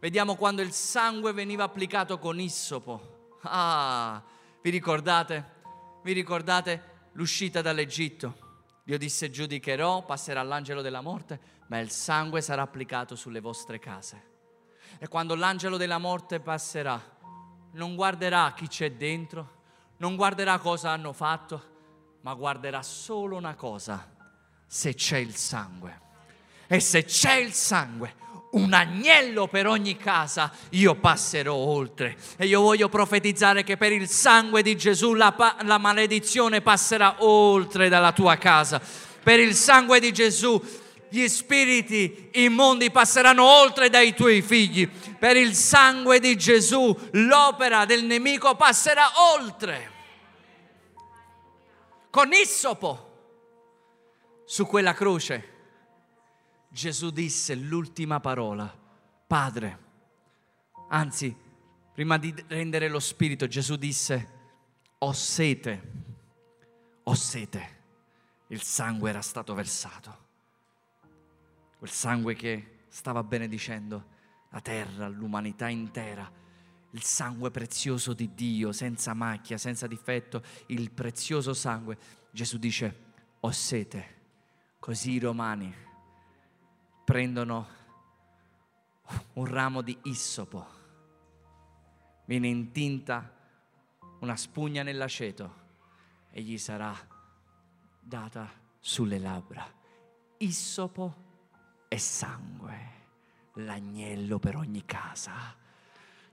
vediamo 0.00 0.34
quando 0.34 0.62
il 0.62 0.72
sangue 0.72 1.32
veniva 1.32 1.64
applicato 1.64 2.18
con 2.18 2.40
issopo. 2.40 3.36
Ah, 3.42 4.22
vi 4.60 4.70
ricordate? 4.70 5.56
Vi 6.02 6.12
ricordate 6.12 7.10
l'uscita 7.12 7.62
dall'Egitto? 7.62 8.46
Dio 8.84 8.96
disse 8.96 9.30
giudicherò, 9.30 10.04
passerà 10.04 10.42
l'angelo 10.42 10.80
della 10.80 11.02
morte, 11.02 11.38
ma 11.66 11.78
il 11.78 11.90
sangue 11.90 12.40
sarà 12.40 12.62
applicato 12.62 13.16
sulle 13.16 13.40
vostre 13.40 13.78
case. 13.78 14.37
E 14.98 15.06
quando 15.08 15.34
l'angelo 15.34 15.76
della 15.76 15.98
morte 15.98 16.40
passerà, 16.40 17.00
non 17.72 17.94
guarderà 17.94 18.52
chi 18.56 18.66
c'è 18.66 18.92
dentro, 18.92 19.56
non 19.98 20.16
guarderà 20.16 20.58
cosa 20.58 20.90
hanno 20.90 21.12
fatto, 21.12 21.62
ma 22.22 22.34
guarderà 22.34 22.82
solo 22.82 23.36
una 23.36 23.54
cosa, 23.54 24.10
se 24.66 24.94
c'è 24.94 25.18
il 25.18 25.36
sangue. 25.36 26.06
E 26.66 26.80
se 26.80 27.04
c'è 27.04 27.34
il 27.34 27.52
sangue, 27.52 28.14
un 28.52 28.72
agnello 28.72 29.46
per 29.46 29.66
ogni 29.66 29.96
casa, 29.96 30.50
io 30.70 30.94
passerò 30.96 31.54
oltre. 31.54 32.16
E 32.36 32.46
io 32.46 32.60
voglio 32.60 32.88
profetizzare 32.88 33.62
che 33.62 33.76
per 33.76 33.92
il 33.92 34.08
sangue 34.08 34.62
di 34.62 34.76
Gesù 34.76 35.14
la, 35.14 35.34
la 35.62 35.78
maledizione 35.78 36.60
passerà 36.60 37.16
oltre 37.24 37.88
dalla 37.88 38.12
tua 38.12 38.36
casa. 38.36 38.80
Per 39.22 39.38
il 39.38 39.54
sangue 39.54 40.00
di 40.00 40.12
Gesù 40.12 40.60
gli 41.10 41.26
spiriti 41.28 42.30
immondi 42.34 42.90
passeranno 42.90 43.44
oltre 43.44 43.88
dai 43.88 44.14
tuoi 44.14 44.42
figli. 44.42 44.88
Per 44.88 45.36
il 45.36 45.54
sangue 45.54 46.20
di 46.20 46.36
Gesù 46.36 46.96
l'opera 47.12 47.84
del 47.84 48.04
nemico 48.04 48.54
passerà 48.54 49.10
oltre. 49.34 49.92
Con 52.10 52.32
issopo 52.32 53.06
su 54.44 54.66
quella 54.66 54.94
croce 54.94 55.56
Gesù 56.70 57.10
disse 57.10 57.54
l'ultima 57.54 58.20
parola, 58.20 58.72
Padre. 59.26 59.86
Anzi, 60.90 61.34
prima 61.92 62.18
di 62.18 62.34
rendere 62.46 62.88
lo 62.88 63.00
spirito, 63.00 63.46
Gesù 63.46 63.76
disse, 63.76 64.36
ho 64.98 65.12
sete, 65.12 65.82
ho 67.02 67.14
sete. 67.14 67.76
Il 68.48 68.62
sangue 68.62 69.10
era 69.10 69.22
stato 69.22 69.54
versato. 69.54 70.26
Quel 71.78 71.90
sangue 71.90 72.34
che 72.34 72.80
stava 72.88 73.22
benedicendo 73.22 74.16
la 74.50 74.60
terra, 74.60 75.06
l'umanità 75.06 75.68
intera. 75.68 76.28
Il 76.90 77.02
sangue 77.02 77.52
prezioso 77.52 78.14
di 78.14 78.34
Dio, 78.34 78.72
senza 78.72 79.14
macchia, 79.14 79.58
senza 79.58 79.86
difetto, 79.86 80.42
il 80.66 80.90
prezioso 80.90 81.54
sangue. 81.54 81.96
Gesù 82.32 82.58
dice, 82.58 83.04
ho 83.38 83.50
sete. 83.52 84.16
Così 84.80 85.12
i 85.12 85.18
romani 85.20 85.72
prendono 87.04 87.66
un 89.34 89.46
ramo 89.46 89.80
di 89.80 89.96
issopo, 90.02 90.66
viene 92.26 92.48
intinta 92.48 93.34
una 94.20 94.36
spugna 94.36 94.82
nell'aceto 94.82 95.66
e 96.30 96.42
gli 96.42 96.58
sarà 96.58 96.94
data 98.00 98.50
sulle 98.78 99.18
labbra. 99.18 99.64
Issopo 100.38 101.26
e 101.88 101.98
sangue, 101.98 102.78
l'agnello 103.54 104.38
per 104.38 104.56
ogni 104.56 104.84
casa. 104.84 105.56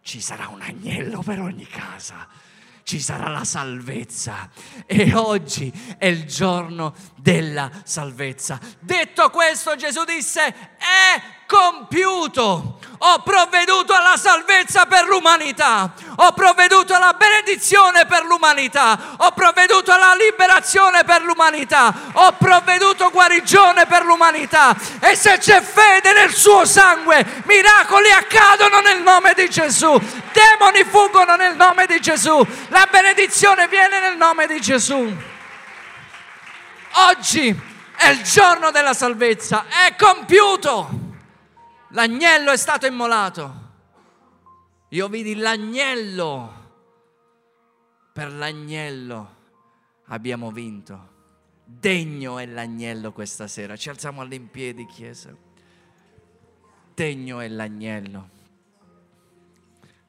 Ci 0.02 0.22
sarà 0.22 0.50
un 0.50 0.62
agnello 0.62 1.22
per 1.22 1.40
ogni 1.40 1.66
casa 1.66 2.28
ci 2.86 3.00
sarà 3.00 3.28
la 3.30 3.44
salvezza. 3.44 4.48
E 4.86 5.14
oggi 5.16 5.74
è 5.98 6.06
il 6.06 6.26
giorno 6.26 6.94
della 7.18 7.70
salvezza. 7.84 8.60
Detto 8.80 9.30
questo, 9.32 9.76
Gesù 9.76 10.04
disse, 10.06 10.46
è 10.78 11.45
compiuto. 11.48 12.80
Ho 12.98 13.20
provveduto 13.20 13.94
alla 13.94 14.18
salvezza 14.18 14.86
per 14.86 15.06
l'umanità. 15.06 15.94
Ho 16.16 16.32
provveduto 16.32 16.94
alla 16.94 17.14
benedizione 17.14 18.06
per 18.06 18.24
l'umanità. 18.24 19.16
Ho 19.18 19.32
provveduto 19.32 19.92
alla 19.92 20.16
liberazione 20.16 21.04
per 21.04 21.22
l'umanità. 21.22 21.94
Ho 22.14 22.32
provveduto 22.34 23.10
guarigione 23.12 23.86
per 23.86 24.06
l'umanità. 24.06 24.76
E 25.00 25.16
se 25.16 25.38
c'è 25.38 25.62
fede 25.62 26.14
nel 26.14 26.34
suo 26.34 26.66
sangue, 26.66 27.44
miracoli 27.46 28.10
accadono 28.12 28.80
nel 28.80 29.02
nome 29.02 29.34
di 29.36 29.50
Gesù. 29.50 30.00
Demoni 30.32 30.84
fuggono 30.86 31.36
nel 31.36 31.56
nome 31.56 31.86
di 31.86 32.00
Gesù. 32.00 32.46
La 32.70 32.88
benedizione 32.90 33.68
viene 33.68 34.00
nel 34.00 34.16
nome 34.16 34.48
di 34.48 34.60
Gesù. 34.62 35.16
Oggi 37.10 37.74
è 37.98 38.08
il 38.08 38.24
giorno 38.24 38.72
della 38.72 38.94
salvezza. 38.94 39.66
È 39.68 39.96
compiuto. 39.96 41.05
L'agnello 41.90 42.52
è 42.52 42.58
stato 42.58 42.86
immolato. 42.86 43.64
Io 44.90 45.08
vidi 45.08 45.36
l'agnello. 45.36 46.64
Per 48.14 48.32
l'agnello 48.32 49.36
abbiamo 50.06 50.52
vinto. 50.52 51.14
Degno 51.64 52.38
è 52.38 52.46
l'agnello 52.46 53.12
questa 53.12 53.48
sera. 53.48 53.76
Ci 53.76 53.90
alziamo 53.90 54.22
all'impiedi, 54.22 54.86
Chiesa. 54.86 55.36
Degno 56.94 57.40
è 57.40 57.48
l'agnello. 57.48 58.30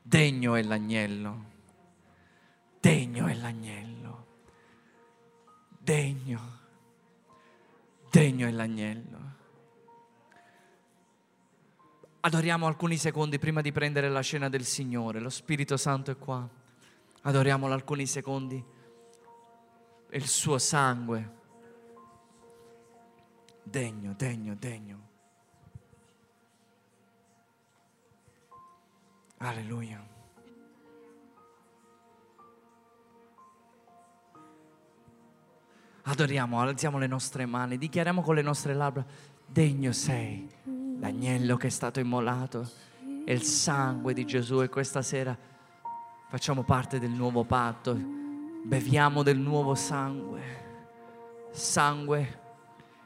Degno 0.02 0.54
è 0.54 0.62
l'agnello. 0.62 1.44
Degno 2.78 3.26
è 3.26 3.34
l'agnello. 3.34 4.26
Degno. 5.78 6.58
Degno 8.10 8.46
è 8.46 8.50
l'agnello. 8.50 9.15
Adoriamo 12.26 12.66
alcuni 12.66 12.96
secondi 12.96 13.38
prima 13.38 13.60
di 13.60 13.70
prendere 13.70 14.08
la 14.08 14.20
scena 14.20 14.48
del 14.48 14.64
Signore. 14.64 15.20
Lo 15.20 15.30
Spirito 15.30 15.76
Santo 15.76 16.10
è 16.10 16.18
qua. 16.18 16.44
Adoriamolo 17.22 17.72
alcuni 17.72 18.04
secondi. 18.04 18.60
Il 20.10 20.26
suo 20.26 20.58
sangue. 20.58 21.34
Degno, 23.62 24.12
degno, 24.16 24.56
degno. 24.58 25.08
Alleluia. 29.36 30.04
Adoriamo, 36.02 36.60
alziamo 36.60 36.98
le 36.98 37.06
nostre 37.06 37.46
mani, 37.46 37.78
dichiariamo 37.78 38.20
con 38.20 38.34
le 38.34 38.42
nostre 38.42 38.74
labbra, 38.74 39.06
degno 39.46 39.92
sei 39.92 40.75
l'agnello 40.98 41.56
che 41.56 41.66
è 41.66 41.70
stato 41.70 42.00
immolato 42.00 42.68
e 43.24 43.32
il 43.32 43.42
sangue 43.42 44.14
di 44.14 44.24
Gesù 44.24 44.62
e 44.62 44.68
questa 44.68 45.02
sera 45.02 45.36
facciamo 46.28 46.62
parte 46.62 46.98
del 46.98 47.10
nuovo 47.10 47.44
patto, 47.44 47.96
beviamo 48.64 49.22
del 49.22 49.38
nuovo 49.38 49.74
sangue, 49.74 50.40
sangue 51.52 52.40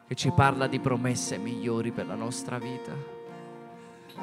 che 0.07 0.15
ci 0.15 0.31
parla 0.31 0.67
di 0.67 0.81
promesse 0.81 1.39
migliori 1.39 1.93
per 1.93 2.07
la 2.07 2.15
nostra 2.15 2.59
vita. 2.59 2.93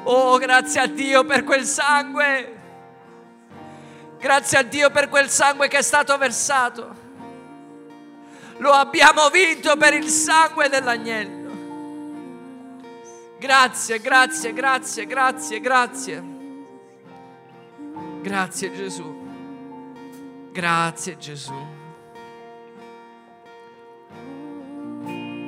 Oh, 0.04 0.36
grazie 0.38 0.80
a 0.80 0.86
Dio 0.86 1.24
per 1.24 1.44
quel 1.44 1.64
sangue, 1.64 2.56
grazie 4.18 4.58
a 4.58 4.62
Dio 4.62 4.90
per 4.90 5.08
quel 5.08 5.28
sangue 5.28 5.68
che 5.68 5.78
è 5.78 5.82
stato 5.82 6.16
versato. 6.18 7.06
Lo 8.58 8.72
abbiamo 8.72 9.30
vinto 9.30 9.76
per 9.76 9.94
il 9.94 10.08
sangue 10.08 10.68
dell'agnello. 10.68 11.37
Grazie, 13.38 14.00
grazie, 14.00 14.52
grazie, 14.52 15.06
grazie, 15.06 15.60
grazie. 15.60 16.22
Grazie 18.20 18.72
Gesù. 18.72 19.14
Grazie 20.52 21.16
Gesù. 21.18 21.54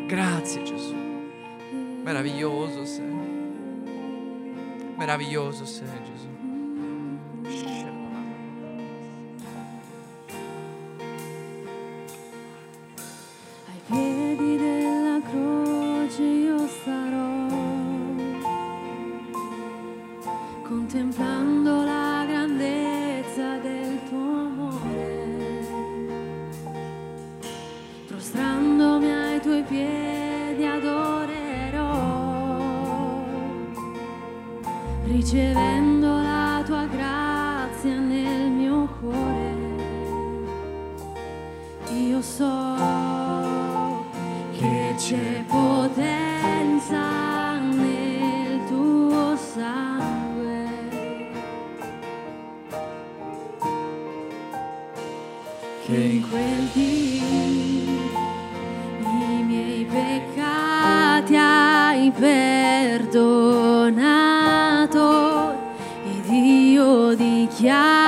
Grazie 0.06 0.62
Gesù. 0.62 0.94
Meraviglioso 2.04 2.84
sei. 2.84 3.18
Meraviglioso 4.96 5.64
sei 5.64 5.88
Gesù. 6.04 6.28
Ai 13.66 13.80
piedi 13.86 14.56
della 14.56 15.20
croce 15.28 16.22
io 16.22 16.68
starò. 16.68 17.39
contemplando 20.90 21.84
la 21.84 22.24
grandezza 22.26 23.58
del 23.58 23.96
tuo 24.08 24.18
amore, 24.18 25.68
prostrandomi 28.08 29.08
ai 29.08 29.40
tuoi 29.40 29.62
piedi 29.62 30.66
adorerò, 30.66 31.86
ricevendo 35.04 36.08
la 36.08 36.60
tua 36.66 36.84
grazia 36.86 37.96
nel 37.96 38.50
mio 38.50 38.88
cuore. 38.98 39.58
Io 41.92 42.20
so 42.20 42.76
che 44.58 44.94
c'è 44.96 45.44
potere. 45.46 45.89
Quel 56.30 56.70
miei 59.46 59.84
peccati 59.84 61.34
hai 61.34 62.12
perdonato 62.12 63.18
ed 66.04 66.28
io 66.30 67.14
dichiaro 67.16 67.99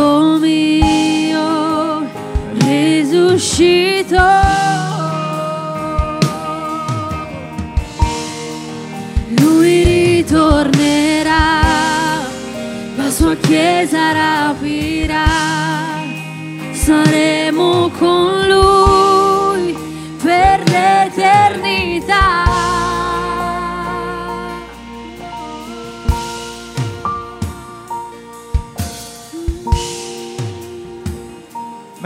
posto 0.00 0.38
mio, 0.38 2.08
risuscito. 2.64 4.16
Lui 9.40 9.84
ritornerà, 9.84 11.60
la 12.96 13.10
sua 13.10 13.36
chiesa 13.36 14.12
rapirà, 14.12 14.59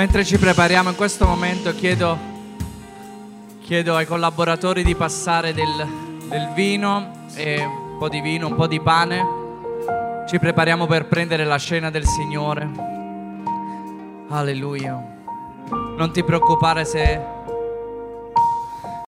Mentre 0.04 0.22
ci 0.22 0.36
prepariamo 0.36 0.90
in 0.90 0.96
questo 0.96 1.24
momento 1.24 1.74
chiedo, 1.74 2.18
chiedo 3.62 3.96
ai 3.96 4.04
collaboratori 4.04 4.84
di 4.84 4.94
passare 4.94 5.54
del, 5.54 5.88
del 6.28 6.50
vino, 6.54 7.24
un 7.34 7.96
po' 7.98 8.10
di 8.10 8.20
vino, 8.20 8.48
un 8.48 8.54
po' 8.54 8.66
di 8.66 8.78
pane. 8.80 9.24
Ci 10.28 10.38
prepariamo 10.38 10.86
per 10.86 11.06
prendere 11.06 11.44
la 11.44 11.56
scena 11.56 11.88
del 11.88 12.04
Signore. 12.04 12.68
Alleluia. 14.28 15.02
Non 15.96 16.12
ti 16.12 16.22
preoccupare 16.22 16.84
se 16.84 17.18